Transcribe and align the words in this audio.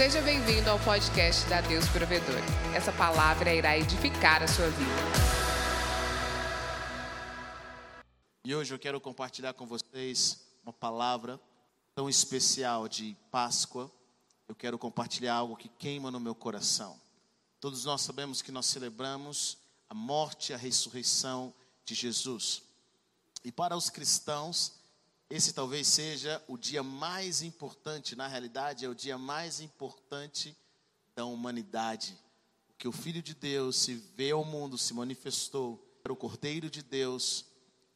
Seja 0.00 0.22
bem-vindo 0.22 0.70
ao 0.70 0.80
podcast 0.80 1.46
da 1.46 1.60
Deus 1.60 1.86
Provedor. 1.90 2.40
Essa 2.74 2.90
palavra 2.90 3.52
irá 3.52 3.76
edificar 3.76 4.42
a 4.42 4.48
sua 4.48 4.70
vida. 4.70 4.90
E 8.42 8.54
hoje 8.54 8.72
eu 8.72 8.78
quero 8.78 8.98
compartilhar 8.98 9.52
com 9.52 9.66
vocês 9.66 10.40
uma 10.62 10.72
palavra 10.72 11.38
tão 11.94 12.08
especial 12.08 12.88
de 12.88 13.14
Páscoa. 13.30 13.92
Eu 14.48 14.54
quero 14.54 14.78
compartilhar 14.78 15.34
algo 15.34 15.54
que 15.54 15.68
queima 15.68 16.10
no 16.10 16.18
meu 16.18 16.34
coração. 16.34 16.98
Todos 17.60 17.84
nós 17.84 18.00
sabemos 18.00 18.40
que 18.40 18.50
nós 18.50 18.64
celebramos 18.64 19.58
a 19.86 19.92
morte 19.92 20.52
e 20.52 20.54
a 20.54 20.56
ressurreição 20.56 21.52
de 21.84 21.94
Jesus. 21.94 22.62
E 23.44 23.52
para 23.52 23.76
os 23.76 23.90
cristãos, 23.90 24.79
esse 25.30 25.52
talvez 25.52 25.86
seja 25.86 26.42
o 26.48 26.58
dia 26.58 26.82
mais 26.82 27.40
importante, 27.40 28.16
na 28.16 28.26
realidade, 28.26 28.84
é 28.84 28.88
o 28.88 28.94
dia 28.94 29.16
mais 29.16 29.60
importante 29.60 30.56
da 31.14 31.24
humanidade. 31.24 32.18
Porque 32.66 32.88
o 32.88 32.92
Filho 32.92 33.22
de 33.22 33.32
Deus 33.32 33.76
se 33.76 33.94
veio 33.94 34.38
ao 34.38 34.44
mundo, 34.44 34.76
se 34.76 34.92
manifestou, 34.92 35.86
era 36.02 36.12
o 36.12 36.16
Cordeiro 36.16 36.68
de 36.68 36.82
Deus 36.82 37.46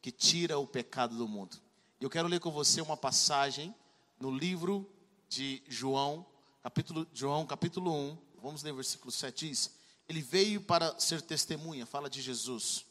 que 0.01 0.11
tira 0.11 0.57
o 0.57 0.65
pecado 0.65 1.17
do 1.17 1.27
mundo. 1.27 1.57
Eu 1.99 2.09
quero 2.09 2.29
ler 2.29 2.39
com 2.39 2.51
você 2.51 2.79
uma 2.79 2.95
passagem 2.95 3.75
no 4.17 4.31
livro 4.31 4.89
de 5.27 5.61
João, 5.67 6.25
capítulo, 6.63 7.05
João, 7.13 7.45
capítulo 7.45 7.91
1, 7.93 8.17
vamos 8.41 8.63
ler 8.63 8.71
o 8.71 8.75
versículo 8.75 9.11
7, 9.11 9.49
diz, 9.49 9.71
ele 10.07 10.21
veio 10.21 10.61
para 10.61 10.97
ser 10.99 11.21
testemunha, 11.21 11.85
fala 11.85 12.09
de 12.09 12.21
Jesus 12.21 12.84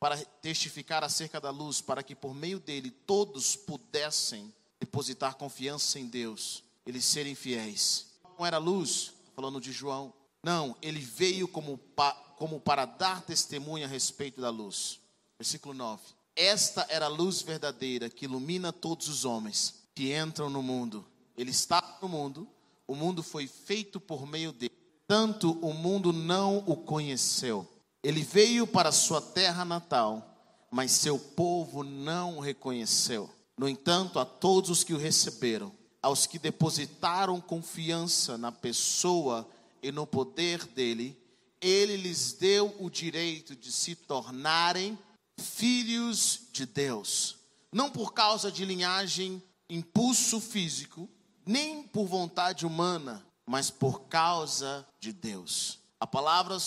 para 0.00 0.16
testificar 0.16 1.02
acerca 1.02 1.40
da 1.40 1.50
luz, 1.50 1.80
para 1.80 2.02
que 2.02 2.14
por 2.14 2.34
meio 2.34 2.60
dele 2.60 2.90
todos 2.90 3.56
pudessem 3.56 4.52
depositar 4.78 5.34
confiança 5.34 5.98
em 5.98 6.06
Deus, 6.06 6.62
eles 6.86 7.04
serem 7.04 7.34
fiéis. 7.34 8.06
Não 8.38 8.46
era 8.46 8.58
luz, 8.58 9.12
falando 9.34 9.60
de 9.60 9.72
João. 9.72 10.12
Não, 10.42 10.76
ele 10.80 11.00
veio 11.00 11.48
como, 11.48 11.76
pa, 11.76 12.12
como 12.36 12.60
para 12.60 12.84
dar 12.84 13.22
testemunha 13.22 13.86
a 13.86 13.88
respeito 13.88 14.40
da 14.40 14.50
luz. 14.50 15.00
Versículo 15.36 15.74
9. 15.74 16.02
Esta 16.36 16.86
era 16.88 17.06
a 17.06 17.08
luz 17.08 17.42
verdadeira 17.42 18.08
que 18.08 18.26
ilumina 18.26 18.72
todos 18.72 19.08
os 19.08 19.24
homens 19.24 19.82
que 19.94 20.16
entram 20.16 20.48
no 20.48 20.62
mundo. 20.62 21.04
Ele 21.36 21.50
está 21.50 21.98
no 22.00 22.08
mundo, 22.08 22.48
o 22.86 22.94
mundo 22.94 23.24
foi 23.24 23.48
feito 23.48 23.98
por 23.98 24.24
meio 24.24 24.52
dele. 24.52 24.72
Tanto 25.08 25.52
o 25.60 25.74
mundo 25.74 26.12
não 26.12 26.58
o 26.58 26.76
conheceu 26.76 27.68
ele 28.02 28.22
veio 28.22 28.66
para 28.66 28.92
sua 28.92 29.20
terra 29.20 29.64
natal, 29.64 30.66
mas 30.70 30.92
seu 30.92 31.18
povo 31.18 31.82
não 31.82 32.38
o 32.38 32.40
reconheceu. 32.40 33.30
No 33.58 33.68
entanto, 33.68 34.18
a 34.18 34.24
todos 34.24 34.70
os 34.70 34.84
que 34.84 34.94
o 34.94 34.98
receberam, 34.98 35.72
aos 36.00 36.26
que 36.26 36.38
depositaram 36.38 37.40
confiança 37.40 38.38
na 38.38 38.52
pessoa 38.52 39.48
e 39.82 39.90
no 39.90 40.06
poder 40.06 40.64
dele, 40.66 41.18
ele 41.60 41.96
lhes 41.96 42.32
deu 42.34 42.74
o 42.78 42.88
direito 42.88 43.56
de 43.56 43.72
se 43.72 43.96
tornarem 43.96 44.96
filhos 45.36 46.42
de 46.52 46.66
Deus, 46.66 47.36
não 47.72 47.90
por 47.90 48.12
causa 48.12 48.50
de 48.50 48.64
linhagem, 48.64 49.42
impulso 49.68 50.40
físico, 50.40 51.08
nem 51.44 51.82
por 51.82 52.06
vontade 52.06 52.64
humana, 52.64 53.26
mas 53.46 53.70
por 53.70 54.02
causa 54.02 54.86
de 55.00 55.12
Deus. 55.12 55.78
A 56.00 56.06
palavra 56.06 56.58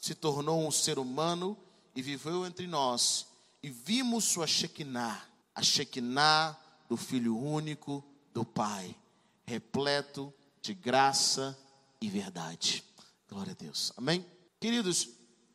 se 0.00 0.14
tornou 0.14 0.66
um 0.66 0.70
ser 0.70 0.98
humano 0.98 1.56
e 1.94 2.00
viveu 2.00 2.46
entre 2.46 2.66
nós, 2.66 3.26
e 3.62 3.68
vimos 3.68 4.24
sua 4.24 4.46
Shekinah, 4.46 5.22
a 5.54 5.62
Shekinah 5.62 6.58
do 6.88 6.96
Filho 6.96 7.36
único 7.36 8.02
do 8.32 8.44
Pai, 8.44 8.96
repleto 9.44 10.32
de 10.62 10.72
graça 10.72 11.58
e 12.00 12.08
verdade. 12.08 12.82
Glória 13.28 13.52
a 13.52 13.62
Deus. 13.62 13.92
Amém? 13.96 14.24
Queridos, 14.58 15.08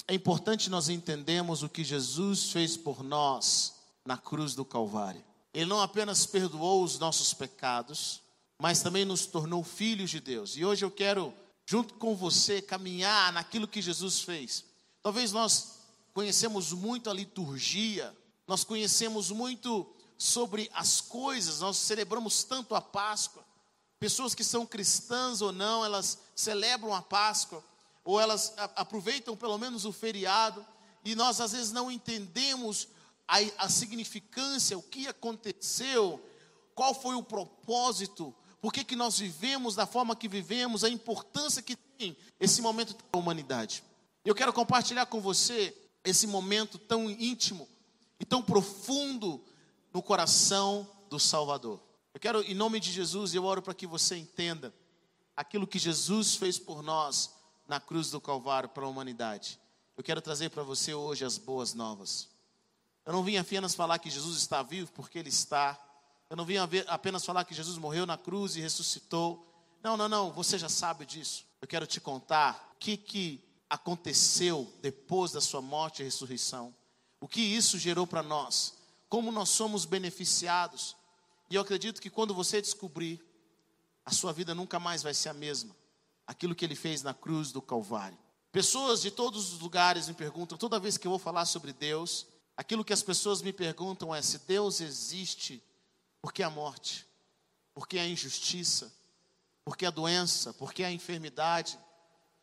é 0.07 0.13
importante 0.13 0.69
nós 0.69 0.88
entendermos 0.89 1.63
o 1.63 1.69
que 1.69 1.83
Jesus 1.83 2.51
fez 2.51 2.77
por 2.77 3.03
nós 3.03 3.73
na 4.06 4.17
cruz 4.17 4.53
do 4.53 4.63
Calvário. 4.63 5.23
Ele 5.53 5.66
não 5.66 5.81
apenas 5.81 6.25
perdoou 6.25 6.83
os 6.83 7.00
nossos 7.00 7.33
pecados, 7.33 8.22
mas 8.59 8.81
também 8.81 9.03
nos 9.03 9.25
tornou 9.25 9.63
filhos 9.63 10.12
de 10.12 10.19
Deus. 10.19 10.56
E 10.56 10.63
hoje 10.63 10.85
eu 10.85 10.91
quero 10.91 11.33
junto 11.65 11.95
com 11.95 12.15
você, 12.15 12.61
caminhar 12.61 13.33
naquilo 13.33 13.67
que 13.67 13.81
Jesus 13.81 14.21
fez. 14.21 14.63
Talvez 15.01 15.31
nós 15.31 15.79
conhecemos 16.13 16.71
muito 16.71 17.09
a 17.09 17.13
liturgia, 17.13 18.15
nós 18.47 18.63
conhecemos 18.63 19.31
muito 19.31 19.85
sobre 20.17 20.69
as 20.73 21.01
coisas, 21.01 21.59
nós 21.59 21.77
celebramos 21.77 22.43
tanto 22.43 22.75
a 22.75 22.81
Páscoa. 22.81 23.43
Pessoas 23.99 24.35
que 24.35 24.43
são 24.43 24.65
cristãs 24.65 25.41
ou 25.41 25.51
não, 25.51 25.83
elas 25.83 26.19
celebram 26.35 26.93
a 26.93 27.01
Páscoa, 27.01 27.63
ou 28.03 28.19
elas 28.19 28.53
aproveitam 28.75 29.35
pelo 29.35 29.57
menos 29.57 29.83
o 29.83 29.91
feriado, 29.91 30.65
e 31.03 31.15
nós 31.15 31.41
às 31.41 31.51
vezes 31.51 31.71
não 31.71 31.91
entendemos 31.91 32.87
a, 33.27 33.37
a 33.57 33.69
significância, 33.69 34.77
o 34.77 34.83
que 34.83 35.07
aconteceu, 35.07 36.23
qual 36.75 36.93
foi 36.93 37.15
o 37.15 37.23
propósito 37.23 38.33
por 38.65 38.73
que, 38.73 38.83
que 38.83 38.95
nós 38.95 39.19
vivemos 39.19 39.75
da 39.75 39.85
forma 39.85 40.15
que 40.15 40.27
vivemos, 40.27 40.83
a 40.83 40.89
importância 40.89 41.61
que 41.61 41.75
tem 41.75 42.17
esse 42.39 42.63
momento 42.63 42.95
para 42.95 43.05
a 43.13 43.17
humanidade. 43.17 43.83
Eu 44.25 44.33
quero 44.33 44.51
compartilhar 44.51 45.05
com 45.05 45.21
você 45.21 45.71
esse 46.03 46.25
momento 46.25 46.79
tão 46.79 47.07
íntimo 47.07 47.69
e 48.19 48.25
tão 48.25 48.41
profundo 48.41 49.39
no 49.93 50.01
coração 50.01 50.89
do 51.11 51.19
Salvador. 51.19 51.79
Eu 52.11 52.19
quero, 52.19 52.41
em 52.41 52.55
nome 52.55 52.79
de 52.79 52.91
Jesus, 52.91 53.35
eu 53.35 53.45
oro 53.45 53.61
para 53.61 53.75
que 53.75 53.85
você 53.85 54.17
entenda 54.17 54.73
aquilo 55.37 55.67
que 55.67 55.77
Jesus 55.77 56.33
fez 56.33 56.57
por 56.57 56.81
nós 56.81 57.35
na 57.67 57.79
cruz 57.79 58.09
do 58.09 58.19
Calvário 58.19 58.69
para 58.69 58.83
a 58.83 58.89
humanidade. 58.89 59.59
Eu 59.95 60.03
quero 60.03 60.23
trazer 60.23 60.49
para 60.49 60.63
você 60.63 60.91
hoje 60.91 61.23
as 61.23 61.37
boas 61.37 61.75
novas. 61.75 62.29
Eu 63.05 63.13
não 63.13 63.21
vim 63.21 63.37
apenas 63.37 63.75
falar 63.75 63.99
que 63.99 64.09
Jesus 64.09 64.39
está 64.39 64.63
vivo, 64.63 64.91
porque 64.93 65.19
Ele 65.19 65.29
está. 65.29 65.79
Eu 66.35 66.38
não 66.38 66.46
vim 66.46 66.57
apenas 66.88 67.23
falar 67.23 67.46
que 67.46 67.53
Jesus 67.53 67.78
morreu 67.78 68.06
na 68.06 68.18
cruz 68.18 68.57
e 68.57 68.59
ressuscitou. 68.59 69.47
Não, 69.81 69.96
não, 69.96 70.09
não, 70.09 70.34
você 70.34 70.57
já 70.59 70.68
sabe 70.68 71.06
disso. 71.06 71.46
Eu 71.62 71.68
quero 71.68 71.88
te 71.88 72.01
contar 72.01 72.73
o 72.73 72.78
que, 72.78 72.97
que 72.97 73.41
aconteceu 73.69 74.69
depois 74.81 75.31
da 75.31 75.40
sua 75.40 75.62
morte 75.62 76.01
e 76.01 76.03
ressurreição. 76.03 76.75
O 77.22 77.28
que 77.29 77.40
isso 77.40 77.79
gerou 77.79 78.06
para 78.06 78.22
nós. 78.22 78.74
Como 79.07 79.31
nós 79.31 79.47
somos 79.47 79.85
beneficiados. 79.85 80.97
E 81.50 81.56
eu 81.56 81.62
acredito 81.62 82.01
que 82.01 82.09
quando 82.09 82.34
você 82.34 82.62
descobrir, 82.62 83.24
a 84.03 84.12
sua 84.12 84.34
vida 84.34 84.53
nunca 84.53 84.78
mais 84.78 85.01
vai 85.01 85.13
ser 85.13 85.29
a 85.29 85.34
mesma. 85.34 85.74
Aquilo 86.28 86.53
que 86.53 86.66
ele 86.66 86.75
fez 86.75 87.01
na 87.01 87.13
cruz 87.13 87.53
do 87.53 87.62
Calvário. 87.62 88.18
Pessoas 88.51 89.01
de 89.01 89.09
todos 89.09 89.53
os 89.53 89.62
lugares 89.62 90.09
me 90.09 90.13
perguntam, 90.13 90.57
toda 90.57 90.81
vez 90.81 90.97
que 90.97 91.07
eu 91.07 91.12
vou 91.12 91.19
falar 91.19 91.45
sobre 91.45 91.72
Deus, 91.72 92.28
aquilo 92.57 92.84
que 92.84 92.91
as 92.91 93.01
pessoas 93.01 93.41
me 93.41 93.53
perguntam 93.53 94.13
é 94.13 94.22
se 94.22 94.40
Deus 94.40 94.81
existe 94.81 95.63
por 96.25 96.34
que 96.34 96.41
a 96.41 96.50
morte? 96.50 97.08
Por 97.72 97.88
que 97.88 98.00
a 98.00 98.08
injustiça? 98.08 98.91
Por 99.63 99.78
que 99.78 99.86
a 99.86 99.91
doença? 99.91 100.52
Por 100.56 100.74
que 100.74 100.84
a 100.84 100.91
enfermidade? 100.91 101.78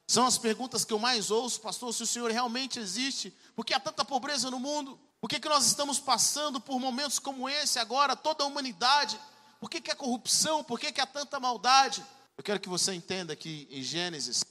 São 0.06 0.24
as 0.24 0.38
perguntas 0.38 0.84
que 0.84 0.92
eu 0.92 1.00
mais 1.00 1.32
ouço, 1.32 1.60
pastor, 1.60 1.92
se 1.92 2.00
o 2.04 2.06
Senhor 2.06 2.30
realmente 2.30 2.78
existe, 2.78 3.36
por 3.56 3.66
que 3.66 3.74
há 3.74 3.80
tanta 3.80 4.04
pobreza 4.04 4.52
no 4.52 4.60
mundo? 4.60 5.00
Por 5.20 5.28
que, 5.28 5.40
que 5.40 5.48
nós 5.48 5.66
estamos 5.66 5.98
passando 5.98 6.60
por 6.60 6.78
momentos 6.78 7.18
como 7.18 7.48
esse 7.48 7.80
agora, 7.80 8.14
toda 8.14 8.44
a 8.44 8.46
humanidade? 8.46 9.18
Por 9.58 9.68
que, 9.68 9.80
que 9.80 9.90
há 9.90 9.96
corrupção? 9.96 10.62
Por 10.62 10.78
que, 10.78 10.92
que 10.92 11.00
há 11.00 11.06
tanta 11.06 11.40
maldade? 11.40 12.06
Eu 12.36 12.44
quero 12.44 12.60
que 12.60 12.68
você 12.68 12.94
entenda 12.94 13.34
que 13.34 13.66
em 13.68 13.82
Gênesis, 13.82 14.44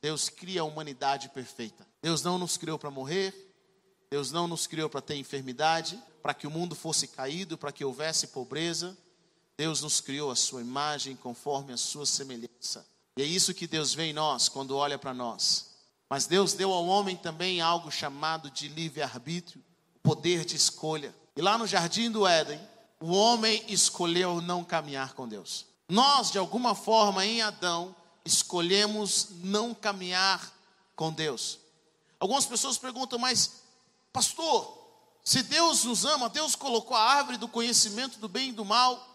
Deus 0.00 0.28
cria 0.28 0.62
a 0.62 0.64
humanidade 0.64 1.28
perfeita. 1.28 1.86
Deus 2.02 2.20
não 2.24 2.36
nos 2.36 2.56
criou 2.56 2.80
para 2.80 2.90
morrer, 2.90 3.51
Deus 4.12 4.30
não 4.30 4.46
nos 4.46 4.66
criou 4.66 4.90
para 4.90 5.00
ter 5.00 5.16
enfermidade, 5.16 5.98
para 6.22 6.34
que 6.34 6.46
o 6.46 6.50
mundo 6.50 6.74
fosse 6.74 7.08
caído, 7.08 7.56
para 7.56 7.72
que 7.72 7.82
houvesse 7.82 8.26
pobreza. 8.26 8.94
Deus 9.56 9.80
nos 9.80 10.02
criou 10.02 10.30
a 10.30 10.36
sua 10.36 10.60
imagem 10.60 11.16
conforme 11.16 11.72
a 11.72 11.78
sua 11.78 12.04
semelhança. 12.04 12.86
E 13.16 13.22
é 13.22 13.24
isso 13.24 13.54
que 13.54 13.66
Deus 13.66 13.94
vê 13.94 14.10
em 14.10 14.12
nós 14.12 14.50
quando 14.50 14.76
olha 14.76 14.98
para 14.98 15.14
nós. 15.14 15.70
Mas 16.10 16.26
Deus 16.26 16.52
deu 16.52 16.70
ao 16.74 16.84
homem 16.84 17.16
também 17.16 17.62
algo 17.62 17.90
chamado 17.90 18.50
de 18.50 18.68
livre-arbítrio, 18.68 19.64
poder 20.02 20.44
de 20.44 20.56
escolha. 20.56 21.14
E 21.34 21.40
lá 21.40 21.56
no 21.56 21.66
jardim 21.66 22.10
do 22.10 22.26
Éden, 22.26 22.60
o 23.00 23.12
homem 23.12 23.64
escolheu 23.66 24.42
não 24.42 24.62
caminhar 24.62 25.14
com 25.14 25.26
Deus. 25.26 25.64
Nós, 25.88 26.30
de 26.30 26.36
alguma 26.36 26.74
forma, 26.74 27.24
em 27.24 27.40
Adão, 27.40 27.96
escolhemos 28.26 29.28
não 29.42 29.72
caminhar 29.72 30.52
com 30.94 31.10
Deus. 31.10 31.58
Algumas 32.20 32.44
pessoas 32.44 32.76
perguntam, 32.76 33.18
mas, 33.18 33.61
pastor, 34.12 34.78
se 35.24 35.42
Deus 35.42 35.84
nos 35.84 36.04
ama, 36.04 36.28
Deus 36.28 36.54
colocou 36.54 36.96
a 36.96 37.02
árvore 37.02 37.38
do 37.38 37.48
conhecimento 37.48 38.18
do 38.18 38.28
bem 38.28 38.50
e 38.50 38.52
do 38.52 38.64
mal 38.64 39.08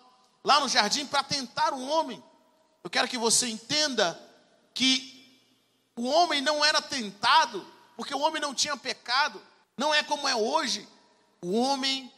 lá 0.43 0.59
no 0.59 0.69
jardim 0.69 1.05
para 1.05 1.23
tentar 1.23 1.73
o 1.73 1.85
homem. 1.85 2.23
Eu 2.83 2.89
quero 2.89 3.07
que 3.07 3.17
você 3.17 3.47
entenda 3.47 4.17
que 4.73 5.17
o 5.95 6.05
homem 6.05 6.41
não 6.41 6.63
era 6.63 6.81
tentado, 6.81 7.65
porque 7.97 8.15
o 8.15 8.19
homem 8.19 8.41
não 8.41 8.53
tinha 8.53 8.77
pecado. 8.77 9.41
Não 9.75 9.93
é 9.93 10.01
como 10.01 10.27
é 10.27 10.35
hoje. 10.35 10.87
O 11.41 11.51
homem, 11.53 12.11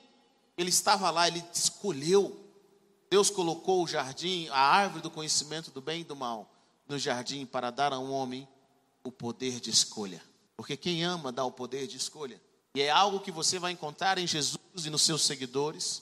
ele 0.58 0.70
estava 0.70 1.10
lá, 1.10 1.28
ele 1.28 1.44
escolheu. 1.52 2.40
Deus 3.10 3.32
colocou 3.32 3.84
o 3.84 3.88
jardim, 3.88 4.48
a 4.50 4.60
árvore 4.60 5.02
do 5.02 5.10
conhecimento 5.10 5.72
do 5.72 5.82
bem 5.82 6.02
e 6.02 6.04
do 6.04 6.16
mal, 6.16 6.48
no 6.88 7.00
jardim 7.00 7.46
para 7.46 7.72
dar 7.72 7.92
a 7.92 7.98
um 8.00 8.12
homem 8.12 8.48
o 9.04 9.12
poder 9.12 9.60
de 9.60 9.72
escolha. 9.72 10.22
Porque 10.56 10.78
quem 10.78 11.04
ama 11.04 11.32
dá 11.32 11.44
o 11.44 11.52
poder 11.52 11.88
de 11.88 11.98
escolha. 11.98 12.40
E 12.80 12.84
é 12.84 12.90
algo 12.90 13.20
que 13.20 13.30
você 13.30 13.60
vai 13.60 13.74
encontrar 13.74 14.18
em 14.18 14.26
Jesus 14.26 14.58
e 14.86 14.90
nos 14.90 15.02
seus 15.02 15.24
seguidores. 15.24 16.02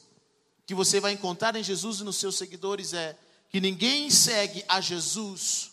Que 0.64 0.76
você 0.76 1.00
vai 1.00 1.12
encontrar 1.12 1.56
em 1.56 1.64
Jesus 1.64 2.02
e 2.02 2.04
nos 2.04 2.18
seus 2.18 2.36
seguidores 2.38 2.94
é 2.94 3.18
que 3.50 3.60
ninguém 3.60 4.12
segue 4.12 4.64
a 4.68 4.80
Jesus 4.80 5.72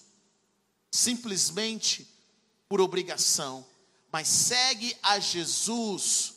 simplesmente 0.90 2.08
por 2.66 2.80
obrigação, 2.80 3.66
mas 4.10 4.28
segue 4.28 4.96
a 5.02 5.18
Jesus 5.18 6.36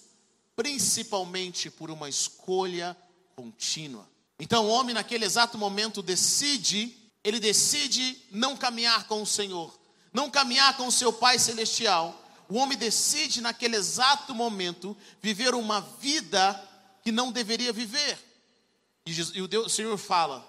principalmente 0.54 1.70
por 1.70 1.90
uma 1.90 2.10
escolha 2.10 2.98
contínua. 3.38 4.06
Então 4.38 4.66
o 4.66 4.70
homem 4.70 4.94
naquele 4.94 5.24
exato 5.24 5.58
momento 5.58 6.02
decide, 6.02 6.94
ele 7.24 7.40
decide 7.40 8.22
não 8.32 8.58
caminhar 8.58 9.08
com 9.08 9.22
o 9.22 9.26
Senhor, 9.26 9.74
não 10.12 10.30
caminhar 10.30 10.76
com 10.76 10.88
o 10.88 10.92
seu 10.92 11.14
Pai 11.14 11.40
celestial. 11.40 12.27
O 12.50 12.56
homem 12.56 12.78
decide 12.78 13.42
naquele 13.42 13.76
exato 13.76 14.34
momento 14.34 14.96
viver 15.22 15.54
uma 15.54 15.82
vida 15.82 16.54
que 17.02 17.12
não 17.12 17.32
deveria 17.32 17.74
viver. 17.74 18.18
E 19.06 19.42
o, 19.42 19.48
Deus, 19.48 19.68
o 19.68 19.70
Senhor 19.70 19.98
fala: 19.98 20.46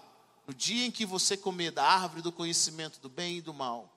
no 0.46 0.54
dia 0.54 0.86
em 0.86 0.90
que 0.90 1.04
você 1.04 1.36
comer 1.36 1.70
da 1.70 1.84
árvore 1.84 2.22
do 2.22 2.32
conhecimento 2.32 3.00
do 3.00 3.08
bem 3.08 3.38
e 3.38 3.42
do 3.42 3.52
mal, 3.52 3.96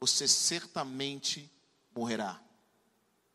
você 0.00 0.26
certamente 0.26 1.50
morrerá. 1.94 2.40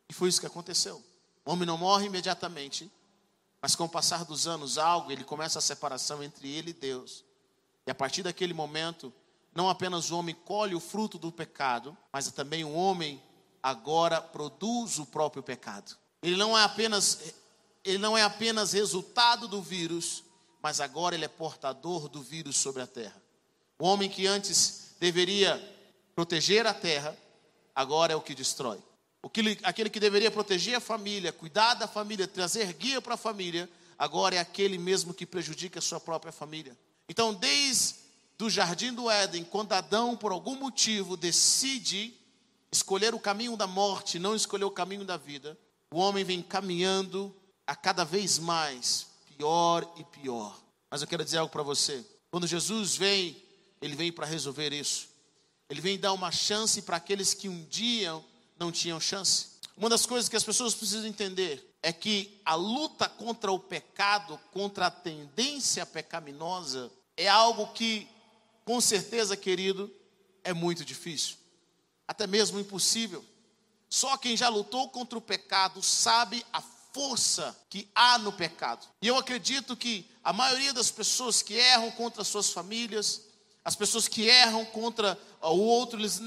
E 0.10 0.14
foi 0.14 0.30
isso 0.30 0.40
que 0.40 0.48
aconteceu. 0.48 1.04
O 1.46 1.52
homem 1.52 1.66
não 1.66 1.78
morre 1.78 2.08
imediatamente, 2.08 2.92
mas 3.62 3.76
com 3.76 3.86
o 3.86 3.90
passar 3.90 4.26
dos 4.26 4.48
anos, 4.48 4.78
algo, 4.78 5.12
ele 5.12 5.24
começa 5.24 5.60
a 5.60 5.62
separação 5.62 6.22
entre 6.22 6.50
ele 6.50 6.72
e 6.72 6.74
Deus. 6.74 7.24
E 7.86 7.92
a 7.92 7.96
partir 7.96 8.24
daquele 8.24 8.54
momento, 8.54 9.14
não 9.56 9.70
apenas 9.70 10.12
o 10.12 10.18
homem 10.18 10.36
colhe 10.36 10.76
o 10.76 10.80
fruto 10.80 11.18
do 11.18 11.32
pecado, 11.32 11.98
mas 12.12 12.30
também 12.32 12.64
o 12.64 12.74
homem 12.74 13.24
agora 13.68 14.22
produz 14.22 14.98
o 14.98 15.06
próprio 15.06 15.44
pecado. 15.44 15.98
Ele 16.22 16.38
não 16.38 16.58
é 16.58 16.64
apenas 16.64 17.34
ele 17.84 17.98
não 17.98 18.18
é 18.18 18.24
apenas 18.24 18.74
resultado 18.74 19.48
do 19.48 19.62
vírus, 19.62 20.24
mas 20.62 20.82
agora 20.82 21.16
ele 21.16 21.24
é 21.24 21.30
portador 21.30 22.10
do 22.10 22.22
vírus 22.22 22.58
sobre 22.58 22.82
a 22.82 22.88
terra. 22.88 23.22
O 23.80 23.86
homem 23.86 24.10
que 24.10 24.28
antes 24.28 24.96
deveria 25.00 25.56
proteger 26.14 26.66
a 26.68 26.74
terra, 26.74 27.18
agora 27.74 28.12
é 28.12 28.16
o 28.16 28.22
que 28.22 28.36
destrói. 28.36 28.80
O 29.22 29.30
que, 29.30 29.58
aquele 29.64 29.90
que 29.90 30.00
deveria 30.00 30.32
proteger 30.32 30.76
a 30.76 30.82
família, 30.82 31.32
cuidar 31.32 31.76
da 31.76 31.88
família, 31.88 32.28
trazer 32.28 32.74
guia 32.74 33.02
para 33.02 33.14
a 33.14 33.18
família, 33.18 33.70
agora 33.98 34.36
é 34.36 34.40
aquele 34.40 34.78
mesmo 34.78 35.14
que 35.14 35.26
prejudica 35.26 35.80
a 35.80 35.82
sua 35.82 36.00
própria 36.00 36.34
família. 36.34 36.78
Então, 37.08 37.34
desde 37.34 37.96
o 38.42 38.50
jardim 38.50 38.94
do 38.94 39.10
Éden, 39.10 39.46
quando 39.46 39.74
Adão, 39.74 40.18
por 40.18 40.32
algum 40.34 40.56
motivo, 40.56 41.16
decide 41.16 42.17
escolher 42.78 43.14
o 43.14 43.20
caminho 43.20 43.58
da 43.58 43.68
morte, 43.68 44.20
não 44.20 44.36
escolher 44.36 44.66
o 44.66 44.72
caminho 44.72 45.04
da 45.04 45.18
vida, 45.18 45.58
o 45.92 46.00
homem 46.00 46.24
vem 46.24 46.42
caminhando 46.42 47.36
a 47.66 47.76
cada 47.76 48.04
vez 48.04 48.40
mais 48.40 49.08
pior 49.36 49.92
e 49.98 50.04
pior. 50.04 50.58
Mas 50.90 51.02
eu 51.02 51.08
quero 51.08 51.24
dizer 51.24 51.38
algo 51.38 51.52
para 51.52 51.64
você. 51.64 52.06
Quando 52.32 52.48
Jesus 52.48 52.96
vem, 52.96 53.36
ele 53.82 53.96
vem 53.96 54.12
para 54.12 54.26
resolver 54.26 54.72
isso. 54.72 55.10
Ele 55.70 55.82
vem 55.82 56.00
dar 56.00 56.14
uma 56.14 56.32
chance 56.32 56.82
para 56.82 56.98
aqueles 56.98 57.34
que 57.34 57.50
um 57.50 57.64
dia 57.66 58.18
não 58.58 58.72
tinham 58.72 59.00
chance. 59.00 59.58
Uma 59.76 59.90
das 59.90 60.06
coisas 60.06 60.30
que 60.30 60.36
as 60.36 60.44
pessoas 60.44 60.74
precisam 60.74 61.06
entender 61.06 61.78
é 61.84 61.92
que 61.92 62.40
a 62.46 62.56
luta 62.56 63.08
contra 63.08 63.52
o 63.52 63.60
pecado, 63.60 64.40
contra 64.52 64.88
a 64.88 64.92
tendência 64.92 65.86
pecaminosa, 65.86 66.92
é 67.16 67.28
algo 67.28 67.68
que, 67.74 68.08
com 68.66 68.80
certeza, 68.80 69.36
querido, 69.36 69.92
é 70.44 70.54
muito 70.54 70.86
difícil, 70.86 71.36
até 72.08 72.26
mesmo 72.26 72.60
impossível. 72.60 73.24
Só 73.90 74.18
quem 74.18 74.36
já 74.36 74.50
lutou 74.50 74.90
contra 74.90 75.18
o 75.18 75.22
pecado 75.22 75.82
sabe 75.82 76.46
a 76.52 76.62
força 76.62 77.56
que 77.70 77.90
há 77.94 78.18
no 78.18 78.32
pecado. 78.32 78.88
E 79.02 79.08
eu 79.08 79.18
acredito 79.18 79.76
que 79.78 80.10
a 80.24 80.34
maioria 80.34 80.74
das 80.74 80.90
pessoas 80.90 81.42
que 81.42 81.54
erram 81.54 81.92
contra 81.92 82.24
suas 82.24 82.50
famílias, 82.50 83.22
as 83.64 83.76
pessoas 83.76 84.08
que 84.08 84.24
erram 84.24 84.66
contra 84.66 85.20
o 85.42 85.60
outro, 85.60 86.00
eles, 86.00 86.22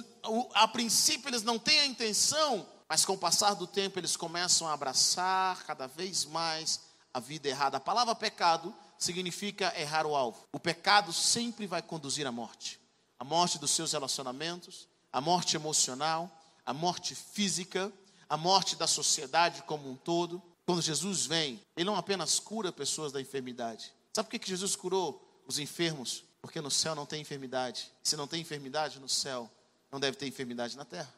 a 0.54 0.68
princípio 0.68 1.28
eles 1.28 1.42
não 1.42 1.58
têm 1.58 1.80
a 1.80 1.86
intenção, 1.86 2.66
mas 2.88 3.04
com 3.04 3.14
o 3.14 3.18
passar 3.18 3.54
do 3.54 3.66
tempo 3.66 3.98
eles 3.98 4.16
começam 4.16 4.68
a 4.68 4.72
abraçar 4.72 5.64
cada 5.64 5.86
vez 5.86 6.24
mais 6.24 6.80
a 7.12 7.20
vida 7.20 7.48
errada. 7.48 7.76
A 7.76 7.80
palavra 7.80 8.14
pecado 8.14 8.74
significa 8.98 9.72
errar 9.78 10.06
o 10.06 10.14
alvo. 10.14 10.46
O 10.52 10.60
pecado 10.60 11.12
sempre 11.12 11.66
vai 11.66 11.82
conduzir 11.82 12.26
à 12.26 12.32
morte. 12.32 12.78
A 13.18 13.24
morte 13.24 13.58
dos 13.58 13.70
seus 13.70 13.92
relacionamentos, 13.92 14.88
a 15.12 15.20
morte 15.20 15.56
emocional, 15.56 16.30
a 16.64 16.72
morte 16.72 17.14
física, 17.14 17.92
a 18.28 18.36
morte 18.36 18.76
da 18.76 18.86
sociedade 18.86 19.62
como 19.62 19.90
um 19.90 19.96
todo. 19.96 20.42
Quando 20.64 20.82
Jesus 20.82 21.26
vem, 21.26 21.60
ele 21.76 21.86
não 21.86 21.96
apenas 21.96 22.38
cura 22.38 22.72
pessoas 22.72 23.12
da 23.12 23.20
enfermidade. 23.20 23.92
Sabe 24.12 24.28
por 24.28 24.38
que 24.38 24.48
Jesus 24.48 24.76
curou 24.76 25.42
os 25.46 25.58
enfermos? 25.58 26.24
Porque 26.40 26.60
no 26.60 26.70
céu 26.70 26.94
não 26.94 27.06
tem 27.06 27.20
enfermidade. 27.20 27.90
Se 28.02 28.16
não 28.16 28.26
tem 28.26 28.40
enfermidade 28.40 28.98
no 28.98 29.08
céu, 29.08 29.50
não 29.90 29.98
deve 29.98 30.16
ter 30.16 30.26
enfermidade 30.26 30.76
na 30.76 30.84
terra. 30.84 31.12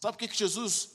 Sabe 0.00 0.16
por 0.16 0.28
que 0.28 0.36
Jesus 0.36 0.90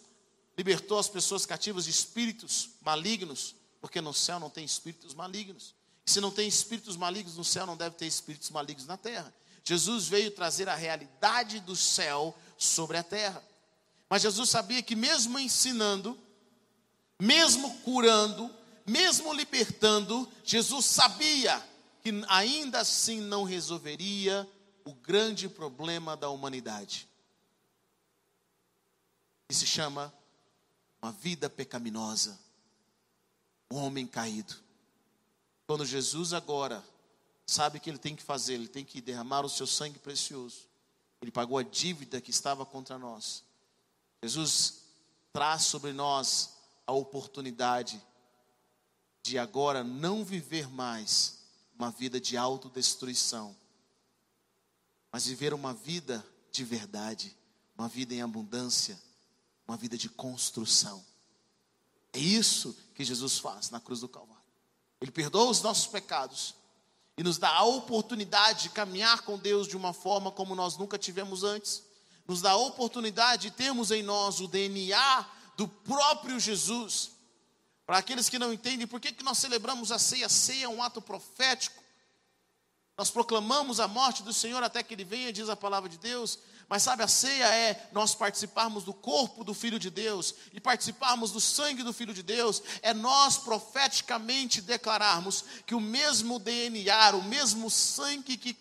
libertou 0.58 0.98
as 0.98 1.10
pessoas 1.10 1.46
cativas 1.46 1.86
de 1.86 1.92
espíritos 1.92 2.70
malignos? 2.82 3.56
Porque 3.82 4.02
no 4.02 4.14
céu 4.14 4.40
não 4.40 4.50
tem 4.50 4.64
espíritos 4.64 5.14
malignos. 5.14 5.74
Se 6.06 6.22
não 6.22 6.32
tem 6.32 6.48
espíritos 6.48 6.96
malignos 6.96 7.36
no 7.38 7.44
céu, 7.44 7.66
não 7.66 7.76
deve 7.76 7.96
ter 7.96 8.06
espíritos 8.06 8.50
malignos 8.52 8.86
na 8.86 8.98
terra. 8.98 9.34
Jesus 9.68 10.08
veio 10.08 10.30
trazer 10.30 10.70
a 10.70 10.76
realidade 10.76 11.60
do 11.60 11.76
céu 11.76 12.38
sobre 12.56 12.98
a 12.98 13.04
terra. 13.04 13.44
Mas 14.08 14.22
Jesus 14.22 14.50
sabia 14.50 14.84
que, 14.84 14.96
mesmo 14.96 15.40
ensinando, 15.40 16.18
mesmo 17.20 17.76
curando, 17.80 18.54
mesmo 18.86 19.34
libertando, 19.34 20.32
Jesus 20.44 20.86
sabia 20.86 21.62
que 22.04 22.12
ainda 22.28 22.82
assim 22.82 23.20
não 23.20 23.44
resolveria 23.44 24.48
o 24.86 24.94
grande 24.94 25.50
problema 25.50 26.16
da 26.16 26.30
humanidade, 26.30 27.10
que 29.48 29.56
se 29.56 29.66
chama 29.66 30.14
uma 31.02 31.12
vida 31.12 31.50
pecaminosa, 31.50 32.40
um 33.72 33.78
homem 33.78 34.06
caído. 34.06 34.56
Quando 35.66 35.84
Jesus 35.84 36.34
agora 36.34 36.86
sabe 37.46 37.80
que 37.80 37.90
ele 37.90 37.98
tem 37.98 38.16
que 38.16 38.24
fazer, 38.24 38.54
ele 38.54 38.68
tem 38.68 38.84
que 38.84 39.02
derramar 39.02 39.46
o 39.46 39.50
seu 39.50 39.68
sangue 39.68 40.00
precioso, 40.00 40.68
ele 41.22 41.32
pagou 41.32 41.58
a 41.58 41.64
dívida 41.64 42.22
que 42.22 42.32
estava 42.32 42.66
contra 42.66 42.98
nós. 42.98 43.44
Jesus 44.22 44.82
traz 45.32 45.64
sobre 45.64 45.94
nós 45.94 46.56
a 46.86 46.92
oportunidade 46.92 48.02
de 49.22 49.38
agora 49.38 49.84
não 49.84 50.24
viver 50.24 50.70
mais 50.70 51.40
uma 51.78 51.92
vida 51.92 52.20
de 52.20 52.38
autodestruição, 52.38 53.56
mas 55.12 55.26
viver 55.26 55.54
uma 55.54 55.74
vida 55.74 56.26
de 56.52 56.64
verdade, 56.64 57.36
uma 57.78 57.88
vida 57.88 58.14
em 58.14 58.22
abundância, 58.22 59.00
uma 59.68 59.76
vida 59.76 59.98
de 59.98 60.10
construção. 60.10 61.06
É 62.14 62.20
isso 62.20 62.78
que 62.94 63.04
Jesus 63.04 63.38
faz 63.40 63.70
na 63.70 63.80
cruz 63.80 64.00
do 64.00 64.08
Calvário. 64.08 64.44
Ele 65.02 65.12
perdoa 65.12 65.50
os 65.50 65.62
nossos 65.62 65.88
pecados 65.88 66.56
e 67.18 67.24
nos 67.24 67.38
dá 67.38 67.50
a 67.50 67.64
oportunidade 67.64 68.64
de 68.64 68.70
caminhar 68.70 69.22
com 69.22 69.38
Deus 69.38 69.68
de 69.68 69.78
uma 69.78 69.94
forma 69.94 70.32
como 70.32 70.54
nós 70.54 70.78
nunca 70.78 70.98
tivemos 70.98 71.44
antes. 71.44 71.84
Nos 72.28 72.42
dá 72.42 72.52
a 72.52 72.58
oportunidade 72.58 73.44
de 73.44 73.52
termos 73.52 73.92
em 73.92 74.04
nós 74.04 74.40
o 74.40 74.48
DNA 74.48 75.26
do 75.56 75.68
próprio 75.68 76.40
Jesus. 76.40 77.12
Para 77.86 78.00
aqueles 78.00 78.28
que 78.28 78.40
não 78.40 78.52
entendem, 78.52 78.88
por 78.88 79.00
que, 79.00 79.12
que 79.12 79.24
nós 79.24 79.38
celebramos 79.38 79.92
a 79.92 80.00
ceia? 80.00 80.26
A 80.26 80.30
ceia 80.30 80.66
é 80.66 80.70
um 80.70 80.84
ato 80.84 81.02
profético. 81.02 81.82
Nós 82.98 83.12
proclamamos 83.12 83.80
a 83.80 83.88
morte 83.88 84.24
do 84.24 84.34
Senhor 84.34 84.64
até 84.64 84.82
que 84.82 84.94
Ele 84.94 85.06
venha, 85.06 85.32
diz 85.32 85.50
a 85.50 85.56
palavra 85.56 85.88
de 85.88 85.98
Deus. 85.98 86.40
Mas 86.68 86.84
sabe, 86.84 87.04
a 87.04 87.08
ceia 87.08 87.46
é 87.46 87.90
nós 87.92 88.16
participarmos 88.16 88.84
do 88.84 88.94
corpo 88.94 89.44
do 89.44 89.54
Filho 89.54 89.78
de 89.78 89.90
Deus 89.90 90.34
e 90.52 90.60
participarmos 90.60 91.32
do 91.32 91.40
sangue 91.40 91.84
do 91.84 91.94
Filho 91.94 92.14
de 92.14 92.24
Deus, 92.24 92.62
é 92.82 92.94
nós 92.94 93.38
profeticamente 93.38 94.62
declararmos 94.62 95.46
que 95.66 95.76
o 95.76 95.82
mesmo 95.82 96.40
DNA, 96.40 97.16
o 97.16 97.24
mesmo 97.24 97.70
sangue 97.70 98.38
que 98.38 98.56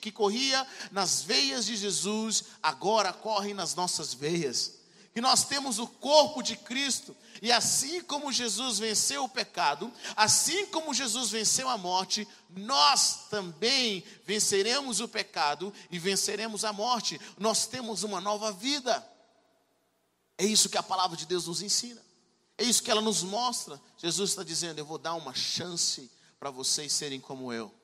que 0.00 0.12
corria 0.12 0.66
nas 0.90 1.22
veias 1.22 1.64
de 1.64 1.76
Jesus, 1.76 2.44
agora 2.62 3.12
corre 3.12 3.54
nas 3.54 3.74
nossas 3.74 4.12
veias 4.12 4.77
que 5.18 5.22
nós 5.22 5.42
temos 5.42 5.80
o 5.80 5.86
corpo 5.88 6.44
de 6.44 6.54
Cristo, 6.54 7.16
e 7.42 7.50
assim 7.50 8.00
como 8.04 8.32
Jesus 8.32 8.78
venceu 8.78 9.24
o 9.24 9.28
pecado, 9.28 9.92
assim 10.14 10.66
como 10.66 10.94
Jesus 10.94 11.30
venceu 11.30 11.68
a 11.68 11.76
morte, 11.76 12.24
nós 12.50 13.26
também 13.28 14.04
venceremos 14.24 15.00
o 15.00 15.08
pecado 15.08 15.74
e 15.90 15.98
venceremos 15.98 16.64
a 16.64 16.72
morte. 16.72 17.20
Nós 17.36 17.66
temos 17.66 18.04
uma 18.04 18.20
nova 18.20 18.52
vida. 18.52 19.04
É 20.38 20.44
isso 20.44 20.68
que 20.68 20.78
a 20.78 20.84
palavra 20.84 21.16
de 21.16 21.26
Deus 21.26 21.48
nos 21.48 21.62
ensina. 21.62 22.00
É 22.56 22.62
isso 22.62 22.80
que 22.80 22.90
ela 22.92 23.02
nos 23.02 23.24
mostra. 23.24 23.80
Jesus 23.96 24.30
está 24.30 24.44
dizendo: 24.44 24.78
Eu 24.78 24.86
vou 24.86 24.98
dar 24.98 25.14
uma 25.14 25.34
chance 25.34 26.08
para 26.38 26.52
vocês 26.52 26.92
serem 26.92 27.18
como 27.18 27.52
eu. 27.52 27.74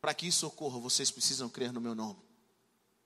Para 0.00 0.12
que 0.12 0.26
isso 0.26 0.44
ocorra, 0.44 0.80
vocês 0.80 1.08
precisam 1.08 1.48
crer 1.48 1.72
no 1.72 1.80
meu 1.80 1.94
nome. 1.94 2.18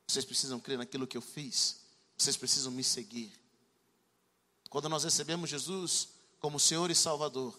Vocês 0.09 0.25
precisam 0.25 0.59
crer 0.59 0.78
naquilo 0.78 1.06
que 1.06 1.18
eu 1.18 1.23
fiz. 1.23 1.82
Vocês 2.16 2.35
precisam 2.35 2.73
me 2.73 2.82
seguir. 2.82 3.41
Quando 4.72 4.88
nós 4.88 5.04
recebemos 5.04 5.50
Jesus 5.50 6.08
como 6.40 6.58
Senhor 6.58 6.90
e 6.90 6.94
Salvador, 6.94 7.54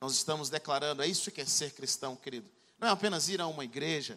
nós 0.00 0.12
estamos 0.12 0.48
declarando, 0.48 1.02
é 1.02 1.08
isso 1.08 1.28
que 1.32 1.40
é 1.40 1.44
ser 1.44 1.72
cristão, 1.72 2.14
querido. 2.14 2.48
Não 2.78 2.86
é 2.86 2.90
apenas 2.92 3.28
ir 3.28 3.40
a 3.40 3.48
uma 3.48 3.64
igreja, 3.64 4.16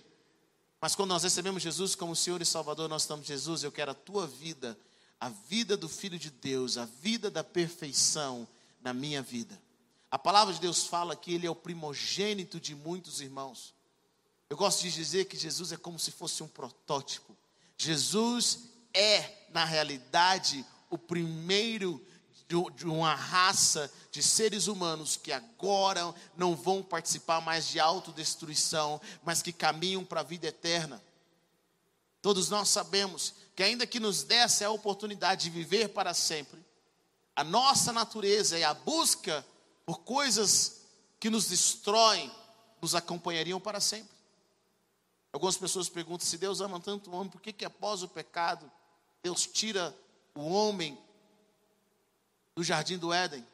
mas 0.80 0.94
quando 0.94 1.10
nós 1.10 1.24
recebemos 1.24 1.64
Jesus 1.64 1.96
como 1.96 2.16
Senhor 2.16 2.40
e 2.40 2.46
Salvador, 2.46 2.88
nós 2.88 3.02
estamos, 3.02 3.26
Jesus, 3.26 3.64
eu 3.64 3.72
quero 3.72 3.90
a 3.90 3.96
tua 3.96 4.28
vida, 4.28 4.78
a 5.20 5.30
vida 5.30 5.76
do 5.76 5.90
Filho 5.90 6.20
de 6.20 6.30
Deus, 6.30 6.78
a 6.78 6.86
vida 6.86 7.32
da 7.32 7.44
perfeição 7.44 8.48
na 8.80 8.94
minha 8.94 9.24
vida. 9.24 9.60
A 10.12 10.20
palavra 10.20 10.54
de 10.54 10.62
Deus 10.62 10.86
fala 10.86 11.16
que 11.16 11.34
Ele 11.34 11.48
é 11.48 11.50
o 11.50 11.56
primogênito 11.56 12.60
de 12.60 12.76
muitos 12.76 13.22
irmãos. 13.22 13.74
Eu 14.48 14.56
gosto 14.56 14.84
de 14.84 14.92
dizer 14.92 15.26
que 15.26 15.36
Jesus 15.36 15.72
é 15.72 15.78
como 15.78 15.98
se 15.98 16.12
fosse 16.12 16.44
um 16.44 16.48
protótipo. 16.48 17.36
Jesus 17.76 18.66
é, 18.94 19.48
na 19.50 19.66
realidade, 19.66 20.64
o 20.90 20.98
primeiro 20.98 22.04
de 22.48 22.86
uma 22.86 23.14
raça 23.14 23.92
de 24.10 24.24
seres 24.24 24.68
humanos 24.68 25.18
que 25.18 25.34
agora 25.34 26.16
não 26.38 26.56
vão 26.56 26.82
participar 26.82 27.42
mais 27.42 27.68
de 27.68 27.78
autodestruição, 27.78 29.02
mas 29.24 29.42
que 29.42 29.52
caminham 29.52 30.06
para 30.06 30.22
a 30.22 30.24
vida 30.24 30.48
eterna. 30.48 31.04
Todos 32.22 32.50
nós 32.50 32.70
sabemos 32.70 33.34
que, 33.54 33.64
ainda 33.64 33.86
que 33.86 34.00
nos 34.00 34.24
desse 34.24 34.64
a 34.64 34.72
oportunidade 34.72 35.44
de 35.44 35.50
viver 35.50 35.90
para 35.90 36.14
sempre, 36.14 36.66
a 37.36 37.44
nossa 37.44 37.92
natureza 37.92 38.58
e 38.58 38.64
a 38.64 38.74
busca 38.74 39.46
por 39.86 40.00
coisas 40.00 40.82
que 41.20 41.30
nos 41.30 41.48
destroem 41.48 42.32
nos 42.82 42.96
acompanhariam 42.96 43.60
para 43.60 43.80
sempre. 43.80 44.16
Algumas 45.34 45.58
pessoas 45.58 45.90
perguntam: 45.90 46.26
se 46.26 46.38
Deus 46.38 46.62
ama 46.62 46.80
tanto 46.80 47.12
o 47.12 47.14
homem, 47.14 47.30
por 47.30 47.42
que, 47.42 47.52
que 47.52 47.66
após 47.66 48.02
o 48.04 48.08
pecado 48.08 48.72
Deus 49.22 49.46
tira 49.46 49.96
o 50.38 50.48
homem 50.50 50.98
do 52.56 52.64
jardim 52.64 52.98
do 52.98 53.14
Éden. 53.14 53.46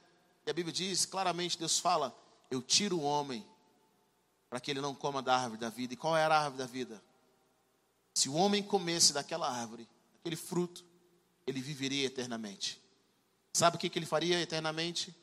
E 0.46 0.50
a 0.50 0.54
Bíblia 0.54 0.74
diz 0.74 1.06
claramente: 1.06 1.58
Deus 1.58 1.80
fala, 1.80 2.16
eu 2.50 2.62
tiro 2.62 2.98
o 2.98 3.04
homem 3.04 3.46
para 4.50 4.60
que 4.60 4.70
ele 4.70 4.82
não 4.82 4.94
coma 4.94 5.22
da 5.22 5.36
árvore 5.36 5.60
da 5.60 5.70
vida. 5.70 5.94
E 5.94 5.98
qual 5.98 6.16
era 6.16 6.36
a 6.36 6.40
árvore 6.40 6.58
da 6.58 6.66
vida? 6.66 7.04
Se 8.14 8.30
o 8.30 8.34
homem 8.34 8.62
comesse 8.62 9.12
daquela 9.12 9.50
árvore, 9.50 9.88
aquele 10.20 10.36
fruto, 10.36 10.86
ele 11.48 11.62
viveria 11.62 12.06
eternamente. 12.06 12.82
Sabe 13.52 13.78
o 13.78 13.80
que, 13.80 13.90
que 13.90 13.98
ele 13.98 14.06
faria 14.06 14.40
eternamente? 14.40 15.16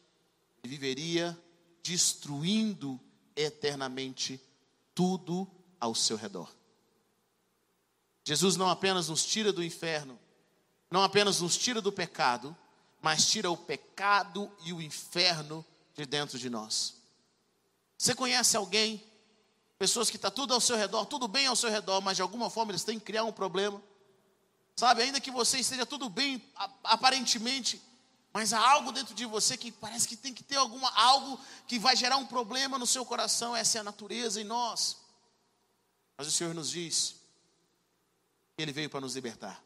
Ele 0.62 0.70
viveria 0.70 1.38
destruindo 1.82 3.00
eternamente 3.36 4.40
tudo 4.94 5.48
ao 5.78 5.94
seu 5.94 6.16
redor. 6.16 6.52
Jesus 8.24 8.56
não 8.56 8.68
apenas 8.68 9.08
nos 9.08 9.24
tira 9.24 9.52
do 9.52 9.64
inferno, 9.64 10.18
não 10.90 11.02
apenas 11.02 11.40
nos 11.40 11.56
tira 11.56 11.80
do 11.80 11.92
pecado, 11.92 12.56
mas 13.00 13.26
tira 13.26 13.50
o 13.50 13.56
pecado 13.56 14.50
e 14.64 14.72
o 14.72 14.82
inferno 14.82 15.64
de 15.94 16.04
dentro 16.04 16.38
de 16.38 16.50
nós. 16.50 16.96
Você 17.96 18.14
conhece 18.14 18.56
alguém, 18.56 19.02
pessoas 19.78 20.10
que 20.10 20.16
está 20.16 20.30
tudo 20.30 20.52
ao 20.52 20.60
seu 20.60 20.76
redor, 20.76 21.06
tudo 21.06 21.28
bem 21.28 21.46
ao 21.46 21.56
seu 21.56 21.70
redor, 21.70 22.00
mas 22.00 22.16
de 22.16 22.22
alguma 22.22 22.50
forma 22.50 22.72
eles 22.72 22.84
têm 22.84 22.98
que 22.98 23.04
criar 23.04 23.24
um 23.24 23.32
problema? 23.32 23.80
Sabe, 24.74 25.02
ainda 25.02 25.20
que 25.20 25.30
você 25.30 25.58
esteja 25.58 25.84
tudo 25.84 26.08
bem 26.08 26.42
aparentemente, 26.82 27.80
mas 28.32 28.52
há 28.52 28.70
algo 28.70 28.92
dentro 28.92 29.14
de 29.14 29.26
você 29.26 29.56
que 29.56 29.70
parece 29.70 30.08
que 30.08 30.16
tem 30.16 30.32
que 30.32 30.42
ter 30.42 30.56
alguma 30.56 30.90
algo 30.94 31.38
que 31.66 31.78
vai 31.78 31.94
gerar 31.94 32.16
um 32.16 32.26
problema 32.26 32.78
no 32.78 32.86
seu 32.86 33.04
coração, 33.04 33.54
essa 33.54 33.78
é 33.78 33.80
a 33.80 33.84
natureza 33.84 34.40
em 34.40 34.44
nós. 34.44 34.96
Mas 36.16 36.26
o 36.26 36.30
Senhor 36.30 36.54
nos 36.54 36.70
diz 36.70 37.16
que 38.56 38.62
ele 38.62 38.72
veio 38.72 38.88
para 38.88 39.00
nos 39.00 39.14
libertar. 39.14 39.62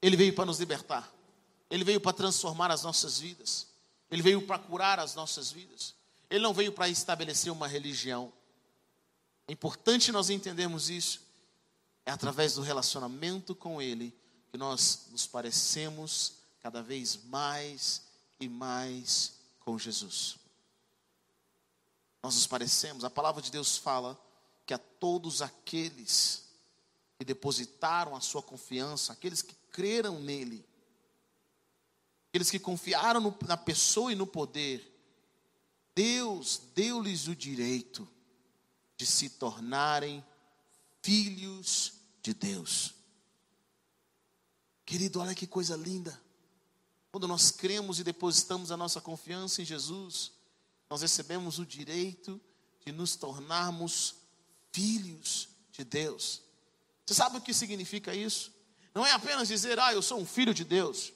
Ele 0.00 0.16
veio 0.16 0.34
para 0.34 0.46
nos 0.46 0.58
libertar. 0.58 1.12
Ele 1.70 1.84
veio 1.84 2.00
para 2.00 2.12
transformar 2.12 2.70
as 2.70 2.82
nossas 2.82 3.18
vidas. 3.18 3.66
Ele 4.10 4.22
veio 4.22 4.46
para 4.46 4.58
curar 4.58 4.98
as 4.98 5.14
nossas 5.14 5.50
vidas. 5.50 5.94
Ele 6.30 6.42
não 6.42 6.54
veio 6.54 6.72
para 6.72 6.88
estabelecer 6.88 7.52
uma 7.52 7.66
religião. 7.66 8.32
É 9.46 9.52
importante 9.52 10.12
nós 10.12 10.30
entendermos 10.30 10.88
isso. 10.90 11.20
É 12.04 12.10
através 12.10 12.54
do 12.54 12.62
relacionamento 12.62 13.54
com 13.54 13.82
Ele 13.82 14.14
que 14.50 14.56
nós 14.56 15.08
nos 15.10 15.26
parecemos 15.26 16.34
cada 16.60 16.82
vez 16.82 17.18
mais 17.24 18.02
e 18.40 18.48
mais 18.48 19.34
com 19.60 19.78
Jesus. 19.78 20.38
Nós 22.22 22.34
nos 22.34 22.46
parecemos, 22.46 23.04
a 23.04 23.10
palavra 23.10 23.42
de 23.42 23.50
Deus 23.50 23.76
fala 23.76 24.18
que 24.66 24.74
a 24.74 24.78
todos 24.78 25.40
aqueles 25.40 26.44
que 27.18 27.24
depositaram 27.24 28.16
a 28.16 28.20
sua 28.20 28.42
confiança, 28.42 29.12
aqueles 29.12 29.42
que 29.42 29.54
creram 29.78 30.20
nele, 30.20 30.66
aqueles 32.28 32.50
que 32.50 32.58
confiaram 32.58 33.20
no, 33.20 33.38
na 33.46 33.56
pessoa 33.56 34.10
e 34.10 34.16
no 34.16 34.26
poder, 34.26 34.92
Deus 35.94 36.60
deu-lhes 36.74 37.28
o 37.28 37.36
direito 37.36 38.08
de 38.96 39.06
se 39.06 39.30
tornarem 39.30 40.24
filhos 41.00 41.92
de 42.20 42.34
Deus. 42.34 42.92
Querido, 44.84 45.20
olha 45.20 45.32
que 45.32 45.46
coisa 45.46 45.76
linda. 45.76 46.20
Quando 47.12 47.28
nós 47.28 47.52
cremos 47.52 48.00
e 48.00 48.04
depositamos 48.04 48.72
a 48.72 48.76
nossa 48.76 49.00
confiança 49.00 49.62
em 49.62 49.64
Jesus, 49.64 50.32
nós 50.90 51.02
recebemos 51.02 51.60
o 51.60 51.64
direito 51.64 52.40
de 52.84 52.90
nos 52.90 53.14
tornarmos 53.14 54.16
filhos 54.72 55.50
de 55.70 55.84
Deus. 55.84 56.42
Você 57.06 57.14
sabe 57.14 57.38
o 57.38 57.40
que 57.40 57.54
significa 57.54 58.12
isso? 58.12 58.57
Não 58.94 59.06
é 59.06 59.12
apenas 59.12 59.48
dizer, 59.48 59.78
ah, 59.78 59.92
eu 59.92 60.02
sou 60.02 60.18
um 60.20 60.26
filho 60.26 60.52
de 60.52 60.64
Deus. 60.64 61.12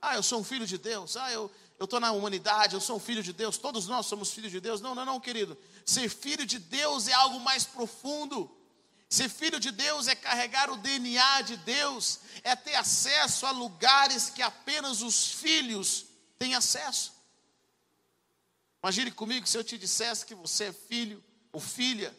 Ah, 0.00 0.14
eu 0.16 0.22
sou 0.22 0.40
um 0.40 0.44
filho 0.44 0.66
de 0.66 0.78
Deus. 0.78 1.16
Ah, 1.16 1.32
eu 1.32 1.50
estou 1.80 2.00
na 2.00 2.12
humanidade, 2.12 2.74
eu 2.74 2.80
sou 2.80 2.96
um 2.96 3.00
filho 3.00 3.22
de 3.22 3.32
Deus. 3.32 3.58
Todos 3.58 3.86
nós 3.86 4.06
somos 4.06 4.30
filhos 4.30 4.50
de 4.50 4.60
Deus. 4.60 4.80
Não, 4.80 4.94
não, 4.94 5.04
não, 5.04 5.20
querido. 5.20 5.56
Ser 5.84 6.08
filho 6.08 6.46
de 6.46 6.58
Deus 6.58 7.08
é 7.08 7.12
algo 7.12 7.40
mais 7.40 7.64
profundo. 7.64 8.54
Ser 9.08 9.28
filho 9.28 9.58
de 9.58 9.70
Deus 9.70 10.06
é 10.06 10.14
carregar 10.14 10.70
o 10.70 10.76
DNA 10.76 11.40
de 11.42 11.56
Deus, 11.56 12.20
é 12.44 12.54
ter 12.54 12.74
acesso 12.74 13.46
a 13.46 13.50
lugares 13.50 14.28
que 14.28 14.42
apenas 14.42 15.00
os 15.00 15.32
filhos 15.32 16.04
têm 16.38 16.54
acesso. 16.54 17.14
Imagine 18.82 19.10
comigo 19.10 19.46
se 19.46 19.56
eu 19.56 19.64
te 19.64 19.78
dissesse 19.78 20.26
que 20.26 20.34
você 20.34 20.64
é 20.64 20.72
filho 20.72 21.24
ou 21.50 21.60
filha 21.60 22.14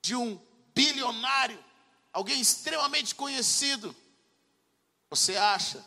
de 0.00 0.16
um 0.16 0.40
bilionário 0.74 1.62
alguém 2.12 2.40
extremamente 2.40 3.14
conhecido, 3.14 3.94
você 5.08 5.36
acha 5.36 5.84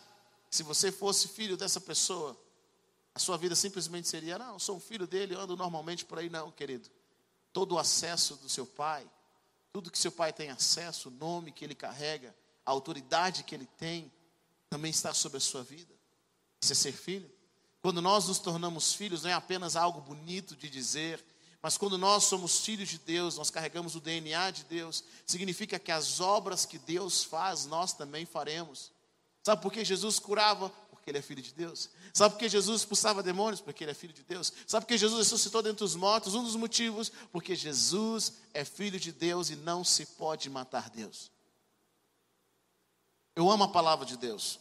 que 0.49 0.55
se 0.55 0.63
você 0.63 0.91
fosse 0.91 1.27
filho 1.27 1.57
dessa 1.57 1.79
pessoa, 1.79 2.39
a 3.15 3.19
sua 3.19 3.37
vida 3.37 3.55
simplesmente 3.55 4.07
seria: 4.07 4.37
não, 4.37 4.59
sou 4.59 4.77
um 4.77 4.79
filho 4.79 5.07
dele, 5.07 5.35
ando 5.35 5.55
normalmente 5.55 6.05
por 6.05 6.19
aí, 6.19 6.29
não, 6.29 6.51
querido. 6.51 6.89
Todo 7.51 7.73
o 7.75 7.79
acesso 7.79 8.35
do 8.37 8.49
seu 8.49 8.65
pai, 8.65 9.07
tudo 9.71 9.91
que 9.91 9.97
seu 9.97 10.11
pai 10.11 10.33
tem 10.33 10.49
acesso, 10.49 11.09
o 11.09 11.11
nome 11.11 11.51
que 11.51 11.63
ele 11.63 11.75
carrega, 11.75 12.35
a 12.65 12.71
autoridade 12.71 13.43
que 13.43 13.53
ele 13.53 13.67
tem, 13.77 14.11
também 14.69 14.91
está 14.91 15.13
sobre 15.13 15.37
a 15.37 15.41
sua 15.41 15.63
vida. 15.63 15.93
Isso 16.59 16.71
é 16.71 16.75
ser 16.75 16.93
filho. 16.93 17.31
Quando 17.81 18.01
nós 18.01 18.27
nos 18.27 18.39
tornamos 18.39 18.93
filhos, 18.93 19.23
não 19.23 19.29
é 19.29 19.33
apenas 19.33 19.75
algo 19.75 20.01
bonito 20.01 20.55
de 20.55 20.69
dizer, 20.69 21.23
mas 21.63 21.77
quando 21.77 21.97
nós 21.97 22.25
somos 22.25 22.59
filhos 22.59 22.89
de 22.89 22.99
Deus, 22.99 23.37
nós 23.37 23.49
carregamos 23.49 23.95
o 23.95 24.01
DNA 24.01 24.51
de 24.51 24.65
Deus, 24.65 25.01
significa 25.25 25.79
que 25.79 25.93
as 25.93 26.19
obras 26.19 26.65
que 26.65 26.77
Deus 26.77 27.23
faz, 27.23 27.65
nós 27.65 27.93
também 27.93 28.25
faremos. 28.25 28.91
Sabe 29.41 29.61
por 29.61 29.71
que 29.71 29.85
Jesus 29.85 30.19
curava? 30.19 30.69
Porque 30.89 31.09
ele 31.09 31.19
é 31.19 31.21
filho 31.21 31.41
de 31.41 31.53
Deus. 31.53 31.89
Sabe 32.13 32.35
por 32.35 32.39
que 32.39 32.49
Jesus 32.49 32.81
expulsava 32.81 33.23
demônios? 33.23 33.61
Porque 33.61 33.81
ele 33.81 33.91
é 33.91 33.93
filho 33.93 34.13
de 34.13 34.23
Deus. 34.23 34.51
Sabe 34.67 34.85
por 34.85 34.89
que 34.89 34.97
Jesus 34.97 35.19
ressuscitou 35.19 35.61
dentre 35.61 35.85
os 35.85 35.95
mortos? 35.95 36.35
Um 36.35 36.43
dos 36.43 36.57
motivos, 36.57 37.09
porque 37.31 37.55
Jesus 37.55 38.33
é 38.53 38.65
filho 38.65 38.99
de 38.99 39.13
Deus 39.13 39.49
e 39.49 39.55
não 39.55 39.85
se 39.85 40.05
pode 40.05 40.49
matar 40.49 40.89
Deus. 40.89 41.31
Eu 43.37 43.49
amo 43.49 43.63
a 43.63 43.69
palavra 43.69 44.05
de 44.05 44.17
Deus. 44.17 44.59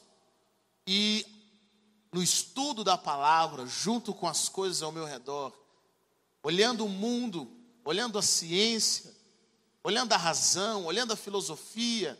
E 0.86 1.26
no 2.12 2.22
estudo 2.22 2.84
da 2.84 2.96
palavra, 2.96 3.66
junto 3.66 4.14
com 4.14 4.28
as 4.28 4.48
coisas 4.48 4.82
ao 4.82 4.92
meu 4.92 5.04
redor, 5.04 5.52
olhando 6.42 6.84
o 6.84 6.88
mundo, 6.88 7.50
olhando 7.84 8.18
a 8.18 8.22
ciência, 8.22 9.14
olhando 9.82 10.12
a 10.12 10.16
razão, 10.16 10.84
olhando 10.84 11.12
a 11.12 11.16
filosofia, 11.16 12.18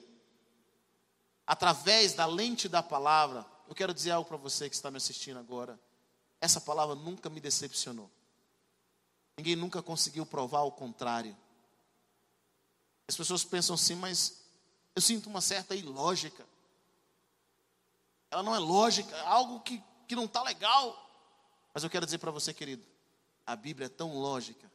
através 1.47 2.15
da 2.15 2.27
lente 2.27 2.69
da 2.69 2.83
palavra, 2.83 3.47
eu 3.69 3.75
quero 3.75 3.95
dizer 3.95 4.13
algo 4.13 4.29
para 4.29 4.37
você 4.37 4.69
que 4.69 4.75
está 4.75 4.91
me 4.91 4.97
assistindo 4.97 5.39
agora. 5.39 5.79
Essa 6.41 6.61
palavra 6.61 6.95
nunca 6.95 7.31
me 7.31 7.41
decepcionou. 7.41 8.11
Ninguém 9.37 9.57
nunca 9.57 9.83
conseguiu 9.83 10.27
provar 10.27 10.63
o 10.63 10.73
contrário. 10.73 11.37
As 13.09 13.17
pessoas 13.17 13.45
pensam 13.45 13.75
assim, 13.75 13.95
mas 13.95 14.43
eu 14.95 15.03
sinto 15.03 15.29
uma 15.29 15.41
certa 15.41 15.75
ilógica. 15.75 16.47
Ela 18.31 18.43
não 18.43 18.55
é 18.55 18.59
lógica, 18.59 19.15
é 19.15 19.27
algo 19.27 19.61
que, 19.61 19.83
que 20.09 20.17
não 20.17 20.25
está 20.25 20.43
legal. 20.43 20.99
Mas 21.73 21.85
eu 21.85 21.91
quero 21.91 22.05
dizer 22.05 22.19
para 22.19 22.31
você, 22.31 22.53
querido, 22.53 22.85
a 23.53 23.57
Bíblia 23.57 23.85
é 23.85 23.91
tão 23.91 24.19
lógica, 24.19 24.71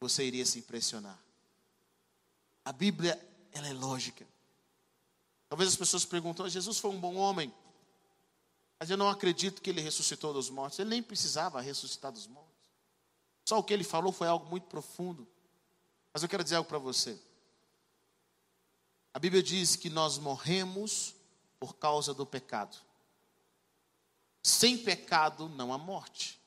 você 0.00 0.24
iria 0.24 0.46
se 0.46 0.58
impressionar. 0.58 1.22
A 2.64 2.72
Bíblia, 2.72 3.20
ela 3.52 3.68
é 3.68 3.74
lógica. 3.74 4.26
Talvez 5.50 5.68
as 5.68 5.76
pessoas 5.76 6.06
perguntam: 6.06 6.48
Jesus 6.48 6.78
foi 6.78 6.90
um 6.90 6.98
bom 6.98 7.16
homem, 7.16 7.52
mas 8.80 8.88
eu 8.88 8.96
não 8.96 9.10
acredito 9.10 9.60
que 9.60 9.68
ele 9.68 9.82
ressuscitou 9.82 10.32
dos 10.32 10.48
mortos. 10.48 10.78
Ele 10.78 10.88
nem 10.88 11.02
precisava 11.02 11.60
ressuscitar 11.60 12.10
dos 12.10 12.26
mortos. 12.26 12.70
Só 13.44 13.58
o 13.58 13.62
que 13.62 13.74
ele 13.74 13.84
falou 13.84 14.12
foi 14.12 14.28
algo 14.28 14.48
muito 14.48 14.66
profundo. 14.66 15.28
Mas 16.10 16.22
eu 16.22 16.28
quero 16.28 16.42
dizer 16.42 16.56
algo 16.56 16.68
para 16.68 16.78
você. 16.78 17.20
A 19.12 19.18
Bíblia 19.18 19.42
diz 19.42 19.76
que 19.76 19.90
nós 19.90 20.16
morremos 20.16 21.14
por 21.60 21.76
causa 21.76 22.14
do 22.14 22.24
pecado. 22.24 22.78
Sem 24.42 24.78
pecado 24.78 25.50
não 25.50 25.70
há 25.70 25.76
morte. 25.76 26.42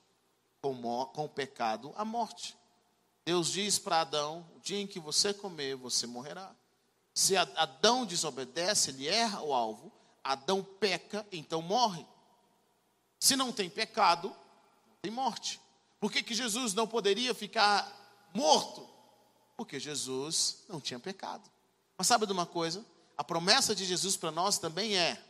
Com, 0.76 1.06
com 1.14 1.26
o 1.26 1.30
pecado, 1.30 1.94
há 1.96 2.04
morte. 2.04 2.58
Deus 3.26 3.52
diz 3.52 3.78
para 3.78 4.02
Adão: 4.02 4.46
o 4.56 4.60
dia 4.60 4.80
em 4.80 4.88
que 4.88 5.00
você 5.00 5.34
comer, 5.34 5.76
você 5.76 6.08
morrerá. 6.08 6.56
Se 7.14 7.36
Adão 7.36 8.06
desobedece, 8.06 8.92
ele 8.92 9.08
erra 9.08 9.42
o 9.42 9.54
alvo. 9.54 9.92
Adão 10.24 10.64
peca, 10.64 11.26
então 11.32 11.62
morre. 11.62 12.06
Se 13.20 13.36
não 13.36 13.52
tem 13.52 13.70
pecado, 13.70 14.36
tem 15.02 15.12
morte. 15.12 15.60
Por 16.00 16.12
que, 16.12 16.22
que 16.22 16.36
Jesus 16.36 16.74
não 16.74 16.88
poderia 16.88 17.34
ficar 17.34 18.30
morto? 18.34 18.88
Porque 19.56 19.80
Jesus 19.80 20.64
não 20.70 20.80
tinha 20.80 21.00
pecado. 21.00 21.50
Mas 21.98 22.08
sabe 22.08 22.26
de 22.26 22.32
uma 22.32 22.46
coisa? 22.46 22.86
A 23.18 23.24
promessa 23.24 23.74
de 23.74 23.84
Jesus 23.84 24.16
para 24.16 24.32
nós 24.32 24.60
também 24.60 24.96
é: 24.96 25.22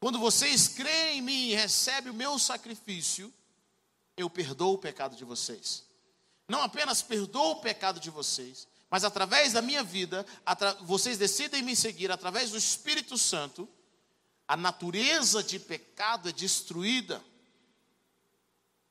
quando 0.00 0.18
vocês 0.18 0.68
creem 0.68 1.18
em 1.18 1.22
mim 1.22 1.48
e 1.48 1.54
recebem 1.54 2.10
o 2.10 2.14
meu 2.14 2.38
sacrifício, 2.38 3.32
eu 4.16 4.30
perdoo 4.30 4.74
o 4.74 4.78
pecado 4.78 5.16
de 5.16 5.24
vocês. 5.24 5.84
Não 6.48 6.62
apenas 6.62 7.02
perdoo 7.02 7.52
o 7.52 7.60
pecado 7.60 8.00
de 8.00 8.10
vocês, 8.10 8.66
mas 8.90 9.04
através 9.04 9.52
da 9.52 9.60
minha 9.60 9.82
vida, 9.82 10.24
vocês 10.82 11.18
decidem 11.18 11.62
me 11.62 11.74
seguir 11.74 12.10
através 12.10 12.50
do 12.50 12.56
Espírito 12.56 13.18
Santo, 13.18 13.68
a 14.46 14.56
natureza 14.56 15.42
de 15.42 15.58
pecado 15.58 16.28
é 16.28 16.32
destruída. 16.32 17.22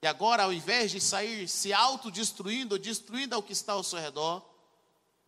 E 0.01 0.07
agora, 0.07 0.43
ao 0.43 0.53
invés 0.53 0.91
de 0.91 0.99
sair 0.99 1.47
se 1.47 1.73
autodestruindo, 1.73 2.77
destruindo 2.77 3.37
o 3.37 3.41
que 3.41 3.53
está 3.53 3.73
ao 3.73 3.83
seu 3.83 3.99
redor, 3.99 4.45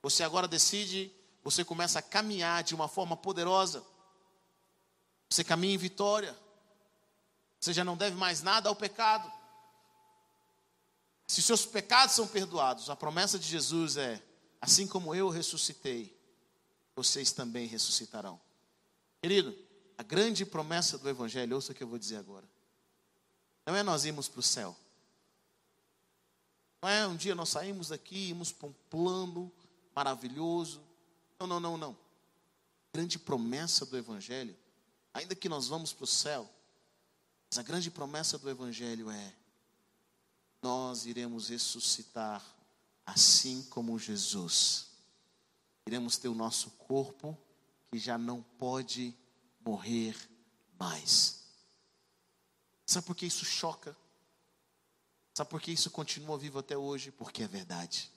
você 0.01 0.23
agora 0.23 0.47
decide, 0.47 1.11
você 1.43 1.63
começa 1.63 1.99
a 1.99 2.01
caminhar 2.01 2.61
de 2.63 2.75
uma 2.75 2.87
forma 2.87 3.15
poderosa. 3.15 3.83
Você 5.29 5.43
caminha 5.43 5.73
em 5.73 5.77
vitória. 5.77 6.37
Você 7.59 7.73
já 7.73 7.83
não 7.83 7.97
deve 7.97 8.15
mais 8.15 8.41
nada 8.41 8.69
ao 8.69 8.75
pecado. 8.75 9.31
Se 11.27 11.41
seus 11.41 11.65
pecados 11.65 12.15
são 12.15 12.27
perdoados, 12.27 12.89
a 12.89 12.95
promessa 12.95 13.37
de 13.37 13.47
Jesus 13.47 13.97
é: 13.97 14.23
assim 14.61 14.87
como 14.87 15.13
eu 15.13 15.29
ressuscitei, 15.29 16.17
vocês 16.95 17.31
também 17.31 17.67
ressuscitarão. 17.67 18.39
Querido, 19.21 19.55
a 19.97 20.03
grande 20.03 20.45
promessa 20.45 20.97
do 20.97 21.09
Evangelho, 21.09 21.55
ouça 21.55 21.71
o 21.71 21.75
que 21.75 21.83
eu 21.83 21.87
vou 21.87 21.99
dizer 21.99 22.17
agora. 22.17 22.47
Não 23.65 23.75
é 23.75 23.83
nós 23.83 24.05
irmos 24.05 24.29
para 24.29 24.39
o 24.39 24.43
céu. 24.43 24.75
Não 26.81 26.89
é 26.89 27.05
um 27.05 27.15
dia 27.15 27.35
nós 27.35 27.49
saímos 27.49 27.89
daqui, 27.89 28.29
irmos 28.29 28.51
para 28.51 28.69
um 28.69 28.73
plano 28.89 29.51
maravilhoso. 29.95 30.81
Não, 31.39 31.47
não, 31.47 31.59
não, 31.59 31.77
não. 31.77 31.91
A 31.91 32.97
grande 32.97 33.19
promessa 33.19 33.85
do 33.85 33.97
Evangelho, 33.97 34.55
ainda 35.13 35.35
que 35.35 35.49
nós 35.49 35.67
vamos 35.67 35.91
para 35.91 36.05
o 36.05 36.07
céu, 36.07 36.49
mas 37.49 37.59
a 37.59 37.63
grande 37.63 37.91
promessa 37.91 38.37
do 38.37 38.49
Evangelho 38.49 39.09
é: 39.09 39.33
nós 40.61 41.05
iremos 41.05 41.49
ressuscitar 41.49 42.43
assim 43.05 43.63
como 43.63 43.97
Jesus. 43.97 44.87
Iremos 45.85 46.17
ter 46.17 46.27
o 46.27 46.35
nosso 46.35 46.71
corpo 46.71 47.37
que 47.89 47.97
já 47.97 48.17
não 48.17 48.41
pode 48.41 49.15
morrer 49.61 50.15
mais. 50.77 51.43
Sabe 52.85 53.05
por 53.05 53.15
que 53.15 53.25
isso 53.25 53.45
choca? 53.45 53.95
Sabe 55.33 55.49
por 55.49 55.61
que 55.61 55.71
isso 55.71 55.91
continua 55.91 56.37
vivo 56.37 56.59
até 56.59 56.77
hoje? 56.77 57.11
Porque 57.11 57.43
é 57.43 57.47
verdade. 57.47 58.11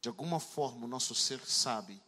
De 0.00 0.08
alguma 0.08 0.40
forma, 0.40 0.84
o 0.84 0.88
nosso 0.88 1.14
ser 1.14 1.40
sabe 1.46 2.00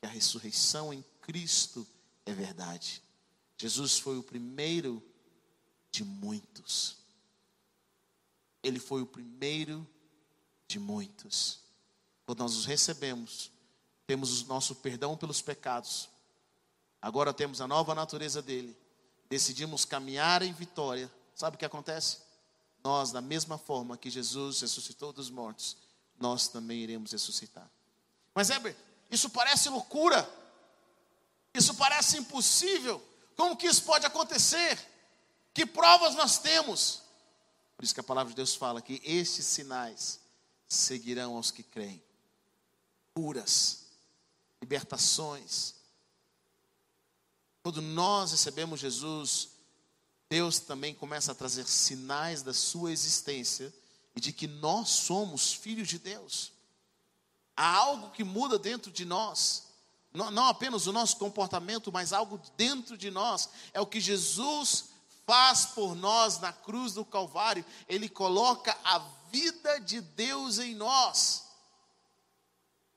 que 0.00 0.06
a 0.06 0.08
ressurreição 0.08 0.92
em 0.92 1.04
Cristo 1.20 1.86
é 2.24 2.32
verdade. 2.32 3.02
Jesus 3.56 3.98
foi 3.98 4.18
o 4.18 4.22
primeiro 4.22 5.02
de 5.90 6.04
muitos. 6.04 6.99
Ele 8.62 8.78
foi 8.78 9.02
o 9.02 9.06
primeiro 9.06 9.86
de 10.68 10.78
muitos. 10.78 11.60
Quando 12.26 12.40
nós 12.40 12.56
os 12.56 12.66
recebemos, 12.66 13.50
temos 14.06 14.42
o 14.42 14.46
nosso 14.46 14.76
perdão 14.76 15.16
pelos 15.16 15.40
pecados. 15.40 16.08
Agora 17.00 17.32
temos 17.32 17.60
a 17.60 17.66
nova 17.66 17.94
natureza 17.94 18.42
dele. 18.42 18.76
Decidimos 19.28 19.84
caminhar 19.84 20.42
em 20.42 20.52
vitória. 20.52 21.10
Sabe 21.34 21.56
o 21.56 21.58
que 21.58 21.64
acontece? 21.64 22.18
Nós, 22.82 23.12
da 23.12 23.20
mesma 23.20 23.58
forma 23.58 23.96
que 23.96 24.10
Jesus 24.10 24.60
ressuscitou 24.60 25.12
dos 25.12 25.30
mortos, 25.30 25.76
nós 26.18 26.48
também 26.48 26.80
iremos 26.80 27.12
ressuscitar. 27.12 27.70
Mas, 28.34 28.50
Heber, 28.50 28.76
isso 29.10 29.30
parece 29.30 29.68
loucura. 29.68 30.28
Isso 31.54 31.74
parece 31.74 32.18
impossível. 32.18 33.02
Como 33.36 33.56
que 33.56 33.66
isso 33.66 33.82
pode 33.82 34.06
acontecer? 34.06 34.78
Que 35.52 35.66
provas 35.66 36.14
nós 36.14 36.38
temos? 36.38 37.02
Por 37.80 37.84
isso 37.84 37.94
que 37.94 38.00
a 38.00 38.04
palavra 38.04 38.28
de 38.28 38.36
Deus 38.36 38.54
fala 38.54 38.82
que 38.82 39.00
estes 39.02 39.46
sinais 39.46 40.20
seguirão 40.68 41.36
aos 41.36 41.50
que 41.50 41.62
creem. 41.62 42.02
Curas, 43.14 43.86
libertações. 44.60 45.76
Quando 47.62 47.80
nós 47.80 48.32
recebemos 48.32 48.80
Jesus, 48.80 49.48
Deus 50.28 50.58
também 50.58 50.94
começa 50.94 51.32
a 51.32 51.34
trazer 51.34 51.66
sinais 51.66 52.42
da 52.42 52.52
sua 52.52 52.92
existência 52.92 53.72
e 54.14 54.20
de 54.20 54.30
que 54.30 54.46
nós 54.46 54.90
somos 54.90 55.50
filhos 55.50 55.88
de 55.88 55.98
Deus. 55.98 56.52
Há 57.56 57.76
algo 57.76 58.10
que 58.10 58.22
muda 58.22 58.58
dentro 58.58 58.92
de 58.92 59.06
nós. 59.06 59.68
Não, 60.12 60.48
apenas 60.48 60.86
o 60.86 60.92
nosso 60.92 61.16
comportamento, 61.16 61.90
mas 61.90 62.12
algo 62.12 62.38
dentro 62.58 62.98
de 62.98 63.10
nós. 63.10 63.48
É 63.72 63.80
o 63.80 63.86
que 63.86 64.02
Jesus 64.02 64.89
faz 65.30 65.64
por 65.64 65.94
nós 65.94 66.40
na 66.40 66.52
cruz 66.52 66.94
do 66.94 67.04
Calvário. 67.04 67.64
Ele 67.88 68.08
coloca 68.08 68.76
a 68.82 68.98
vida 69.30 69.78
de 69.78 70.00
Deus 70.00 70.58
em 70.58 70.74
nós. 70.74 71.46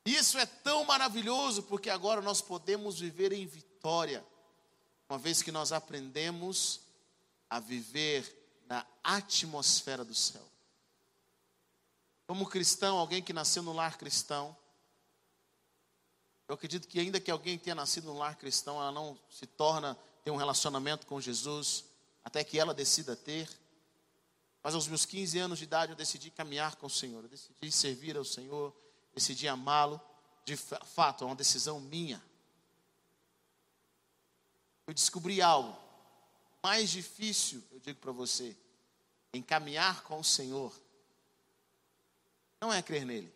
Isso 0.03 0.39
é 0.39 0.45
tão 0.47 0.83
maravilhoso 0.83 1.61
porque 1.61 1.91
agora 1.91 2.23
nós 2.23 2.41
podemos 2.41 2.99
viver 2.99 3.31
em 3.33 3.45
vitória, 3.45 4.25
uma 5.07 5.19
vez 5.19 5.43
que 5.43 5.51
nós 5.51 5.71
aprendemos 5.71 6.79
a 7.47 7.59
viver 7.59 8.35
na 8.65 8.83
atmosfera 9.03 10.03
do 10.03 10.15
céu. 10.15 10.41
Como 12.25 12.47
cristão, 12.47 12.97
alguém 12.97 13.21
que 13.21 13.31
nasceu 13.31 13.61
no 13.61 13.73
lar 13.73 13.95
cristão, 13.95 14.57
eu 16.47 16.55
acredito 16.55 16.87
que 16.87 16.99
ainda 16.99 17.19
que 17.19 17.29
alguém 17.29 17.59
tenha 17.59 17.75
nascido 17.75 18.05
no 18.05 18.17
lar 18.17 18.35
cristão, 18.37 18.81
ela 18.81 18.91
não 18.91 19.15
se 19.29 19.45
torna 19.45 19.95
ter 20.23 20.31
um 20.31 20.35
relacionamento 20.35 21.05
com 21.05 21.21
Jesus 21.21 21.92
até 22.23 22.43
que 22.43 22.59
ela 22.59 22.73
decida 22.73 23.15
ter. 23.15 23.49
Mas 24.61 24.75
aos 24.75 24.87
meus 24.87 25.05
15 25.05 25.37
anos 25.39 25.59
de 25.59 25.65
idade 25.65 25.91
eu 25.91 25.95
decidi 25.95 26.31
caminhar 26.31 26.75
com 26.77 26.87
o 26.87 26.89
Senhor, 26.89 27.23
eu 27.23 27.29
decidi 27.29 27.71
servir 27.71 28.15
ao 28.15 28.23
Senhor, 28.23 28.75
decidi 29.13 29.47
amá-lo. 29.47 29.99
De 30.45 30.57
fato, 30.57 31.23
é 31.23 31.27
uma 31.27 31.35
decisão 31.35 31.79
minha. 31.79 32.21
Eu 34.85 34.93
descobri 34.93 35.41
algo 35.41 35.83
mais 36.61 36.89
difícil, 36.89 37.61
eu 37.71 37.79
digo 37.79 37.99
para 37.99 38.11
você, 38.13 38.55
em 39.33 39.41
caminhar 39.41 40.03
com 40.03 40.19
o 40.19 40.23
Senhor, 40.23 40.73
não 42.61 42.71
é 42.71 42.81
crer 42.81 43.05
nele, 43.05 43.33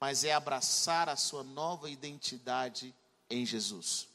mas 0.00 0.24
é 0.24 0.32
abraçar 0.32 1.08
a 1.08 1.16
sua 1.16 1.44
nova 1.44 1.88
identidade 1.88 2.92
em 3.30 3.46
Jesus. 3.46 4.08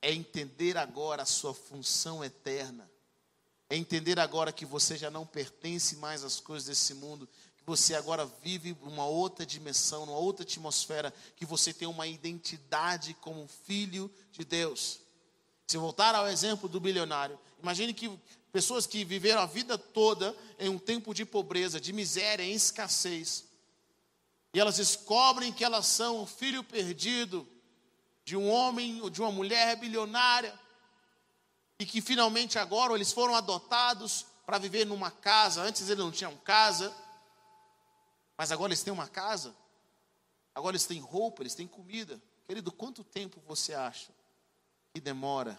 É 0.00 0.12
entender 0.12 0.76
agora 0.76 1.22
a 1.22 1.26
sua 1.26 1.52
função 1.52 2.24
eterna 2.24 2.88
é 3.70 3.76
entender 3.76 4.18
agora 4.18 4.52
que 4.52 4.64
você 4.64 4.96
já 4.96 5.10
não 5.10 5.26
pertence 5.26 5.96
mais 5.96 6.24
às 6.24 6.40
coisas 6.40 6.68
desse 6.68 6.94
mundo, 6.94 7.28
que 7.56 7.64
você 7.66 7.94
agora 7.94 8.24
vive 8.42 8.74
uma 8.82 9.06
outra 9.06 9.44
dimensão, 9.44 10.04
uma 10.04 10.16
outra 10.16 10.42
atmosfera, 10.42 11.12
que 11.36 11.44
você 11.44 11.72
tem 11.72 11.86
uma 11.86 12.06
identidade 12.06 13.12
como 13.20 13.46
filho 13.66 14.10
de 14.32 14.42
Deus. 14.42 15.00
Se 15.66 15.76
voltar 15.76 16.14
ao 16.14 16.26
exemplo 16.28 16.66
do 16.66 16.80
bilionário, 16.80 17.38
imagine 17.62 17.92
que 17.92 18.10
pessoas 18.50 18.86
que 18.86 19.04
viveram 19.04 19.42
a 19.42 19.46
vida 19.46 19.76
toda 19.76 20.34
em 20.58 20.70
um 20.70 20.78
tempo 20.78 21.12
de 21.12 21.26
pobreza, 21.26 21.78
de 21.78 21.92
miséria, 21.92 22.42
em 22.42 22.54
escassez, 22.54 23.44
e 24.54 24.58
elas 24.58 24.76
descobrem 24.76 25.52
que 25.52 25.62
elas 25.62 25.86
são 25.86 26.22
o 26.22 26.26
filho 26.26 26.64
perdido 26.64 27.46
de 28.28 28.36
um 28.36 28.46
homem 28.50 29.00
ou 29.00 29.08
de 29.08 29.22
uma 29.22 29.32
mulher 29.32 29.74
bilionária, 29.76 30.54
e 31.78 31.86
que 31.86 32.02
finalmente 32.02 32.58
agora 32.58 32.92
eles 32.92 33.10
foram 33.10 33.34
adotados 33.34 34.26
para 34.44 34.58
viver 34.58 34.84
numa 34.84 35.10
casa. 35.10 35.62
Antes 35.62 35.88
eles 35.88 36.04
não 36.04 36.12
tinham 36.12 36.36
casa, 36.36 36.94
mas 38.36 38.52
agora 38.52 38.68
eles 38.68 38.82
têm 38.82 38.92
uma 38.92 39.08
casa. 39.08 39.56
agora 40.54 40.76
eles 40.76 40.84
têm 40.84 41.00
roupa, 41.00 41.40
eles 41.40 41.54
têm 41.54 41.66
comida. 41.66 42.20
Querido, 42.46 42.70
quanto 42.70 43.02
tempo 43.02 43.40
você 43.46 43.72
acha 43.72 44.12
que 44.92 45.00
demora 45.00 45.58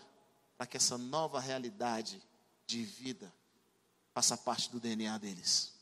para 0.55 0.67
que 0.67 0.77
essa 0.77 0.95
nova 0.95 1.39
realidade 1.39 2.21
de 2.67 2.84
vida 2.84 3.34
faça 4.13 4.38
parte 4.38 4.69
do 4.69 4.79
DNA 4.79 5.17
deles, 5.17 5.73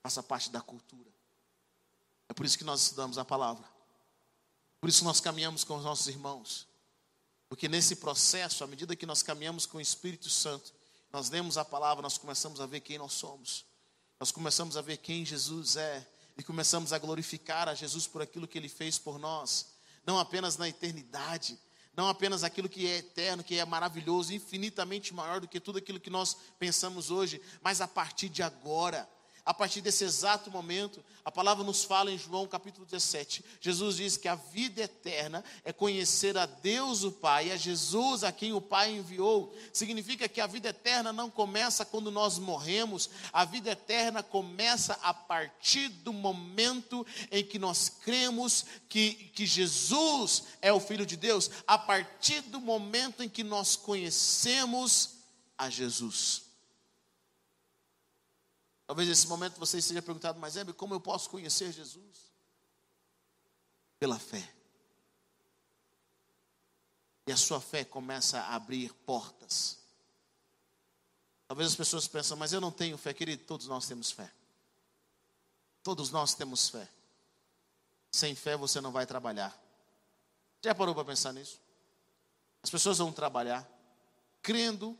faça 0.00 0.22
parte 0.22 0.52
da 0.52 0.60
cultura? 0.60 1.10
É 2.28 2.32
por 2.32 2.46
isso 2.46 2.56
que 2.56 2.64
nós 2.64 2.80
estudamos 2.82 3.18
a 3.18 3.24
palavra, 3.24 3.68
por 4.82 4.88
isso 4.88 5.04
nós 5.04 5.20
caminhamos 5.20 5.62
com 5.62 5.76
os 5.76 5.84
nossos 5.84 6.08
irmãos, 6.08 6.66
porque 7.48 7.68
nesse 7.68 7.94
processo, 7.94 8.64
à 8.64 8.66
medida 8.66 8.96
que 8.96 9.06
nós 9.06 9.22
caminhamos 9.22 9.64
com 9.64 9.78
o 9.78 9.80
Espírito 9.80 10.28
Santo, 10.28 10.74
nós 11.12 11.30
lemos 11.30 11.56
a 11.56 11.64
palavra, 11.64 12.02
nós 12.02 12.18
começamos 12.18 12.60
a 12.60 12.66
ver 12.66 12.80
quem 12.80 12.98
nós 12.98 13.12
somos, 13.12 13.64
nós 14.18 14.32
começamos 14.32 14.76
a 14.76 14.82
ver 14.82 14.96
quem 14.96 15.24
Jesus 15.24 15.76
é, 15.76 16.04
e 16.36 16.42
começamos 16.42 16.92
a 16.92 16.98
glorificar 16.98 17.68
a 17.68 17.74
Jesus 17.74 18.08
por 18.08 18.22
aquilo 18.22 18.48
que 18.48 18.58
ele 18.58 18.68
fez 18.68 18.98
por 18.98 19.20
nós, 19.20 19.68
não 20.04 20.18
apenas 20.18 20.56
na 20.56 20.68
eternidade, 20.68 21.56
não 21.94 22.08
apenas 22.08 22.42
aquilo 22.42 22.68
que 22.68 22.84
é 22.84 22.96
eterno, 22.96 23.44
que 23.44 23.56
é 23.56 23.64
maravilhoso, 23.64 24.34
infinitamente 24.34 25.14
maior 25.14 25.40
do 25.40 25.46
que 25.46 25.60
tudo 25.60 25.78
aquilo 25.78 26.00
que 26.00 26.10
nós 26.10 26.36
pensamos 26.58 27.08
hoje, 27.08 27.40
mas 27.62 27.80
a 27.80 27.86
partir 27.86 28.28
de 28.28 28.42
agora 28.42 29.08
a 29.44 29.52
partir 29.52 29.80
desse 29.80 30.04
exato 30.04 30.50
momento, 30.50 31.04
a 31.24 31.30
palavra 31.30 31.64
nos 31.64 31.82
fala 31.82 32.12
em 32.12 32.18
João 32.18 32.46
capítulo 32.46 32.86
17. 32.86 33.44
Jesus 33.60 33.96
diz 33.96 34.16
que 34.16 34.28
a 34.28 34.36
vida 34.36 34.82
eterna 34.82 35.44
é 35.64 35.72
conhecer 35.72 36.38
a 36.38 36.46
Deus 36.46 37.02
o 37.02 37.10
Pai, 37.10 37.50
a 37.50 37.56
Jesus 37.56 38.22
a 38.22 38.30
quem 38.30 38.52
o 38.52 38.60
Pai 38.60 38.92
enviou. 38.92 39.52
Significa 39.72 40.28
que 40.28 40.40
a 40.40 40.46
vida 40.46 40.68
eterna 40.68 41.12
não 41.12 41.28
começa 41.28 41.84
quando 41.84 42.10
nós 42.10 42.38
morremos, 42.38 43.10
a 43.32 43.44
vida 43.44 43.70
eterna 43.70 44.22
começa 44.22 44.96
a 45.02 45.12
partir 45.12 45.88
do 45.88 46.12
momento 46.12 47.04
em 47.30 47.44
que 47.44 47.58
nós 47.58 47.88
cremos 47.88 48.64
que, 48.88 49.14
que 49.34 49.44
Jesus 49.44 50.44
é 50.60 50.72
o 50.72 50.80
Filho 50.80 51.04
de 51.04 51.16
Deus, 51.16 51.50
a 51.66 51.76
partir 51.76 52.42
do 52.42 52.60
momento 52.60 53.22
em 53.24 53.28
que 53.28 53.42
nós 53.42 53.74
conhecemos 53.74 55.16
a 55.58 55.68
Jesus. 55.68 56.51
Talvez 58.92 59.08
nesse 59.08 59.26
momento 59.26 59.58
você 59.58 59.78
esteja 59.78 60.02
perguntado, 60.02 60.38
mas 60.38 60.54
Hebe, 60.54 60.74
como 60.74 60.92
eu 60.92 61.00
posso 61.00 61.30
conhecer 61.30 61.72
Jesus? 61.72 62.30
Pela 63.98 64.18
fé. 64.18 64.52
E 67.26 67.32
a 67.32 67.36
sua 67.38 67.58
fé 67.58 67.86
começa 67.86 68.38
a 68.38 68.54
abrir 68.54 68.92
portas. 69.06 69.78
Talvez 71.48 71.70
as 71.70 71.74
pessoas 71.74 72.06
pensam, 72.06 72.36
mas 72.36 72.52
eu 72.52 72.60
não 72.60 72.70
tenho 72.70 72.98
fé, 72.98 73.14
querido, 73.14 73.42
todos 73.44 73.66
nós 73.66 73.86
temos 73.86 74.10
fé. 74.10 74.30
Todos 75.82 76.10
nós 76.10 76.34
temos 76.34 76.68
fé. 76.68 76.86
Sem 78.10 78.34
fé 78.34 78.58
você 78.58 78.78
não 78.78 78.92
vai 78.92 79.06
trabalhar. 79.06 79.58
Já 80.62 80.74
parou 80.74 80.94
para 80.94 81.06
pensar 81.06 81.32
nisso? 81.32 81.58
As 82.62 82.68
pessoas 82.68 82.98
vão 82.98 83.10
trabalhar 83.10 83.66
crendo 84.42 84.98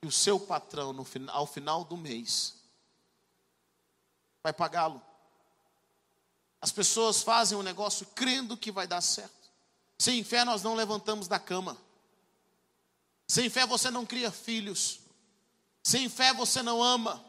que 0.00 0.08
o 0.08 0.10
seu 0.10 0.40
patrão, 0.40 0.94
no, 0.94 1.06
ao 1.30 1.46
final 1.46 1.84
do 1.84 1.94
mês, 1.94 2.57
vai 4.48 4.52
pagá-lo. 4.52 5.02
As 6.60 6.72
pessoas 6.72 7.22
fazem 7.22 7.56
um 7.56 7.62
negócio 7.62 8.06
crendo 8.14 8.56
que 8.56 8.72
vai 8.72 8.86
dar 8.86 9.00
certo. 9.00 9.50
Sem 9.98 10.24
fé 10.24 10.44
nós 10.44 10.62
não 10.62 10.74
levantamos 10.74 11.28
da 11.28 11.38
cama. 11.38 11.76
Sem 13.26 13.50
fé 13.50 13.66
você 13.66 13.90
não 13.90 14.06
cria 14.06 14.30
filhos. 14.30 15.00
Sem 15.82 16.08
fé 16.08 16.32
você 16.32 16.62
não 16.62 16.82
ama. 16.82 17.24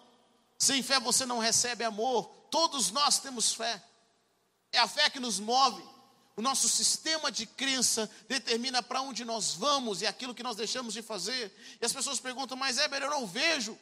Sem 0.57 0.81
fé 0.81 0.99
você 0.99 1.25
não 1.25 1.39
recebe 1.39 1.83
amor. 1.83 2.25
Todos 2.49 2.89
nós 2.91 3.19
temos 3.19 3.53
fé. 3.53 3.83
É 4.71 4.79
a 4.79 4.87
fé 4.87 5.09
que 5.09 5.19
nos 5.19 5.39
move. 5.39 5.83
O 6.35 6.41
nosso 6.41 6.69
sistema 6.69 7.29
de 7.31 7.45
crença 7.45 8.09
determina 8.27 8.81
para 8.81 9.01
onde 9.01 9.25
nós 9.25 9.53
vamos 9.53 10.01
e 10.01 10.07
aquilo 10.07 10.33
que 10.33 10.43
nós 10.43 10.55
deixamos 10.55 10.93
de 10.93 11.01
fazer. 11.01 11.53
E 11.81 11.85
as 11.85 11.91
pessoas 11.91 12.19
perguntam, 12.19 12.57
mas 12.57 12.77
Éber, 12.77 13.01
eu 13.01 13.09
não 13.09 13.27
vejo. 13.27 13.77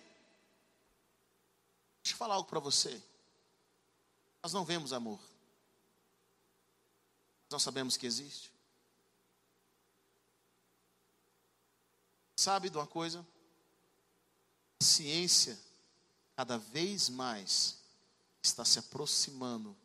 Deixa 2.01 2.15
eu 2.15 2.17
falar 2.17 2.35
algo 2.35 2.49
para 2.49 2.59
você. 2.59 3.01
Nós 4.47 4.53
não 4.53 4.63
vemos 4.63 4.93
amor. 4.93 5.19
Nós 7.49 7.61
sabemos 7.61 7.97
que 7.97 8.07
existe. 8.07 8.49
Sabe 12.33 12.69
de 12.69 12.77
uma 12.77 12.87
coisa? 12.87 13.27
A 14.79 14.83
ciência, 14.85 15.59
cada 16.33 16.57
vez 16.57 17.09
mais, 17.09 17.77
está 18.41 18.63
se 18.63 18.79
aproximando 18.79 19.75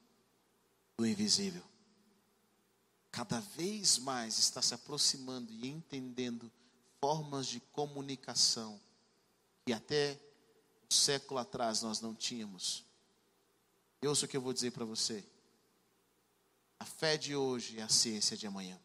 do 0.96 1.04
invisível. 1.04 1.64
Cada 3.10 3.40
vez 3.40 3.98
mais 3.98 4.38
está 4.38 4.62
se 4.62 4.74
aproximando 4.74 5.52
e 5.52 5.66
entendendo 5.66 6.48
formas 7.00 7.48
de 7.48 7.58
comunicação 7.58 8.80
que 9.66 9.72
até 9.72 10.16
um 10.88 10.94
século 10.94 11.40
atrás 11.40 11.82
nós 11.82 12.00
não 12.00 12.14
tínhamos. 12.14 12.91
E 14.02 14.08
ouça 14.08 14.26
o 14.26 14.28
que 14.28 14.36
eu 14.36 14.40
vou 14.40 14.52
dizer 14.52 14.72
para 14.72 14.84
você. 14.84 15.24
A 16.80 16.84
fé 16.84 17.16
de 17.16 17.36
hoje 17.36 17.78
é 17.78 17.82
a 17.82 17.88
ciência 17.88 18.36
de 18.36 18.44
amanhã. 18.44 18.78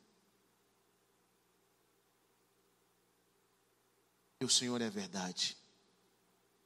E 4.39 4.45
o 4.45 4.49
Senhor 4.49 4.79
é 4.79 4.89
verdade. 4.89 5.57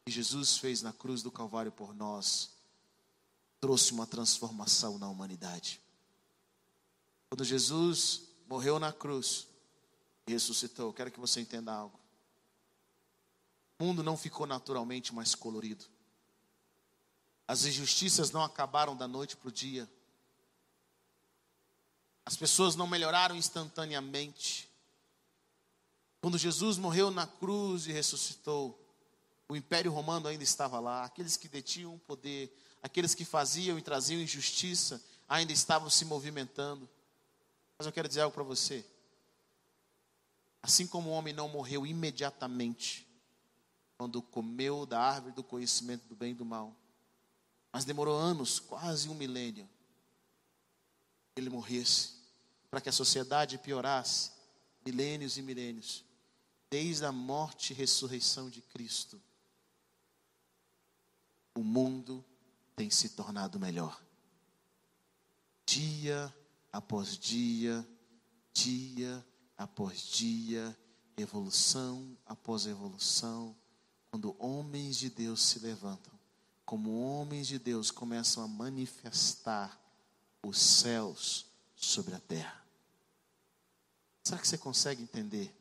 E 0.05 0.11
Jesus 0.11 0.57
fez 0.57 0.81
na 0.81 0.91
cruz 0.91 1.23
do 1.23 1.31
Calvário 1.31 1.71
por 1.71 1.95
nós, 1.95 2.51
trouxe 3.61 3.93
uma 3.93 4.05
transformação 4.05 4.97
na 4.97 5.07
humanidade. 5.07 5.79
Quando 7.29 7.45
Jesus 7.45 8.23
morreu 8.47 8.77
na 8.77 8.91
cruz 8.91 9.47
e 10.27 10.33
ressuscitou, 10.33 10.91
quero 10.91 11.11
que 11.11 11.19
você 11.19 11.39
entenda 11.39 11.71
algo. 11.71 11.97
O 13.79 13.85
mundo 13.85 14.03
não 14.03 14.17
ficou 14.17 14.45
naturalmente 14.45 15.15
mais 15.15 15.33
colorido. 15.33 15.85
As 17.51 17.65
injustiças 17.65 18.31
não 18.31 18.41
acabaram 18.41 18.95
da 18.95 19.09
noite 19.09 19.35
para 19.35 19.49
o 19.49 19.51
dia. 19.51 19.85
As 22.25 22.37
pessoas 22.37 22.77
não 22.77 22.87
melhoraram 22.87 23.35
instantaneamente. 23.35 24.71
Quando 26.21 26.37
Jesus 26.37 26.77
morreu 26.77 27.11
na 27.11 27.27
cruz 27.27 27.87
e 27.87 27.91
ressuscitou, 27.91 28.81
o 29.49 29.55
Império 29.57 29.91
Romano 29.91 30.29
ainda 30.29 30.45
estava 30.45 30.79
lá. 30.79 31.03
Aqueles 31.03 31.35
que 31.35 31.49
detinham 31.49 31.93
o 31.93 31.99
poder, 31.99 32.57
aqueles 32.81 33.13
que 33.13 33.25
faziam 33.25 33.77
e 33.77 33.81
traziam 33.81 34.21
injustiça, 34.21 35.03
ainda 35.27 35.51
estavam 35.51 35.89
se 35.89 36.05
movimentando. 36.05 36.89
Mas 37.77 37.85
eu 37.85 37.91
quero 37.91 38.07
dizer 38.07 38.21
algo 38.21 38.33
para 38.33 38.43
você. 38.43 38.85
Assim 40.63 40.87
como 40.87 41.09
o 41.09 41.13
homem 41.13 41.33
não 41.33 41.49
morreu 41.49 41.85
imediatamente, 41.85 43.05
quando 43.97 44.21
comeu 44.21 44.85
da 44.85 45.01
árvore 45.01 45.33
do 45.33 45.43
conhecimento 45.43 46.07
do 46.07 46.15
bem 46.15 46.31
e 46.31 46.35
do 46.35 46.45
mal, 46.45 46.77
mas 47.71 47.86
demorou 47.86 48.17
anos, 48.17 48.60
quase 48.60 49.07
um 49.07 49.15
milênio, 49.15 49.67
ele 51.36 51.49
morresse, 51.49 52.15
para 52.69 52.81
que 52.81 52.89
a 52.89 52.93
sociedade 52.93 53.57
piorasse, 53.57 54.31
milênios 54.86 55.38
e 55.38 55.41
milênios, 55.41 56.03
desde 56.69 57.05
a 57.05 57.12
morte 57.12 57.71
e 57.71 57.75
ressurreição 57.75 58.49
de 58.49 58.62
Cristo, 58.62 59.21
o 61.55 61.63
mundo 61.63 62.23
tem 62.75 62.89
se 62.89 63.10
tornado 63.10 63.60
melhor. 63.60 64.01
Dia 65.65 66.34
após 66.71 67.17
dia, 67.17 67.88
dia 68.53 69.25
após 69.57 70.01
dia, 70.01 70.77
evolução 71.15 72.17
após 72.25 72.65
evolução, 72.65 73.55
quando 74.10 74.36
homens 74.39 74.97
de 74.97 75.10
Deus 75.10 75.41
se 75.41 75.60
levantam 75.60 76.11
como 76.71 77.01
homens 77.01 77.47
de 77.47 77.60
Deus, 77.60 77.91
começam 77.91 78.41
a 78.41 78.47
manifestar 78.47 79.77
os 80.41 80.57
céus 80.57 81.45
sobre 81.75 82.15
a 82.15 82.19
terra. 82.21 82.65
Será 84.23 84.39
que 84.39 84.47
você 84.47 84.57
consegue 84.57 85.03
entender? 85.03 85.53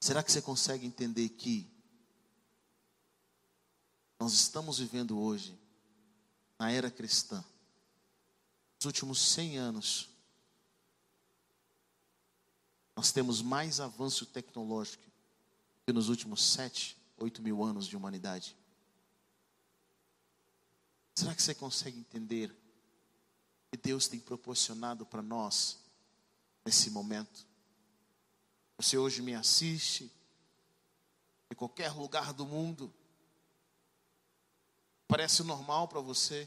Será 0.00 0.24
que 0.24 0.32
você 0.32 0.42
consegue 0.42 0.84
entender 0.84 1.28
que 1.28 1.70
nós 4.18 4.32
estamos 4.32 4.80
vivendo 4.80 5.20
hoje, 5.20 5.56
na 6.58 6.72
era 6.72 6.90
cristã, 6.90 7.44
nos 8.80 8.86
últimos 8.86 9.20
100 9.20 9.58
anos, 9.58 10.08
nós 12.96 13.12
temos 13.12 13.40
mais 13.40 13.78
avanço 13.78 14.26
tecnológico 14.26 15.04
que 15.84 15.92
nos 15.92 16.08
últimos 16.08 16.42
7, 16.42 16.96
8 17.18 17.40
mil 17.40 17.62
anos 17.62 17.86
de 17.86 17.96
humanidade. 17.96 18.56
Será 21.16 21.34
que 21.34 21.42
você 21.42 21.54
consegue 21.54 21.98
entender 21.98 22.54
que 23.70 23.78
Deus 23.78 24.06
tem 24.06 24.20
proporcionado 24.20 25.06
para 25.06 25.22
nós 25.22 25.80
nesse 26.62 26.90
momento? 26.90 27.46
Você 28.76 28.98
hoje 28.98 29.22
me 29.22 29.34
assiste 29.34 30.12
em 31.50 31.54
qualquer 31.54 31.90
lugar 31.92 32.34
do 32.34 32.44
mundo. 32.44 32.92
Parece 35.08 35.42
normal 35.42 35.88
para 35.88 36.00
você. 36.00 36.46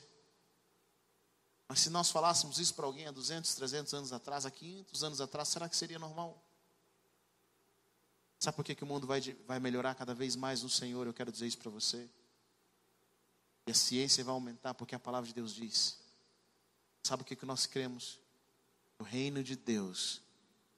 Mas 1.67 1.79
se 1.79 1.89
nós 1.89 2.12
falássemos 2.12 2.60
isso 2.60 2.75
para 2.75 2.86
alguém 2.86 3.08
há 3.08 3.12
200, 3.12 3.55
300 3.55 3.93
anos 3.95 4.13
atrás, 4.13 4.45
há 4.45 4.51
500 4.51 5.03
anos 5.03 5.21
atrás, 5.21 5.47
será 5.47 5.67
que 5.67 5.75
seria 5.75 5.97
normal? 5.97 6.43
Sabe 8.38 8.55
por 8.55 8.63
que, 8.63 8.75
que 8.75 8.84
o 8.84 8.88
mundo 8.88 9.08
vai, 9.08 9.19
vai 9.47 9.60
melhorar 9.60 9.95
cada 9.95 10.13
vez 10.13 10.36
mais 10.36 10.62
no 10.62 10.69
Senhor? 10.69 11.08
Eu 11.08 11.13
quero 11.13 11.32
dizer 11.32 11.47
isso 11.47 11.58
para 11.58 11.71
você. 11.71 12.08
E 13.69 13.71
a 13.71 13.75
ciência 13.75 14.23
vai 14.23 14.34
aumentar 14.34 14.73
porque 14.73 14.95
a 14.95 14.99
palavra 14.99 15.27
de 15.27 15.36
Deus 15.36 15.53
diz. 15.53 15.99
Sabe 17.03 17.21
o 17.21 17.25
que, 17.25 17.36
que 17.36 17.45
nós 17.45 17.67
cremos? 17.67 18.19
O 18.97 19.03
reino 19.03 19.43
de 19.43 19.55
Deus 19.55 20.23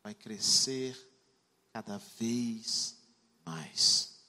vai 0.04 0.14
crescer 0.14 1.00
cada 1.72 1.98
vez 2.20 2.98
mais. 3.46 4.20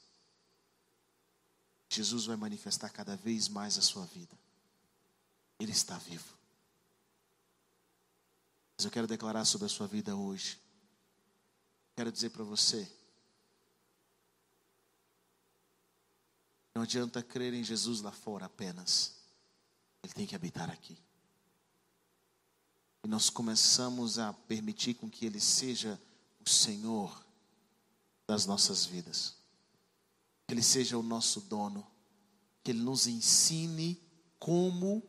Jesus 1.89 2.25
vai 2.25 2.37
manifestar 2.37 2.89
cada 2.89 3.17
vez 3.17 3.49
mais 3.49 3.77
a 3.77 3.81
sua 3.81 4.05
vida. 4.05 4.39
Ele 5.59 5.73
está 5.73 5.97
vivo. 5.97 6.33
Mas 8.77 8.85
eu 8.85 8.91
quero 8.91 9.07
declarar 9.07 9.43
sobre 9.43 9.65
a 9.65 9.69
sua 9.69 9.87
vida 9.87 10.15
hoje. 10.15 10.57
Quero 11.97 12.13
dizer 12.13 12.29
para 12.29 12.45
você. 12.45 12.89
Não 16.75 16.81
adianta 16.81 17.21
crer 17.21 17.53
em 17.53 17.63
Jesus 17.63 18.01
lá 18.01 18.11
fora 18.11 18.45
apenas. 18.45 19.15
Ele 20.03 20.13
tem 20.13 20.25
que 20.25 20.35
habitar 20.35 20.69
aqui. 20.69 20.97
E 23.03 23.07
nós 23.07 23.29
começamos 23.29 24.17
a 24.17 24.33
permitir 24.33 24.95
com 24.95 25.09
que 25.09 25.25
Ele 25.25 25.39
seja 25.39 26.01
o 26.43 26.49
Senhor 26.49 27.25
das 28.27 28.45
nossas 28.45 28.85
vidas. 28.85 29.35
Que 30.47 30.53
Ele 30.53 30.63
seja 30.63 30.97
o 30.97 31.03
nosso 31.03 31.41
dono. 31.41 31.85
Que 32.63 32.71
Ele 32.71 32.81
nos 32.81 33.07
ensine 33.07 34.01
como 34.39 35.03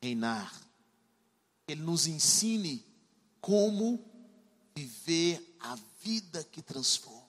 reinar. 0.00 0.52
Que 1.66 1.72
Ele 1.72 1.82
nos 1.82 2.06
ensine 2.06 2.86
como 3.40 4.04
viver 4.74 5.56
a 5.60 5.76
vida 6.00 6.44
que 6.44 6.62
transforma. 6.62 7.24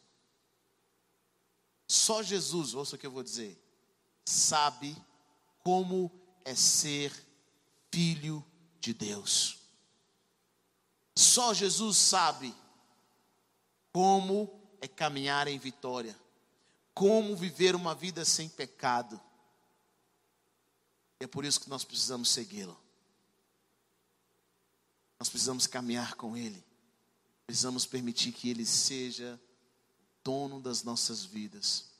Só 2.05 2.21
Jesus, 2.21 2.75
ouça 2.75 2.95
o 2.95 2.99
que 2.99 3.07
eu 3.07 3.11
vou 3.11 3.23
dizer, 3.23 3.59
sabe 4.23 4.95
como 5.63 6.11
é 6.43 6.53
ser 6.53 7.11
filho 7.91 8.45
de 8.79 8.93
Deus. 8.93 9.57
Só 11.15 11.51
Jesus 11.51 11.97
sabe 11.97 12.55
como 13.91 14.53
é 14.79 14.87
caminhar 14.87 15.47
em 15.47 15.57
vitória, 15.57 16.15
como 16.93 17.35
viver 17.35 17.73
uma 17.73 17.95
vida 17.95 18.23
sem 18.23 18.47
pecado. 18.47 19.19
É 21.19 21.25
por 21.25 21.43
isso 21.43 21.59
que 21.59 21.71
nós 21.71 21.83
precisamos 21.83 22.29
segui-lo. 22.29 22.79
Nós 25.17 25.27
precisamos 25.27 25.65
caminhar 25.65 26.13
com 26.13 26.37
Ele. 26.37 26.63
Precisamos 27.47 27.83
permitir 27.83 28.31
que 28.31 28.47
Ele 28.47 28.63
seja 28.63 29.41
dono 30.23 30.61
das 30.61 30.83
nossas 30.83 31.25
vidas. 31.25 31.94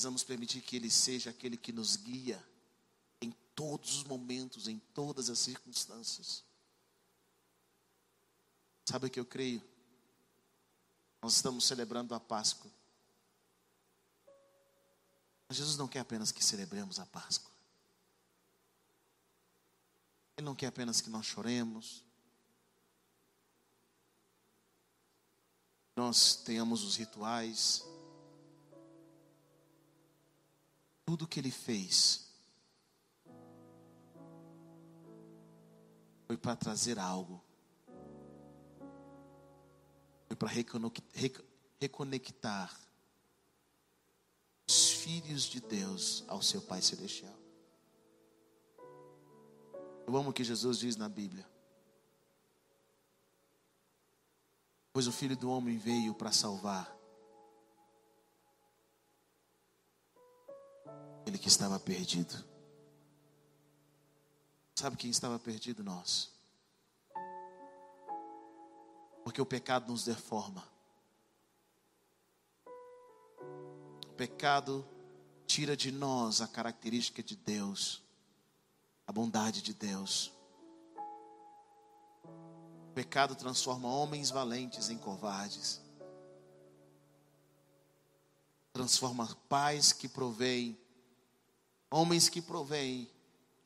Precisamos 0.00 0.24
permitir 0.24 0.62
que 0.62 0.76
Ele 0.76 0.90
seja 0.90 1.28
aquele 1.28 1.58
que 1.58 1.72
nos 1.72 1.94
guia 1.94 2.42
todos 3.60 3.96
os 3.96 4.04
momentos, 4.04 4.66
em 4.66 4.78
todas 4.94 5.28
as 5.28 5.38
circunstâncias. 5.38 6.42
Sabe 8.86 9.06
o 9.06 9.10
que 9.10 9.20
eu 9.20 9.26
creio? 9.26 9.62
Nós 11.20 11.36
estamos 11.36 11.66
celebrando 11.66 12.14
a 12.14 12.18
Páscoa. 12.18 12.70
Mas 15.46 15.58
Jesus 15.58 15.76
não 15.76 15.86
quer 15.86 16.00
apenas 16.00 16.32
que 16.32 16.42
celebremos 16.42 16.98
a 16.98 17.04
Páscoa. 17.04 17.52
Ele 20.38 20.46
não 20.46 20.54
quer 20.54 20.68
apenas 20.68 21.02
que 21.02 21.10
nós 21.10 21.26
choremos. 21.26 22.02
Nós 25.94 26.36
tenhamos 26.36 26.82
os 26.82 26.96
rituais. 26.96 27.84
Tudo 31.10 31.26
que 31.26 31.40
ele 31.40 31.50
fez 31.50 32.30
foi 36.24 36.36
para 36.36 36.54
trazer 36.54 37.00
algo. 37.00 37.42
Foi 40.28 40.36
para 40.36 40.48
reconectar 41.80 42.80
os 44.68 44.90
filhos 44.92 45.42
de 45.42 45.60
Deus 45.60 46.22
ao 46.28 46.40
seu 46.40 46.62
Pai 46.62 46.80
Celestial. 46.80 47.36
Eu 50.06 50.16
amo 50.16 50.30
o 50.30 50.32
que 50.32 50.44
Jesus 50.44 50.78
diz 50.78 50.94
na 50.94 51.08
Bíblia. 51.08 51.44
Pois 54.92 55.08
o 55.08 55.12
Filho 55.12 55.36
do 55.36 55.50
Homem 55.50 55.76
veio 55.76 56.14
para 56.14 56.30
salvar 56.30 56.99
que 61.40 61.48
estava 61.48 61.80
perdido. 61.80 62.44
Sabe 64.74 64.96
quem 64.96 65.10
estava 65.10 65.38
perdido? 65.38 65.82
Nós. 65.82 66.30
Porque 69.24 69.40
o 69.40 69.46
pecado 69.46 69.90
nos 69.90 70.04
deforma. 70.04 70.66
O 74.06 74.12
pecado 74.16 74.86
tira 75.46 75.76
de 75.76 75.90
nós 75.90 76.40
a 76.40 76.48
característica 76.48 77.22
de 77.22 77.36
Deus, 77.36 78.02
a 79.06 79.12
bondade 79.12 79.62
de 79.62 79.74
Deus. 79.74 80.32
O 82.24 82.92
pecado 82.94 83.34
transforma 83.34 83.88
homens 83.88 84.30
valentes 84.30 84.90
em 84.90 84.98
covardes. 84.98 85.80
Transforma 88.72 89.34
pais 89.48 89.92
que 89.92 90.08
provêm, 90.08 90.78
homens 91.90 92.28
que 92.28 92.40
provêm 92.40 93.10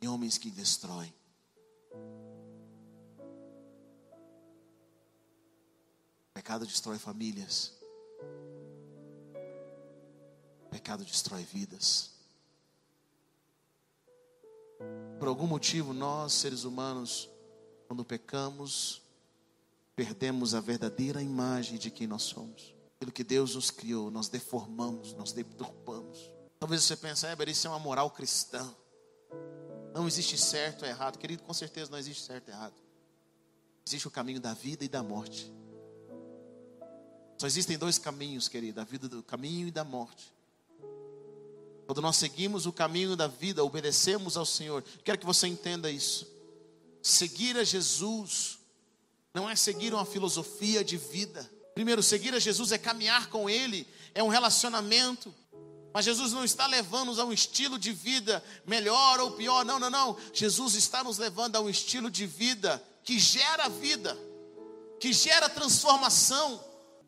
e 0.00 0.08
homens 0.08 0.38
que 0.38 0.50
destroem. 0.50 1.12
Pecado 6.32 6.66
destrói 6.66 6.98
famílias. 6.98 7.72
Pecado 10.70 11.04
destrói 11.04 11.44
vidas. 11.44 12.12
Por 15.18 15.28
algum 15.28 15.46
motivo, 15.46 15.92
nós, 15.92 16.32
seres 16.32 16.64
humanos, 16.64 17.30
quando 17.86 18.04
pecamos, 18.04 19.00
perdemos 19.94 20.54
a 20.54 20.60
verdadeira 20.60 21.22
imagem 21.22 21.78
de 21.78 21.90
quem 21.90 22.06
nós 22.06 22.22
somos. 22.22 22.74
Pelo 22.98 23.12
que 23.12 23.22
Deus 23.22 23.54
nos 23.54 23.70
criou, 23.70 24.10
nós 24.10 24.28
deformamos, 24.28 25.14
nós 25.14 25.32
deturpamos. 25.32 26.33
Talvez 26.64 26.82
você 26.82 26.96
pense, 26.96 27.26
é, 27.26 27.36
isso 27.46 27.66
é 27.66 27.70
uma 27.70 27.78
moral 27.78 28.10
cristã. 28.10 28.74
Não 29.92 30.08
existe 30.08 30.38
certo 30.38 30.80
ou 30.80 30.88
errado. 30.88 31.18
Querido, 31.18 31.42
com 31.42 31.52
certeza 31.52 31.90
não 31.90 31.98
existe 31.98 32.22
certo 32.22 32.48
ou 32.48 32.54
errado. 32.54 32.72
Existe 33.86 34.08
o 34.08 34.10
caminho 34.10 34.40
da 34.40 34.54
vida 34.54 34.82
e 34.82 34.88
da 34.88 35.02
morte. 35.02 35.52
Só 37.36 37.46
existem 37.46 37.76
dois 37.76 37.98
caminhos, 37.98 38.48
querido, 38.48 38.80
a 38.80 38.84
vida 38.84 39.10
do 39.10 39.22
caminho 39.22 39.68
e 39.68 39.70
da 39.70 39.84
morte. 39.84 40.32
Quando 41.84 42.00
nós 42.00 42.16
seguimos 42.16 42.64
o 42.64 42.72
caminho 42.72 43.14
da 43.14 43.26
vida, 43.26 43.62
obedecemos 43.62 44.34
ao 44.34 44.46
Senhor. 44.46 44.82
Quero 45.04 45.18
que 45.18 45.26
você 45.26 45.46
entenda 45.46 45.90
isso. 45.90 46.26
Seguir 47.02 47.58
a 47.58 47.64
Jesus 47.64 48.58
não 49.34 49.50
é 49.50 49.54
seguir 49.54 49.92
uma 49.92 50.06
filosofia 50.06 50.82
de 50.82 50.96
vida. 50.96 51.46
Primeiro, 51.74 52.02
seguir 52.02 52.32
a 52.32 52.38
Jesus 52.38 52.72
é 52.72 52.78
caminhar 52.78 53.28
com 53.28 53.50
Ele, 53.50 53.86
é 54.14 54.22
um 54.22 54.28
relacionamento. 54.28 55.43
Mas 55.94 56.06
Jesus 56.06 56.32
não 56.32 56.44
está 56.44 56.66
levando-nos 56.66 57.20
a 57.20 57.24
um 57.24 57.32
estilo 57.32 57.78
de 57.78 57.92
vida 57.92 58.42
melhor 58.66 59.20
ou 59.20 59.30
pior. 59.30 59.64
Não, 59.64 59.78
não, 59.78 59.88
não. 59.88 60.16
Jesus 60.32 60.74
está 60.74 61.04
nos 61.04 61.18
levando 61.18 61.54
a 61.54 61.60
um 61.60 61.70
estilo 61.70 62.10
de 62.10 62.26
vida 62.26 62.84
que 63.04 63.16
gera 63.16 63.68
vida, 63.68 64.18
que 64.98 65.12
gera 65.12 65.48
transformação. 65.48 66.62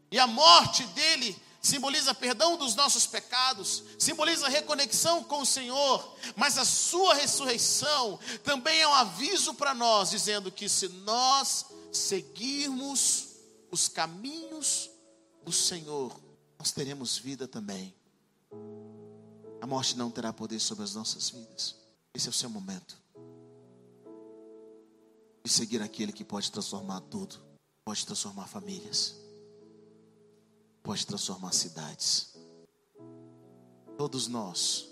E 0.08 0.20
a 0.20 0.26
morte 0.28 0.84
dele 0.84 1.36
simboliza 1.60 2.14
perdão 2.14 2.56
dos 2.56 2.76
nossos 2.76 3.08
pecados, 3.08 3.82
simboliza 3.98 4.48
reconexão 4.48 5.24
com 5.24 5.42
o 5.42 5.46
Senhor, 5.46 6.16
mas 6.36 6.56
a 6.56 6.64
sua 6.64 7.12
ressurreição 7.14 8.20
também 8.44 8.82
é 8.82 8.86
um 8.86 8.94
aviso 8.94 9.52
para 9.52 9.74
nós, 9.74 10.10
dizendo 10.10 10.52
que 10.52 10.68
se 10.68 10.86
nós 10.88 11.66
seguirmos 11.90 13.30
os 13.68 13.88
caminhos 13.88 14.88
do 15.42 15.50
Senhor, 15.50 16.16
nós 16.56 16.70
teremos 16.70 17.18
vida 17.18 17.48
também. 17.48 17.92
A 19.60 19.66
morte 19.66 19.96
não 19.96 20.10
terá 20.10 20.32
poder 20.32 20.60
sobre 20.60 20.84
as 20.84 20.94
nossas 20.94 21.30
vidas. 21.30 21.76
Esse 22.14 22.28
é 22.28 22.30
o 22.30 22.32
seu 22.32 22.48
momento. 22.48 23.00
E 25.44 25.48
seguir 25.48 25.80
aquele 25.80 26.12
que 26.12 26.24
pode 26.24 26.50
transformar 26.50 27.00
tudo, 27.02 27.36
pode 27.84 28.04
transformar 28.04 28.46
famílias, 28.46 29.16
pode 30.82 31.06
transformar 31.06 31.52
cidades. 31.52 32.36
Todos 33.96 34.28
nós, 34.28 34.88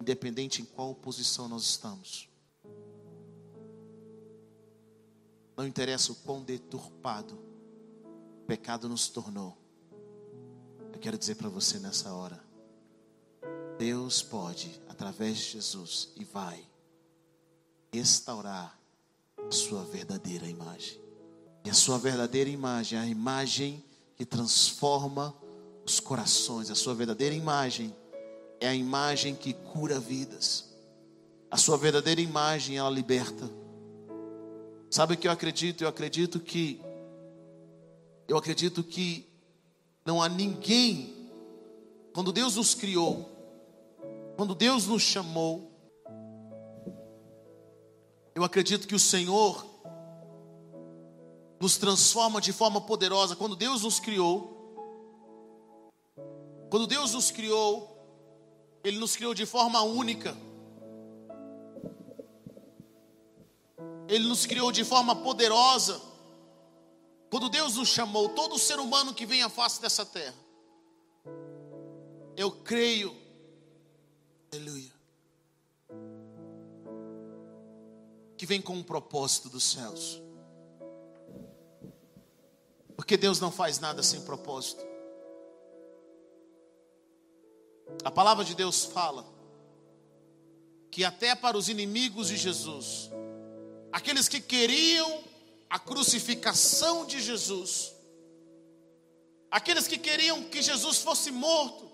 independente 0.00 0.60
em 0.60 0.64
qual 0.64 0.94
posição 0.94 1.48
nós 1.48 1.62
estamos, 1.62 2.28
não 5.56 5.66
interessa 5.66 6.12
o 6.12 6.16
quão 6.16 6.42
deturpado 6.42 7.38
o 8.42 8.46
pecado 8.46 8.88
nos 8.88 9.08
tornou. 9.08 9.56
Eu 10.92 10.98
quero 10.98 11.16
dizer 11.16 11.36
para 11.36 11.48
você 11.48 11.78
nessa 11.78 12.12
hora 12.12 12.51
Deus 13.78 14.22
pode, 14.22 14.80
através 14.88 15.38
de 15.38 15.52
Jesus, 15.52 16.10
e 16.16 16.24
vai 16.24 16.64
restaurar 17.92 18.78
a 19.38 19.50
sua 19.50 19.84
verdadeira 19.84 20.46
imagem. 20.46 21.00
E 21.64 21.70
a 21.70 21.74
sua 21.74 21.98
verdadeira 21.98 22.50
imagem, 22.50 22.98
a 22.98 23.06
imagem 23.06 23.82
que 24.16 24.24
transforma 24.24 25.34
os 25.84 26.00
corações, 26.00 26.70
a 26.70 26.74
sua 26.74 26.94
verdadeira 26.94 27.34
imagem 27.34 27.94
é 28.60 28.68
a 28.68 28.74
imagem 28.74 29.34
que 29.34 29.52
cura 29.52 29.98
vidas. 29.98 30.72
A 31.50 31.56
sua 31.56 31.76
verdadeira 31.76 32.20
imagem 32.20 32.78
ela 32.78 32.90
liberta. 32.90 33.50
Sabe 34.90 35.14
o 35.14 35.16
que 35.16 35.26
eu 35.26 35.32
acredito? 35.32 35.82
Eu 35.82 35.88
acredito 35.88 36.38
que 36.38 36.80
eu 38.28 38.36
acredito 38.36 38.82
que 38.82 39.28
não 40.04 40.22
há 40.22 40.28
ninguém 40.28 41.30
quando 42.12 42.32
Deus 42.32 42.56
nos 42.56 42.74
criou, 42.74 43.31
quando 44.36 44.54
Deus 44.54 44.86
nos 44.86 45.02
chamou, 45.02 45.70
eu 48.34 48.44
acredito 48.44 48.88
que 48.88 48.94
o 48.94 48.98
Senhor 48.98 49.66
nos 51.60 51.76
transforma 51.76 52.40
de 52.40 52.52
forma 52.52 52.80
poderosa. 52.80 53.36
Quando 53.36 53.54
Deus 53.54 53.82
nos 53.82 54.00
criou, 54.00 54.52
quando 56.70 56.86
Deus 56.86 57.12
nos 57.12 57.30
criou, 57.30 57.88
Ele 58.82 58.98
nos 58.98 59.14
criou 59.14 59.34
de 59.34 59.46
forma 59.46 59.82
única. 59.82 60.36
Ele 64.08 64.26
nos 64.26 64.46
criou 64.46 64.72
de 64.72 64.82
forma 64.82 65.14
poderosa. 65.14 66.00
Quando 67.30 67.48
Deus 67.48 67.76
nos 67.76 67.88
chamou, 67.88 68.30
todo 68.30 68.58
ser 68.58 68.78
humano 68.78 69.14
que 69.14 69.24
vem 69.24 69.42
à 69.42 69.48
face 69.48 69.80
dessa 69.80 70.04
terra, 70.04 70.34
eu 72.36 72.50
creio, 72.50 73.14
aleluia, 74.54 74.92
que 78.36 78.44
vem 78.44 78.60
com 78.60 78.74
um 78.74 78.82
propósito 78.82 79.48
dos 79.48 79.64
céus. 79.64 80.20
Porque 82.94 83.16
Deus 83.16 83.40
não 83.40 83.50
faz 83.50 83.78
nada 83.78 84.02
sem 84.02 84.20
propósito. 84.20 84.84
A 88.04 88.10
palavra 88.10 88.44
de 88.44 88.54
Deus 88.54 88.84
fala 88.84 89.24
que 90.90 91.02
até 91.02 91.34
para 91.34 91.56
os 91.56 91.70
inimigos 91.70 92.28
de 92.28 92.36
Jesus, 92.36 93.10
aqueles 93.90 94.28
que 94.28 94.40
queriam 94.40 95.24
a 95.70 95.78
crucificação 95.78 97.06
de 97.06 97.22
Jesus, 97.22 97.94
aqueles 99.50 99.88
que 99.88 99.96
queriam 99.96 100.44
que 100.44 100.60
Jesus 100.60 100.98
fosse 100.98 101.30
morto, 101.30 101.90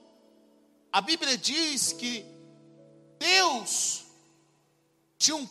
a 0.92 1.00
Bíblia 1.00 1.38
diz 1.38 1.92
que 1.92 2.37
Deus 3.18 4.04
tinha 5.18 5.36
um, 5.36 5.48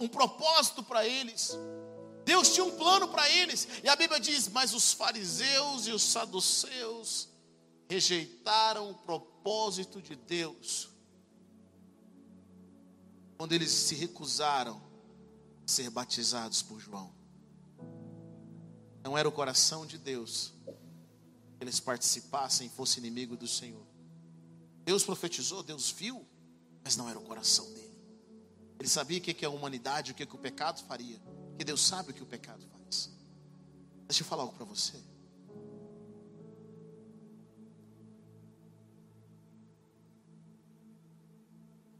um 0.00 0.08
propósito 0.08 0.82
para 0.82 1.06
eles. 1.06 1.56
Deus 2.24 2.52
tinha 2.52 2.64
um 2.64 2.76
plano 2.76 3.08
para 3.08 3.28
eles. 3.28 3.66
E 3.82 3.88
a 3.88 3.96
Bíblia 3.96 4.20
diz: 4.20 4.48
Mas 4.48 4.74
os 4.74 4.92
fariseus 4.92 5.86
e 5.86 5.92
os 5.92 6.02
saduceus 6.02 7.28
rejeitaram 7.88 8.90
o 8.90 8.94
propósito 8.94 10.00
de 10.00 10.14
Deus. 10.14 10.88
Quando 13.36 13.52
eles 13.52 13.70
se 13.70 13.94
recusaram 13.94 14.80
a 15.64 15.68
ser 15.68 15.90
batizados 15.90 16.62
por 16.62 16.78
João. 16.78 17.12
Não 19.02 19.16
era 19.16 19.28
o 19.28 19.32
coração 19.32 19.86
de 19.86 19.96
Deus 19.96 20.52
que 21.56 21.64
eles 21.64 21.80
participassem 21.80 22.66
e 22.66 22.70
fossem 22.70 23.02
inimigo 23.02 23.36
do 23.36 23.48
Senhor. 23.48 23.86
Deus 24.84 25.02
profetizou, 25.02 25.62
Deus 25.62 25.90
viu, 25.90 26.26
mas 26.82 26.96
não 26.96 27.08
era 27.08 27.18
o 27.18 27.22
coração 27.22 27.64
dele. 27.74 27.88
Ele 28.78 28.88
sabia 28.88 29.18
o 29.18 29.20
que 29.20 29.44
é 29.44 29.48
a 29.48 29.50
humanidade, 29.50 30.12
o 30.12 30.14
que, 30.14 30.24
que 30.24 30.34
o 30.34 30.38
pecado 30.38 30.82
faria. 30.84 31.20
Que 31.58 31.64
Deus 31.64 31.84
sabe 31.84 32.12
o 32.12 32.14
que 32.14 32.22
o 32.22 32.26
pecado 32.26 32.64
faz. 32.68 33.10
Deixa 34.06 34.22
eu 34.22 34.26
falar 34.26 34.42
algo 34.42 34.54
para 34.54 34.64
você. 34.64 34.96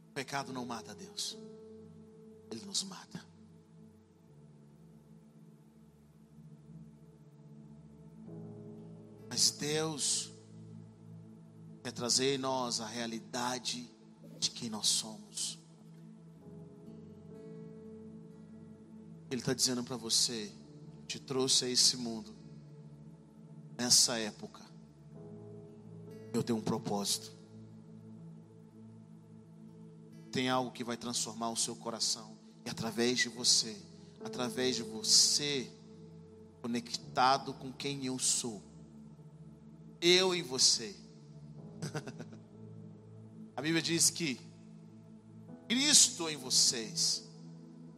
O 0.09 0.13
pecado 0.15 0.53
não 0.53 0.65
mata 0.65 0.95
Deus, 0.95 1.37
ele 2.51 2.65
nos 2.65 2.83
mata. 2.85 3.25
Mas 9.29 9.51
Deus 9.51 10.33
quer 11.83 11.93
trazer 11.93 12.35
em 12.35 12.39
nós 12.39 12.81
a 12.81 12.87
realidade 12.87 13.98
de 14.39 14.51
quem 14.51 14.71
nós 14.71 14.87
somos. 14.87 15.59
Ele 19.31 19.41
está 19.41 19.53
dizendo 19.53 19.85
para 19.85 19.97
você: 19.97 20.51
te 21.07 21.19
trouxe 21.19 21.65
a 21.65 21.69
esse 21.69 21.97
mundo, 21.97 22.35
nessa 23.77 24.19
época, 24.19 24.63
eu 26.33 26.43
tenho 26.43 26.59
um 26.59 26.63
propósito. 26.63 27.37
Tem 30.31 30.49
algo 30.49 30.71
que 30.71 30.85
vai 30.85 30.97
transformar 30.97 31.51
o 31.51 31.57
seu 31.57 31.75
coração, 31.75 32.37
e 32.65 32.71
através 32.71 33.19
de 33.19 33.29
você, 33.29 33.77
através 34.25 34.77
de 34.77 34.83
você, 34.83 35.71
conectado 36.61 37.55
com 37.55 37.73
quem 37.73 38.05
eu 38.07 38.19
sou, 38.19 38.63
eu 40.01 40.35
e 40.35 40.43
você. 40.43 40.95
a 43.59 43.61
Bíblia 43.61 43.83
diz 43.83 44.09
que 44.09 44.41
Cristo 45.67 46.29
em 46.29 46.37
vocês 46.37 47.29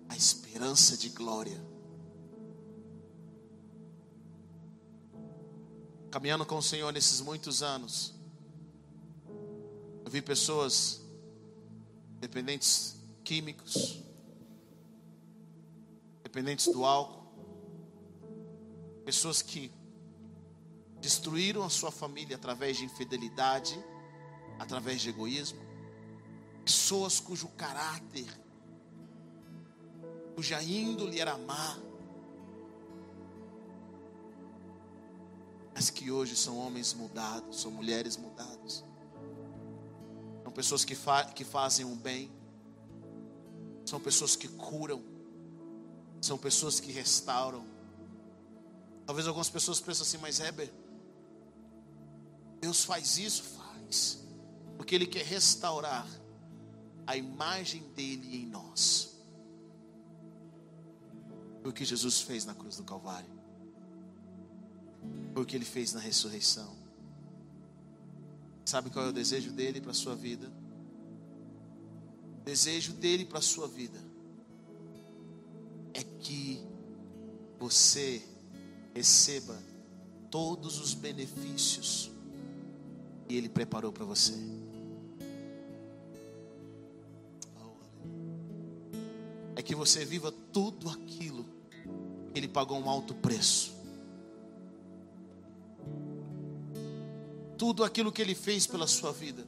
a 0.09 0.17
esperança 0.17 0.97
de 0.97 1.11
glória. 1.11 1.63
Caminhando 6.11 6.47
com 6.47 6.57
o 6.57 6.63
Senhor 6.63 6.91
nesses 6.95 7.21
muitos 7.21 7.63
anos, 7.63 8.15
eu 10.03 10.11
vi 10.11 10.23
pessoas 10.23 11.03
dependentes 12.19 12.97
químicos, 13.23 14.03
dependentes 16.23 16.69
do 16.69 16.87
álcool, 16.87 17.31
pessoas 19.05 19.43
que 19.43 19.71
destruíram 21.03 21.63
a 21.63 21.69
sua 21.69 21.91
família 21.91 22.37
através 22.37 22.79
de 22.79 22.87
infidelidade, 22.87 23.79
através 24.61 25.03
de 25.03 25.09
egoísmo, 25.09 25.59
pessoas 26.65 27.19
cujo 27.19 27.49
caráter 27.49 28.29
cuja 30.41 30.63
índole 30.63 31.21
era 31.21 31.37
má, 31.37 31.79
mas 35.75 35.91
que 35.91 36.11
hoje 36.11 36.35
são 36.35 36.57
homens 36.57 36.95
mudados, 36.95 37.61
são 37.61 37.71
mulheres 37.71 38.17
mudadas, 38.17 38.83
são 40.43 40.51
pessoas 40.51 40.83
que, 40.83 40.95
fa 40.95 41.27
que 41.27 41.45
fazem 41.45 41.85
o 41.85 41.91
um 41.91 41.95
bem, 41.95 42.33
são 43.85 44.01
pessoas 44.01 44.35
que 44.35 44.49
curam, 44.49 45.05
são 46.23 46.39
pessoas 46.39 46.81
que 46.81 46.91
restauram. 46.91 47.67
Talvez 49.05 49.27
algumas 49.27 49.51
pessoas 49.51 49.79
pensem 49.79 50.03
assim, 50.05 50.17
mas 50.17 50.41
Heber, 50.41 50.73
Deus 52.63 52.83
faz 52.83 53.19
isso? 53.19 53.43
Faz, 53.43 54.20
porque 54.81 54.95
Ele 54.95 55.05
quer 55.05 55.27
restaurar 55.27 56.09
a 57.07 57.15
imagem 57.15 57.83
dele 57.95 58.35
em 58.35 58.47
nós. 58.47 59.15
Foi 61.61 61.71
o 61.71 61.75
que 61.75 61.85
Jesus 61.85 62.23
fez 62.23 62.47
na 62.47 62.55
cruz 62.55 62.79
do 62.79 62.85
Calvário. 62.85 63.29
Foi 65.35 65.43
o 65.43 65.45
que 65.45 65.55
ele 65.55 65.67
fez 65.67 65.93
na 65.93 66.01
ressurreição. 66.01 66.75
Sabe 68.65 68.89
qual 68.89 69.05
é 69.05 69.09
o 69.11 69.13
desejo 69.13 69.53
dele 69.53 69.83
para 69.83 69.91
a 69.91 69.95
sua 69.95 70.17
vida? 70.17 70.51
O 72.41 72.43
desejo 72.43 72.95
dele 72.95 73.27
para 73.27 73.39
a 73.39 73.43
sua 73.43 73.69
vida 73.69 74.03
é 75.93 76.03
que 76.03 76.59
você 77.59 78.27
receba 78.95 79.63
todos 80.31 80.81
os 80.81 80.95
benefícios 80.95 82.11
que 83.29 83.35
ele 83.35 83.51
preparou 83.51 83.93
para 83.93 84.07
você. 84.07 84.60
É 89.61 89.63
que 89.63 89.75
você 89.75 90.05
viva 90.05 90.33
tudo 90.53 90.89
aquilo 90.89 91.45
que 92.33 92.41
Ele 92.41 92.49
pagou 92.49 92.81
um 92.81 92.89
alto 92.89 93.15
preço. 93.15 93.75
Tudo 97.59 97.85
aquilo 97.85 98.11
que 98.11 98.23
Ele 98.23 98.35
fez 98.35 98.67
pela 98.67 98.87
sua 98.87 99.13
vida. 99.13 99.47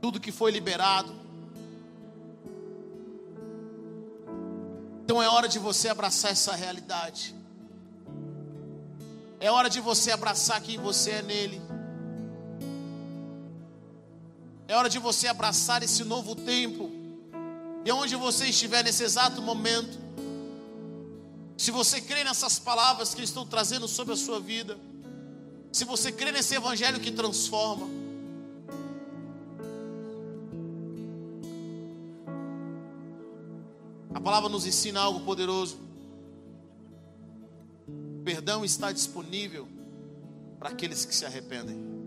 Tudo 0.00 0.18
que 0.18 0.32
foi 0.32 0.50
liberado. 0.50 1.14
Então 5.04 5.22
é 5.22 5.28
hora 5.28 5.48
de 5.48 5.58
você 5.58 5.88
abraçar 5.88 6.32
essa 6.32 6.54
realidade. 6.54 7.34
É 9.38 9.50
hora 9.50 9.68
de 9.68 9.80
você 9.80 10.12
abraçar 10.12 10.62
quem 10.62 10.78
você 10.78 11.10
é 11.10 11.22
nele. 11.22 11.60
É 14.70 14.76
hora 14.76 14.88
de 14.88 15.00
você 15.00 15.26
abraçar 15.26 15.82
esse 15.82 16.04
novo 16.04 16.36
tempo. 16.36 16.92
E 17.84 17.90
onde 17.90 18.14
você 18.14 18.46
estiver 18.46 18.84
nesse 18.84 19.02
exato 19.02 19.42
momento, 19.42 19.98
se 21.58 21.72
você 21.72 22.00
crê 22.00 22.22
nessas 22.22 22.60
palavras 22.60 23.12
que 23.12 23.20
estão 23.20 23.44
trazendo 23.44 23.88
sobre 23.88 24.14
a 24.14 24.16
sua 24.16 24.38
vida, 24.38 24.78
se 25.72 25.84
você 25.84 26.12
crê 26.12 26.30
nesse 26.30 26.54
evangelho 26.54 27.00
que 27.00 27.10
transforma, 27.10 27.88
a 34.14 34.20
palavra 34.20 34.48
nos 34.48 34.64
ensina 34.64 35.00
algo 35.00 35.18
poderoso. 35.24 35.80
O 37.88 38.22
perdão 38.22 38.64
está 38.64 38.92
disponível 38.92 39.66
para 40.60 40.68
aqueles 40.68 41.04
que 41.04 41.12
se 41.12 41.26
arrependem. 41.26 41.99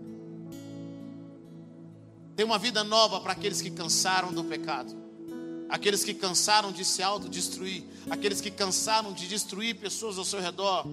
Tem 2.36 2.44
uma 2.44 2.58
vida 2.58 2.82
nova 2.82 3.20
para 3.20 3.32
aqueles 3.32 3.60
que 3.60 3.70
cansaram 3.70 4.32
do 4.32 4.44
pecado 4.44 5.04
aqueles 5.74 6.04
que 6.04 6.14
cansaram 6.14 6.70
de 6.70 6.84
se 6.84 7.02
autodestruir, 7.02 7.82
aqueles 8.08 8.40
que 8.40 8.50
cansaram 8.50 9.12
de 9.12 9.26
destruir 9.26 9.74
pessoas 9.74 10.18
ao 10.18 10.24
seu 10.24 10.40
redor. 10.40 10.86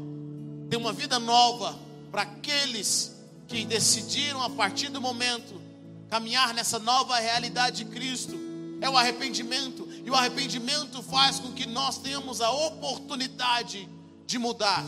Tem 0.69 0.79
uma 0.79 0.91
vida 0.91 1.19
nova 1.19 1.77
para 2.11 2.23
aqueles 2.23 3.15
que 3.47 3.63
decidiram 3.63 4.41
a 4.41 4.49
partir 4.49 4.89
do 4.89 4.99
momento 4.99 5.61
caminhar 6.09 6.53
nessa 6.53 6.79
nova 6.79 7.17
realidade 7.19 7.83
de 7.83 7.91
Cristo. 7.91 8.35
É 8.81 8.89
o 8.89 8.97
arrependimento, 8.97 9.87
e 10.03 10.09
o 10.09 10.15
arrependimento 10.15 11.03
faz 11.03 11.39
com 11.39 11.53
que 11.53 11.67
nós 11.67 11.99
tenhamos 11.99 12.41
a 12.41 12.49
oportunidade 12.49 13.87
de 14.25 14.39
mudar. 14.39 14.83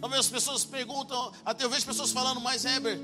Talvez 0.00 0.20
as 0.20 0.30
pessoas 0.30 0.64
perguntam, 0.64 1.32
até 1.44 1.64
eu 1.64 1.70
vejo 1.70 1.84
pessoas 1.84 2.12
falando, 2.12 2.40
mas 2.40 2.64
Heber, 2.64 3.00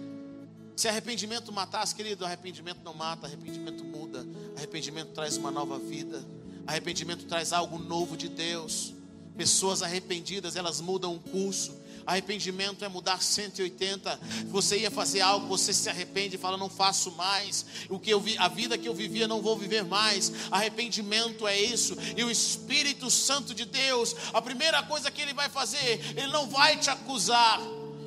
se 0.81 0.89
arrependimento 0.89 1.53
matasse, 1.53 1.95
querido, 1.95 2.24
arrependimento 2.24 2.81
não 2.83 2.95
mata, 2.95 3.26
arrependimento 3.26 3.85
muda, 3.85 4.26
arrependimento 4.57 5.12
traz 5.12 5.37
uma 5.37 5.51
nova 5.51 5.78
vida, 5.78 6.24
arrependimento 6.66 7.26
traz 7.26 7.53
algo 7.53 7.78
novo 7.78 8.16
de 8.16 8.31
Deus. 8.31 8.95
Pessoas 9.37 9.83
arrependidas, 9.83 10.57
elas 10.57 10.81
mudam 10.81 11.14
o 11.14 11.20
curso. 11.20 11.78
Arrependimento 12.07 12.83
é 12.83 12.89
mudar 12.89 13.22
180. 13.22 14.18
Você 14.47 14.78
ia 14.78 14.91
fazer 14.91 15.20
algo, 15.20 15.47
você 15.47 15.70
se 15.74 15.91
arrepende 15.91 16.37
e 16.37 16.39
fala: 16.39 16.57
não 16.57 16.70
faço 16.70 17.11
mais. 17.12 17.66
O 17.91 17.99
que 17.99 18.09
eu 18.09 18.18
vi, 18.18 18.39
a 18.39 18.49
vida 18.49 18.78
que 18.78 18.89
eu 18.89 18.95
vivia 18.95 19.28
não 19.28 19.43
vou 19.43 19.59
viver 19.59 19.85
mais. 19.85 20.33
Arrependimento 20.51 21.47
é 21.47 21.61
isso. 21.61 21.95
E 22.16 22.24
o 22.24 22.31
Espírito 22.31 23.11
Santo 23.11 23.55
de 23.55 23.66
Deus, 23.66 24.16
a 24.33 24.41
primeira 24.41 24.83
coisa 24.83 25.11
que 25.11 25.20
ele 25.20 25.35
vai 25.35 25.51
fazer, 25.51 26.01
ele 26.16 26.28
não 26.28 26.49
vai 26.49 26.78
te 26.78 26.89
acusar. 26.89 27.61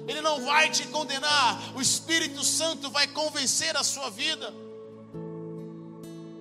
Ele 0.07 0.21
não 0.21 0.43
vai 0.45 0.69
te 0.69 0.85
condenar, 0.87 1.75
o 1.75 1.81
Espírito 1.81 2.43
Santo 2.43 2.89
vai 2.89 3.07
convencer 3.07 3.75
a 3.77 3.83
sua 3.83 4.09
vida. 4.09 4.53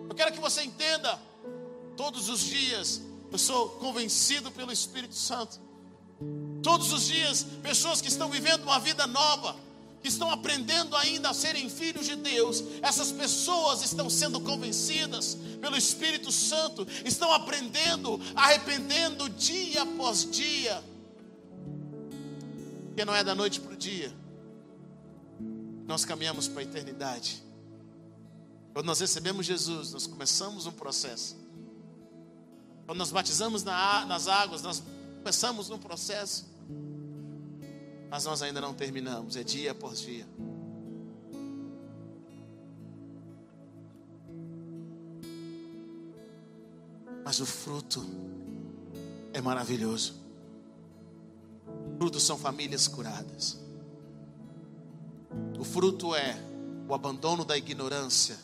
Eu 0.09 0.15
quero 0.15 0.33
que 0.33 0.41
você 0.41 0.63
entenda, 0.63 1.19
todos 1.97 2.29
os 2.29 2.41
dias 2.41 3.01
eu 3.31 3.39
sou 3.39 3.71
convencido 3.71 4.51
pelo 4.51 4.73
Espírito 4.73 5.15
Santo. 5.15 5.61
Todos 6.63 6.93
os 6.93 7.07
dias, 7.07 7.47
pessoas 7.63 8.01
que 8.01 8.09
estão 8.09 8.29
vivendo 8.29 8.65
uma 8.65 8.79
vida 8.79 9.07
nova, 9.07 9.57
que 10.03 10.09
estão 10.09 10.31
aprendendo 10.31 10.97
ainda 10.97 11.31
a 11.31 11.35
serem 11.35 11.71
filhos 11.71 12.07
de 12.07 12.17
Deus, 12.17 12.63
essas 12.83 13.11
pessoas 13.13 13.83
estão 13.83 14.11
sendo 14.11 14.41
convencidas 14.41 15.39
pelo 15.61 15.77
Espírito 15.77 16.31
Santo, 16.31 16.87
estão 17.05 17.33
aprendendo, 17.33 18.21
arrependendo 18.35 19.29
dia 19.31 19.83
após 19.83 20.29
dia 20.31 20.83
porque 22.93 23.07
não 23.07 23.15
é 23.15 23.25
da 23.25 23.35
noite 23.35 23.59
para 23.59 23.73
o 23.73 23.77
dia. 23.77 24.13
Nós 25.87 26.05
caminhamos 26.05 26.47
para 26.47 26.61
a 26.61 26.63
eternidade. 26.63 27.43
Quando 28.75 28.85
nós 28.85 29.01
recebemos 29.01 29.47
Jesus, 29.47 29.93
nós 29.93 30.07
começamos 30.07 30.67
um 30.67 30.73
processo. 30.73 31.37
Quando 32.85 32.99
nós 32.99 33.11
batizamos 33.11 33.65
na, 33.65 34.05
nas 34.05 34.29
águas, 34.29 34.63
nós 34.63 34.83
começamos 35.19 35.71
um 35.71 35.79
processo. 35.79 36.47
Mas 38.11 38.27
nós 38.27 38.43
ainda 38.43 38.61
não 38.61 38.75
terminamos, 38.75 39.37
é 39.37 39.43
dia 39.43 39.73
após 39.73 40.01
dia. 40.01 40.27
Mas 47.25 47.41
o 47.41 47.47
fruto 47.47 48.05
é 49.33 49.41
maravilhoso 49.41 50.22
fruto 52.03 52.19
são 52.19 52.37
famílias 52.37 52.89
curadas. 52.89 53.61
O 55.57 55.63
fruto 55.63 56.17
é 56.17 56.37
o 56.89 56.95
abandono 56.95 57.45
da 57.45 57.57
ignorância 57.57 58.37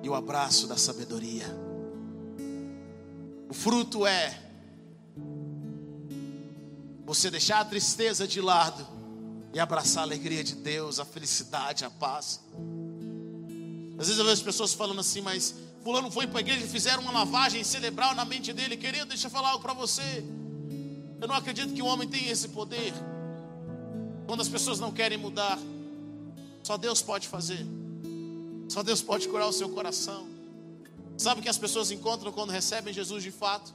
e 0.00 0.08
o 0.08 0.14
abraço 0.14 0.68
da 0.68 0.76
sabedoria. 0.76 1.46
O 3.50 3.54
fruto 3.54 4.06
é 4.06 4.40
você 7.04 7.28
deixar 7.28 7.58
a 7.58 7.64
tristeza 7.64 8.28
de 8.28 8.40
lado 8.40 8.86
e 9.52 9.58
abraçar 9.58 10.02
a 10.02 10.06
alegria 10.06 10.44
de 10.44 10.54
Deus, 10.54 11.00
a 11.00 11.04
felicidade, 11.04 11.84
a 11.84 11.90
paz. 11.90 12.40
Às 13.98 14.06
vezes 14.06 14.18
eu 14.20 14.24
vejo 14.24 14.44
pessoas 14.44 14.74
falando 14.74 15.00
assim, 15.00 15.22
mas 15.22 15.56
fulano 15.82 16.08
foi 16.08 16.28
para 16.28 16.38
a 16.38 16.40
igreja 16.40 16.64
e 16.64 16.68
fizeram 16.68 17.02
uma 17.02 17.10
lavagem 17.10 17.64
cerebral 17.64 18.14
na 18.14 18.24
mente 18.24 18.52
dele. 18.52 18.76
Querido, 18.76 19.06
deixa 19.06 19.26
eu 19.26 19.30
falar 19.32 19.48
algo 19.48 19.62
para 19.64 19.74
você. 19.74 20.24
Eu 21.20 21.26
não 21.26 21.34
acredito 21.34 21.74
que 21.74 21.82
o 21.82 21.86
homem 21.86 22.08
tenha 22.08 22.30
esse 22.30 22.48
poder. 22.48 22.92
Quando 24.26 24.40
as 24.40 24.48
pessoas 24.48 24.78
não 24.78 24.92
querem 24.92 25.18
mudar, 25.18 25.58
só 26.62 26.76
Deus 26.76 27.02
pode 27.02 27.26
fazer. 27.26 27.66
Só 28.68 28.82
Deus 28.82 29.00
pode 29.00 29.28
curar 29.28 29.48
o 29.48 29.52
seu 29.52 29.68
coração. 29.70 30.26
Sabe 31.16 31.40
o 31.40 31.42
que 31.42 31.48
as 31.48 31.58
pessoas 31.58 31.90
encontram 31.90 32.30
quando 32.30 32.50
recebem 32.50 32.92
Jesus 32.92 33.22
de 33.22 33.30
fato? 33.30 33.74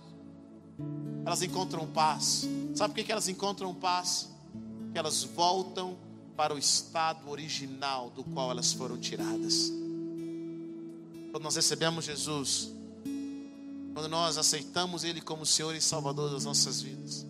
Elas 1.26 1.42
encontram 1.42 1.88
paz. 1.88 2.48
Sabe 2.76 2.94
por 2.94 3.04
que 3.04 3.12
elas 3.12 3.28
encontram 3.28 3.74
paz? 3.74 4.30
Que 4.92 5.00
elas 5.00 5.24
voltam 5.24 5.98
para 6.38 6.54
o 6.54 6.58
estado 6.58 7.30
original 7.30 8.10
do 8.12 8.24
qual 8.24 8.52
elas 8.52 8.74
foram 8.74 8.98
tiradas. 8.98 9.72
Quando 11.32 11.44
nós 11.44 11.56
recebemos 11.56 12.06
Jesus, 12.06 12.70
quando 13.94 14.08
nós 14.08 14.38
aceitamos 14.38 15.04
Ele 15.04 15.20
como 15.20 15.46
Senhor 15.46 15.76
e 15.76 15.82
Salvador 15.82 16.32
das 16.32 16.46
nossas 16.46 16.82
vidas, 16.82 17.26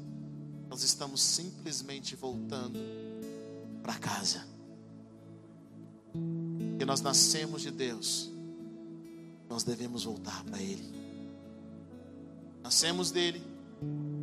nós 0.74 0.82
estamos 0.82 1.22
simplesmente 1.22 2.16
voltando 2.16 2.80
para 3.84 3.94
casa. 4.00 4.44
Que 6.80 6.84
nós 6.84 7.00
nascemos 7.00 7.62
de 7.62 7.70
Deus, 7.70 8.32
nós 9.48 9.64
devemos 9.64 10.04
voltar 10.04 10.44
para 10.46 10.60
Ele. 10.60 10.92
Nascemos 12.64 13.12
dele, 13.12 13.44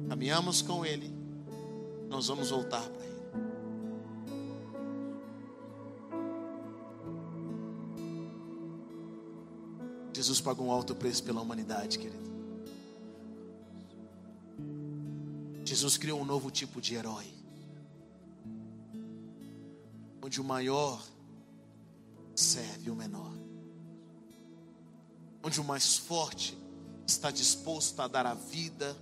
caminhamos 0.09 0.61
com 0.61 0.85
Ele, 0.85 1.15
nós 2.09 2.27
vamos 2.27 2.51
voltar 2.51 2.83
para 2.83 3.05
Ele. 3.05 3.21
Jesus 10.13 10.41
pagou 10.41 10.67
um 10.67 10.73
alto 10.73 10.97
preço 10.97 11.23
pela 11.23 11.41
humanidade, 11.41 11.97
querido. 11.97 12.30
Jesus 15.71 15.97
criou 15.97 16.21
um 16.21 16.25
novo 16.25 16.51
tipo 16.51 16.81
de 16.81 16.97
herói. 16.97 17.33
Onde 20.21 20.41
o 20.41 20.45
maior 20.45 21.01
serve 22.35 22.91
o 22.91 22.97
menor. 22.97 23.33
Onde 25.41 25.61
o 25.61 25.65
mais 25.65 25.97
forte 25.97 26.59
está 27.07 27.31
disposto 27.31 28.01
a 28.01 28.09
dar 28.09 28.27
a 28.27 28.35
vida 28.35 28.97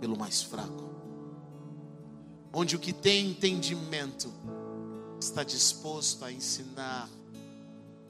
pelo 0.00 0.18
mais 0.18 0.42
fraco. 0.42 0.90
Onde 2.52 2.74
o 2.74 2.80
que 2.80 2.92
tem 2.92 3.30
entendimento 3.30 4.34
está 5.20 5.44
disposto 5.44 6.24
a 6.24 6.32
ensinar 6.32 7.08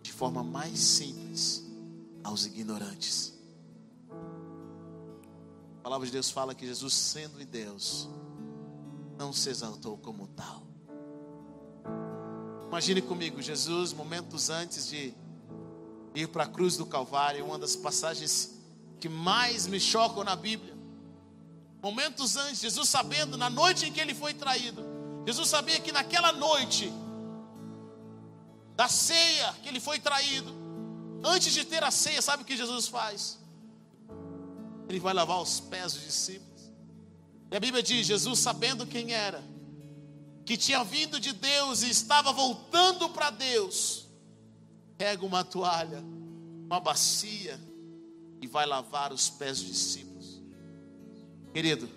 de 0.01 0.15
forma 0.15 0.43
mais 0.43 0.79
simples 0.79 1.63
aos 2.25 2.47
ignorantes 2.47 3.38
palavra 5.79 6.07
de 6.07 6.13
Deus 6.13 6.31
fala 6.31 6.55
que 6.55 6.67
Jesus, 6.67 6.95
sendo 6.95 7.45
Deus, 7.45 8.09
não 9.17 9.33
se 9.33 9.49
exaltou 9.51 9.97
como 9.99 10.27
tal. 10.29 10.63
Imagine 12.69 13.01
comigo, 13.01 13.41
Jesus, 13.41 13.93
momentos 13.93 14.51
antes 14.51 14.89
de 14.89 15.15
ir 16.15 16.29
para 16.29 16.45
a 16.45 16.47
cruz 16.47 16.77
do 16.77 16.85
Calvário, 16.85 17.45
uma 17.45 17.59
das 17.59 17.75
passagens 17.75 18.59
que 19.01 19.09
mais 19.09 19.67
me 19.67 19.81
chocam 19.81 20.23
na 20.23 20.37
Bíblia. 20.37 20.77
Momentos 21.81 22.37
antes, 22.37 22.61
Jesus 22.61 22.89
sabendo, 22.89 23.37
na 23.37 23.49
noite 23.49 23.87
em 23.87 23.93
que 23.93 24.01
ele 24.01 24.15
foi 24.15 24.35
traído, 24.35 24.85
Jesus 25.27 25.49
sabia 25.49 25.81
que 25.81 25.93
naquela 25.93 26.33
noite, 26.33 26.93
da 28.75 28.89
ceia 28.89 29.53
que 29.63 29.69
ele 29.69 29.81
foi 29.81 29.99
traído, 29.99 30.53
antes 31.25 31.53
de 31.53 31.65
ter 31.65 31.83
a 31.83 31.91
ceia, 31.91 32.21
sabe 32.21 32.43
o 32.43 32.47
que 32.47 32.57
Jesus 32.57 32.89
faz? 32.89 33.39
Ele 34.89 34.99
vai 34.99 35.13
lavar 35.13 35.41
os 35.41 35.61
pés 35.61 35.93
dos 35.93 36.03
discípulos. 36.03 36.73
E 37.51 37.57
a 37.57 37.61
Bíblia 37.61 37.83
diz: 37.83 38.07
Jesus, 38.07 38.39
sabendo 38.39 38.87
quem 38.87 39.13
era, 39.13 39.43
que 40.45 40.57
tinha 40.57 40.83
vindo 40.83 41.21
de 41.21 41.33
Deus 41.33 41.83
e 41.83 41.91
estava 41.91 42.33
voltando 42.33 43.09
para 43.11 43.31
Deus, 43.31 44.07
pega 44.97 45.25
uma 45.25 45.45
toalha, 45.45 46.03
uma 46.65 46.81
bacia 46.81 47.61
e 48.41 48.47
vai 48.47 48.67
lavar 48.67 49.13
os 49.13 49.29
pés 49.29 49.61
dos 49.61 49.69
discípulos. 49.69 50.41
Querido, 51.53 51.89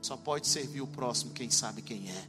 só 0.00 0.16
pode 0.16 0.46
servir 0.46 0.80
o 0.80 0.86
próximo 0.86 1.32
quem 1.32 1.50
sabe 1.50 1.80
quem 1.80 2.10
é. 2.10 2.28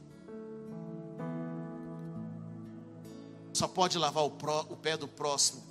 Só 3.53 3.67
pode 3.67 3.97
lavar 3.97 4.25
o, 4.25 4.31
pró, 4.31 4.65
o 4.69 4.75
pé 4.75 4.97
do 4.97 5.07
próximo 5.07 5.63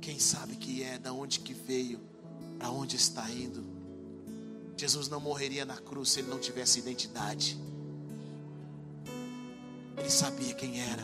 quem 0.00 0.18
sabe 0.18 0.56
que 0.56 0.82
é, 0.82 0.98
da 0.98 1.12
onde 1.12 1.40
que 1.40 1.52
veio, 1.52 2.00
para 2.58 2.70
onde 2.70 2.96
está 2.96 3.28
indo. 3.30 3.64
Jesus 4.76 5.08
não 5.08 5.20
morreria 5.20 5.64
na 5.64 5.76
cruz 5.76 6.10
se 6.10 6.20
ele 6.20 6.28
não 6.28 6.38
tivesse 6.38 6.78
identidade. 6.78 7.58
Ele 9.96 10.10
sabia 10.10 10.54
quem 10.54 10.80
era. 10.80 11.02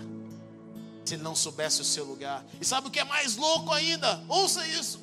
Se 1.04 1.14
ele 1.14 1.22
não 1.22 1.34
soubesse 1.34 1.80
o 1.80 1.84
seu 1.84 2.04
lugar. 2.04 2.44
E 2.60 2.64
sabe 2.64 2.88
o 2.88 2.90
que 2.90 3.00
é 3.00 3.04
mais 3.04 3.36
louco 3.36 3.72
ainda? 3.72 4.22
Ouça 4.28 4.66
isso. 4.66 5.00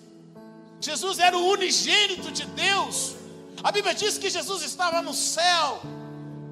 Jesus 0.80 1.20
era 1.20 1.38
o 1.38 1.52
unigênito 1.52 2.32
de 2.32 2.46
Deus. 2.46 3.16
A 3.64 3.72
Bíblia 3.72 3.94
diz 3.94 4.18
que 4.18 4.30
Jesus 4.30 4.64
estava 4.64 5.02
no 5.02 5.14
céu, 5.14 5.82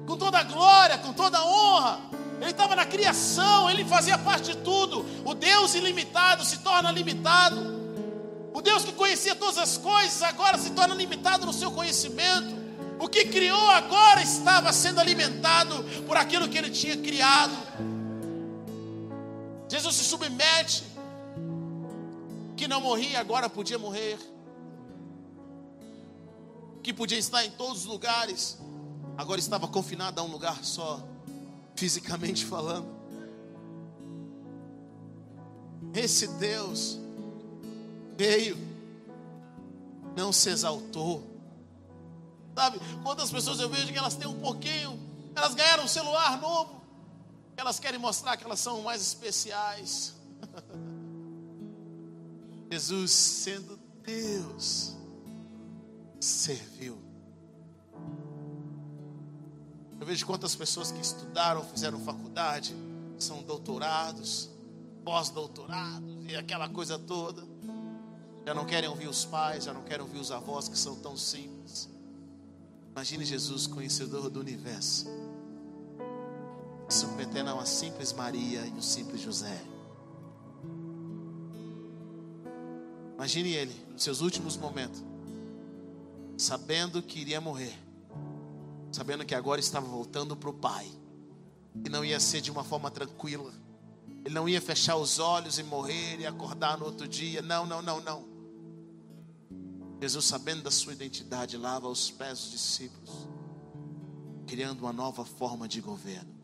com 0.06 0.16
toda 0.16 0.38
a 0.38 0.44
glória, 0.44 0.98
com 0.98 1.12
toda 1.12 1.38
a 1.38 1.44
honra. 1.44 2.00
Ele 2.40 2.50
estava 2.50 2.76
na 2.76 2.86
criação, 2.86 3.68
ele 3.68 3.84
fazia 3.84 4.16
parte 4.16 4.52
de 4.52 4.58
tudo. 4.58 5.04
O 5.24 5.34
Deus 5.34 5.74
ilimitado 5.74 6.44
se 6.44 6.58
torna 6.58 6.92
limitado. 6.92 7.79
O 8.52 8.60
Deus 8.60 8.84
que 8.84 8.92
conhecia 8.92 9.34
todas 9.34 9.58
as 9.58 9.76
coisas 9.76 10.22
agora 10.22 10.58
se 10.58 10.70
torna 10.70 10.94
limitado 10.94 11.46
no 11.46 11.52
seu 11.52 11.70
conhecimento. 11.70 12.58
O 12.98 13.08
que 13.08 13.26
criou 13.26 13.70
agora 13.70 14.22
estava 14.22 14.72
sendo 14.72 15.00
alimentado 15.00 15.84
por 16.06 16.16
aquilo 16.16 16.48
que 16.48 16.58
ele 16.58 16.70
tinha 16.70 16.96
criado. 16.96 17.52
Jesus 19.68 19.94
se 19.94 20.04
submete, 20.04 20.84
que 22.56 22.66
não 22.66 22.80
morria, 22.80 23.20
agora 23.20 23.48
podia 23.48 23.78
morrer, 23.78 24.18
que 26.82 26.92
podia 26.92 27.18
estar 27.18 27.44
em 27.44 27.50
todos 27.52 27.82
os 27.82 27.84
lugares, 27.84 28.58
agora 29.16 29.38
estava 29.38 29.68
confinado 29.68 30.20
a 30.20 30.24
um 30.24 30.26
lugar 30.26 30.62
só 30.64 31.02
fisicamente 31.76 32.44
falando. 32.44 32.88
Esse 35.94 36.26
Deus 36.26 36.98
veio, 38.20 38.58
não 40.14 40.30
se 40.30 40.50
exaltou. 40.50 41.26
Sabe, 42.54 42.78
quantas 43.02 43.30
pessoas 43.30 43.58
eu 43.60 43.68
vejo 43.70 43.90
que 43.90 43.98
elas 43.98 44.14
têm 44.14 44.28
um 44.28 44.38
pouquinho, 44.38 45.00
elas 45.34 45.54
ganharam 45.54 45.84
um 45.84 45.88
celular 45.88 46.38
novo, 46.38 46.82
elas 47.56 47.80
querem 47.80 47.98
mostrar 47.98 48.36
que 48.36 48.44
elas 48.44 48.60
são 48.60 48.82
mais 48.82 49.00
especiais. 49.00 50.14
Jesus, 52.70 53.10
sendo 53.10 53.80
Deus, 54.04 54.94
serviu. 56.20 57.02
Eu 59.98 60.06
vejo 60.06 60.26
quantas 60.26 60.54
pessoas 60.54 60.92
que 60.92 61.00
estudaram, 61.00 61.64
fizeram 61.64 61.98
faculdade, 62.00 62.74
são 63.18 63.42
doutorados, 63.42 64.50
pós-doutorados 65.04 66.26
e 66.28 66.36
aquela 66.36 66.68
coisa 66.68 66.98
toda. 66.98 67.49
Já 68.50 68.54
não 68.54 68.64
querem 68.64 68.90
ouvir 68.90 69.06
os 69.06 69.24
pais, 69.24 69.62
já 69.62 69.72
não 69.72 69.84
querem 69.84 70.04
ouvir 70.04 70.18
os 70.18 70.32
avós 70.32 70.68
que 70.68 70.76
são 70.76 70.96
tão 70.96 71.16
simples. 71.16 71.88
Imagine 72.90 73.24
Jesus, 73.24 73.68
conhecedor 73.68 74.28
do 74.28 74.40
universo, 74.40 75.06
submetendo 76.88 77.50
a 77.50 77.54
uma 77.54 77.64
simples 77.64 78.12
Maria 78.12 78.66
e 78.66 78.70
um 78.72 78.82
simples 78.82 79.20
José. 79.20 79.56
Imagine 83.14 83.52
ele, 83.52 83.86
nos 83.92 84.02
seus 84.02 84.20
últimos 84.20 84.56
momentos, 84.56 85.00
sabendo 86.36 87.00
que 87.00 87.20
iria 87.20 87.40
morrer 87.40 87.78
sabendo 88.90 89.24
que 89.24 89.36
agora 89.36 89.60
estava 89.60 89.86
voltando 89.86 90.34
para 90.34 90.50
o 90.50 90.52
Pai, 90.52 90.90
e 91.84 91.88
não 91.88 92.04
ia 92.04 92.18
ser 92.18 92.40
de 92.40 92.50
uma 92.50 92.64
forma 92.64 92.90
tranquila, 92.90 93.52
ele 94.24 94.34
não 94.34 94.48
ia 94.48 94.60
fechar 94.60 94.96
os 94.96 95.20
olhos 95.20 95.56
e 95.60 95.62
morrer 95.62 96.18
e 96.18 96.26
acordar 96.26 96.76
no 96.76 96.86
outro 96.86 97.06
dia, 97.06 97.40
não, 97.40 97.64
não, 97.64 97.80
não, 97.80 98.00
não. 98.00 98.29
Jesus, 100.00 100.24
sabendo 100.24 100.62
da 100.62 100.70
sua 100.70 100.94
identidade, 100.94 101.58
lava 101.58 101.86
os 101.86 102.10
pés 102.10 102.38
dos 102.40 102.50
discípulos, 102.52 103.28
criando 104.46 104.80
uma 104.80 104.94
nova 104.94 105.26
forma 105.26 105.68
de 105.68 105.82
governo. 105.82 106.34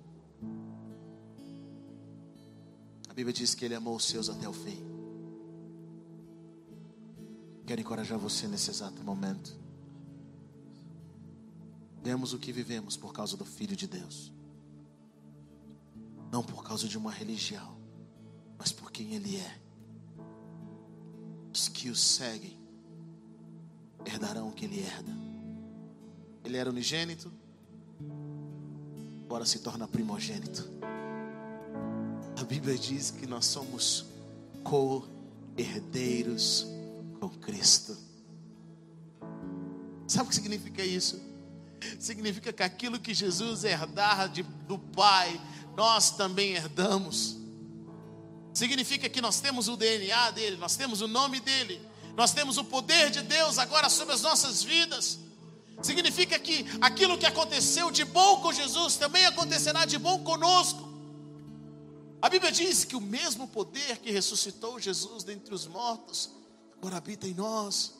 A 3.08 3.14
Bíblia 3.14 3.32
diz 3.32 3.54
que 3.54 3.64
ele 3.64 3.74
amou 3.74 3.96
os 3.96 4.04
seus 4.04 4.28
até 4.28 4.46
o 4.46 4.52
fim. 4.52 4.84
Quero 7.66 7.80
encorajar 7.80 8.18
você 8.18 8.46
nesse 8.46 8.70
exato 8.70 9.02
momento. 9.02 9.58
Vivemos 11.96 12.34
o 12.34 12.38
que 12.38 12.52
vivemos 12.52 12.94
por 12.94 13.14
causa 13.14 13.38
do 13.38 13.44
Filho 13.46 13.74
de 13.74 13.86
Deus. 13.86 14.30
Não 16.30 16.44
por 16.44 16.62
causa 16.62 16.86
de 16.86 16.98
uma 16.98 17.10
religião, 17.10 17.80
mas 18.58 18.70
por 18.70 18.92
quem 18.92 19.14
Ele 19.14 19.36
é. 19.38 19.60
Os 21.54 21.68
que 21.68 21.88
o 21.88 21.96
seguem 21.96 22.65
herdarão 24.06 24.48
o 24.48 24.52
que 24.52 24.64
Ele 24.64 24.80
herda. 24.80 25.12
Ele 26.44 26.56
era 26.56 26.70
unigênito, 26.70 27.32
agora 29.24 29.44
se 29.44 29.58
torna 29.58 29.88
primogênito. 29.88 30.70
A 32.40 32.44
Bíblia 32.44 32.78
diz 32.78 33.10
que 33.10 33.26
nós 33.26 33.46
somos 33.46 34.06
co-herdeiros 34.62 36.68
com 37.18 37.28
Cristo. 37.28 37.98
Sabe 40.06 40.26
o 40.26 40.28
que 40.28 40.36
significa 40.36 40.84
isso? 40.84 41.20
significa 41.98 42.52
que 42.52 42.62
aquilo 42.62 42.98
que 42.98 43.14
Jesus 43.14 43.64
herdar 43.64 44.28
de, 44.28 44.42
do 44.42 44.78
Pai, 44.78 45.40
nós 45.76 46.10
também 46.10 46.52
herdamos. 46.52 47.36
Significa 48.52 49.08
que 49.08 49.20
nós 49.20 49.40
temos 49.40 49.68
o 49.68 49.76
DNA 49.76 50.30
dele, 50.30 50.56
nós 50.56 50.76
temos 50.76 51.00
o 51.00 51.08
nome 51.08 51.40
dele, 51.40 51.80
nós 52.16 52.32
temos 52.32 52.56
o 52.56 52.64
poder 52.64 53.10
de 53.10 53.20
Deus 53.20 53.58
agora 53.58 53.90
sobre 53.90 54.14
as 54.14 54.22
nossas 54.22 54.62
vidas. 54.62 55.18
Significa 55.82 56.38
que 56.38 56.64
aquilo 56.80 57.18
que 57.18 57.26
aconteceu 57.26 57.90
de 57.90 58.06
bom 58.06 58.40
com 58.40 58.52
Jesus 58.52 58.96
também 58.96 59.26
acontecerá 59.26 59.84
de 59.84 59.98
bom 59.98 60.24
conosco. 60.24 60.88
A 62.22 62.30
Bíblia 62.30 62.50
diz 62.50 62.84
que 62.84 62.96
o 62.96 63.00
mesmo 63.00 63.46
poder 63.46 63.98
que 63.98 64.10
ressuscitou 64.10 64.80
Jesus 64.80 65.22
dentre 65.22 65.54
os 65.54 65.66
mortos 65.66 66.30
agora 66.78 66.96
habita 66.96 67.26
em 67.28 67.34
nós. 67.34 67.94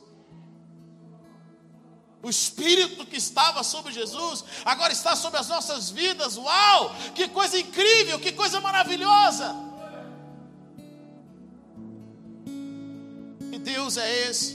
O 2.23 2.31
Espírito 2.31 3.05
que 3.05 3.17
estava 3.17 3.63
sobre 3.63 3.93
Jesus 3.93 4.43
agora 4.65 4.93
está 4.95 5.15
sobre 5.15 5.39
as 5.39 5.49
nossas 5.49 5.91
vidas. 5.91 6.39
Uau! 6.39 6.95
Que 7.15 7.29
coisa 7.29 7.59
incrível, 7.59 8.19
que 8.19 8.33
coisa 8.33 8.61
maravilhosa! 8.63 9.66
Que 13.57 13.63
Deus 13.63 13.97
é 13.97 14.29
esse? 14.29 14.55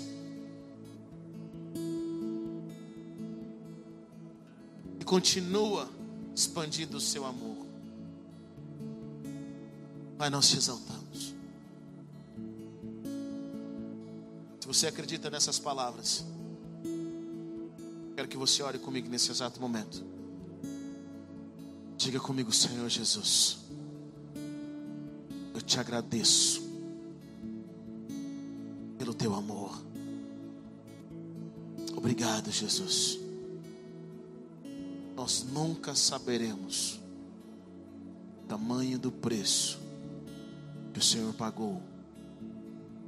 E 5.00 5.04
continua 5.04 5.90
expandindo 6.36 6.98
o 6.98 7.02
seu 7.02 7.26
amor. 7.26 7.66
Pai, 10.20 10.30
nós 10.30 10.50
te 10.50 10.58
exaltamos. 10.58 11.34
Se 14.60 14.68
você 14.68 14.86
acredita 14.86 15.32
nessas 15.32 15.58
palavras, 15.58 16.24
Quero 18.16 18.28
que 18.28 18.38
você 18.38 18.62
ore 18.62 18.78
comigo 18.78 19.10
nesse 19.10 19.32
exato 19.32 19.60
momento. 19.60 20.06
Diga 21.98 22.20
comigo, 22.20 22.52
Senhor 22.52 22.88
Jesus. 22.88 23.58
Eu 25.56 25.62
te 25.62 25.80
agradeço 25.80 26.71
pelo 29.02 29.16
teu 29.16 29.34
amor. 29.34 29.82
Obrigado, 31.98 32.52
Jesus. 32.52 33.18
Nós 35.16 35.44
nunca 35.44 35.96
saberemos 35.96 37.00
o 38.44 38.48
tamanho 38.48 39.00
do 39.00 39.12
preço 39.12 39.80
que 40.94 41.00
o 41.00 41.02
Senhor 41.02 41.34
pagou 41.34 41.82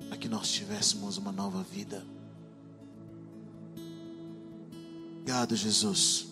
para 0.07 0.17
que 0.17 0.27
nós 0.27 0.49
tivéssemos 0.51 1.17
uma 1.17 1.31
nova 1.31 1.61
vida. 1.61 2.03
Obrigado, 5.17 5.55
Jesus, 5.55 6.25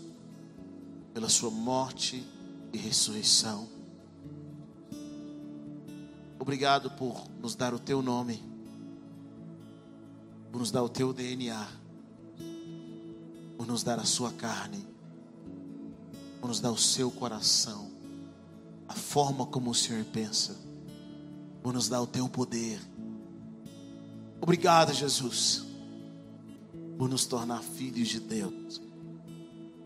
pela 1.14 1.30
Sua 1.30 1.52
morte 1.52 2.26
e 2.74 2.80
ressurreição. 2.80 3.70
Obrigado 6.40 6.90
por 6.90 7.30
nos 7.40 7.54
dar 7.54 7.76
o 7.76 7.80
Teu 7.80 8.02
nome, 8.02 8.50
por 10.52 10.60
nos 10.60 10.72
dar 10.72 10.84
o 10.84 10.90
Teu 10.90 11.14
DNA, 11.14 11.68
por 13.58 13.68
nos 13.68 13.84
dar 13.84 14.00
a 14.00 14.06
sua 14.06 14.32
carne, 14.32 14.86
por 16.40 16.48
nos 16.48 16.60
dar 16.60 16.72
o 16.72 16.78
seu 16.78 17.12
coração, 17.12 17.90
a 18.88 18.94
forma 18.94 19.46
como 19.46 19.70
o 19.70 19.76
Senhor 19.76 20.04
pensa, 20.06 20.58
por 21.62 21.74
nos 21.74 21.88
dar 21.88 22.02
o 22.02 22.08
teu 22.08 22.28
poder. 22.28 22.82
Obrigado, 24.42 24.94
Jesus, 24.94 25.64
por 26.98 27.08
nos 27.08 27.26
tornar 27.26 27.62
filhos 27.62 28.10
de 28.10 28.20
Deus 28.20 28.82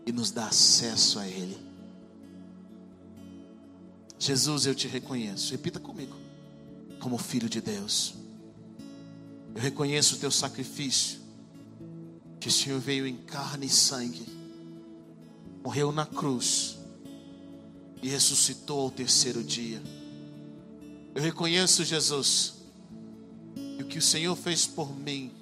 e 0.06 0.12
nos 0.12 0.30
dar 0.30 0.48
acesso 0.48 1.18
a 1.18 1.28
Ele. 1.28 1.58
Jesus, 4.18 4.64
eu 4.64 4.74
te 4.74 4.88
reconheço. 4.88 5.52
Repita 5.52 5.78
comigo. 5.78 6.16
Como 7.00 7.18
filho 7.18 7.48
de 7.48 7.60
Deus. 7.60 8.14
Eu 9.56 9.62
reconheço 9.62 10.16
o 10.16 10.18
teu 10.18 10.30
sacrifício. 10.30 11.18
Que 12.38 12.48
o 12.48 12.52
Senhor 12.52 12.78
veio 12.78 13.06
em 13.06 13.16
carne 13.16 13.64
e 13.64 13.70
sangue. 13.70 14.26
Morreu 15.64 15.90
na 15.90 16.04
cruz. 16.04 16.76
E 18.02 18.08
ressuscitou 18.08 18.80
ao 18.80 18.90
terceiro 18.90 19.42
dia. 19.42 19.82
Eu 21.14 21.22
reconheço, 21.22 21.82
Jesus, 21.82 22.52
que 23.54 23.82
o 23.82 23.86
que 23.86 23.98
o 23.98 24.02
Senhor 24.02 24.36
fez 24.36 24.66
por 24.66 24.94
mim 24.94 25.32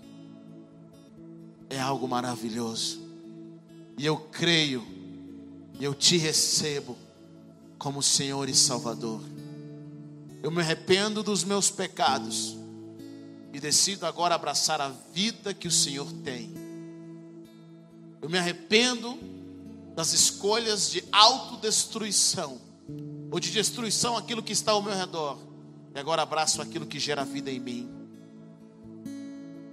é 1.69 1.81
algo 1.81 2.07
maravilhoso. 2.07 3.01
E 3.99 4.07
eu 4.07 4.17
creio, 4.17 4.87
e 5.81 5.83
eu 5.83 5.93
te 5.93 6.17
recebo 6.17 6.97
como 7.77 8.01
Senhor 8.01 8.49
e 8.49 8.55
Salvador. 8.55 9.21
Eu 10.41 10.53
me 10.53 10.61
arrependo 10.61 11.21
dos 11.21 11.43
meus 11.43 11.69
pecados 11.69 12.64
e 13.55 13.61
decido 13.61 14.05
agora 14.05 14.35
abraçar 14.35 14.81
a 14.83 14.89
vida 15.15 15.55
que 15.55 15.67
o 15.67 15.71
Senhor 15.71 16.13
tem. 16.25 16.53
Eu 18.21 18.29
me 18.29 18.37
arrependo 18.37 19.19
das 19.95 20.13
escolhas 20.13 20.91
de 20.91 21.03
autodestruição 21.11 22.61
ou 23.31 23.41
de 23.41 23.51
destruição 23.51 24.17
aquilo 24.17 24.43
que 24.43 24.53
está 24.53 24.73
ao 24.73 24.83
meu 24.83 24.95
redor. 24.95 25.39
E 25.95 25.99
agora 25.99 26.21
abraço 26.21 26.61
aquilo 26.61 26.85
que 26.85 26.99
gera 26.99 27.25
vida 27.25 27.51
em 27.51 27.61
mim. 27.61 27.89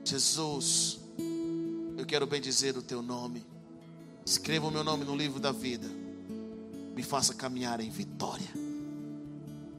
Jesus, 0.05 0.99
eu 1.97 2.05
quero 2.05 2.25
bem 2.25 2.39
dizer 2.39 2.77
o 2.77 2.81
teu 2.81 3.01
nome. 3.01 3.45
Escreva 4.25 4.67
o 4.67 4.71
meu 4.71 4.83
nome 4.83 5.03
no 5.03 5.15
livro 5.15 5.39
da 5.39 5.51
vida 5.51 5.89
me 6.95 7.03
faça 7.03 7.33
caminhar 7.33 7.79
em 7.79 7.89
vitória. 7.89 8.49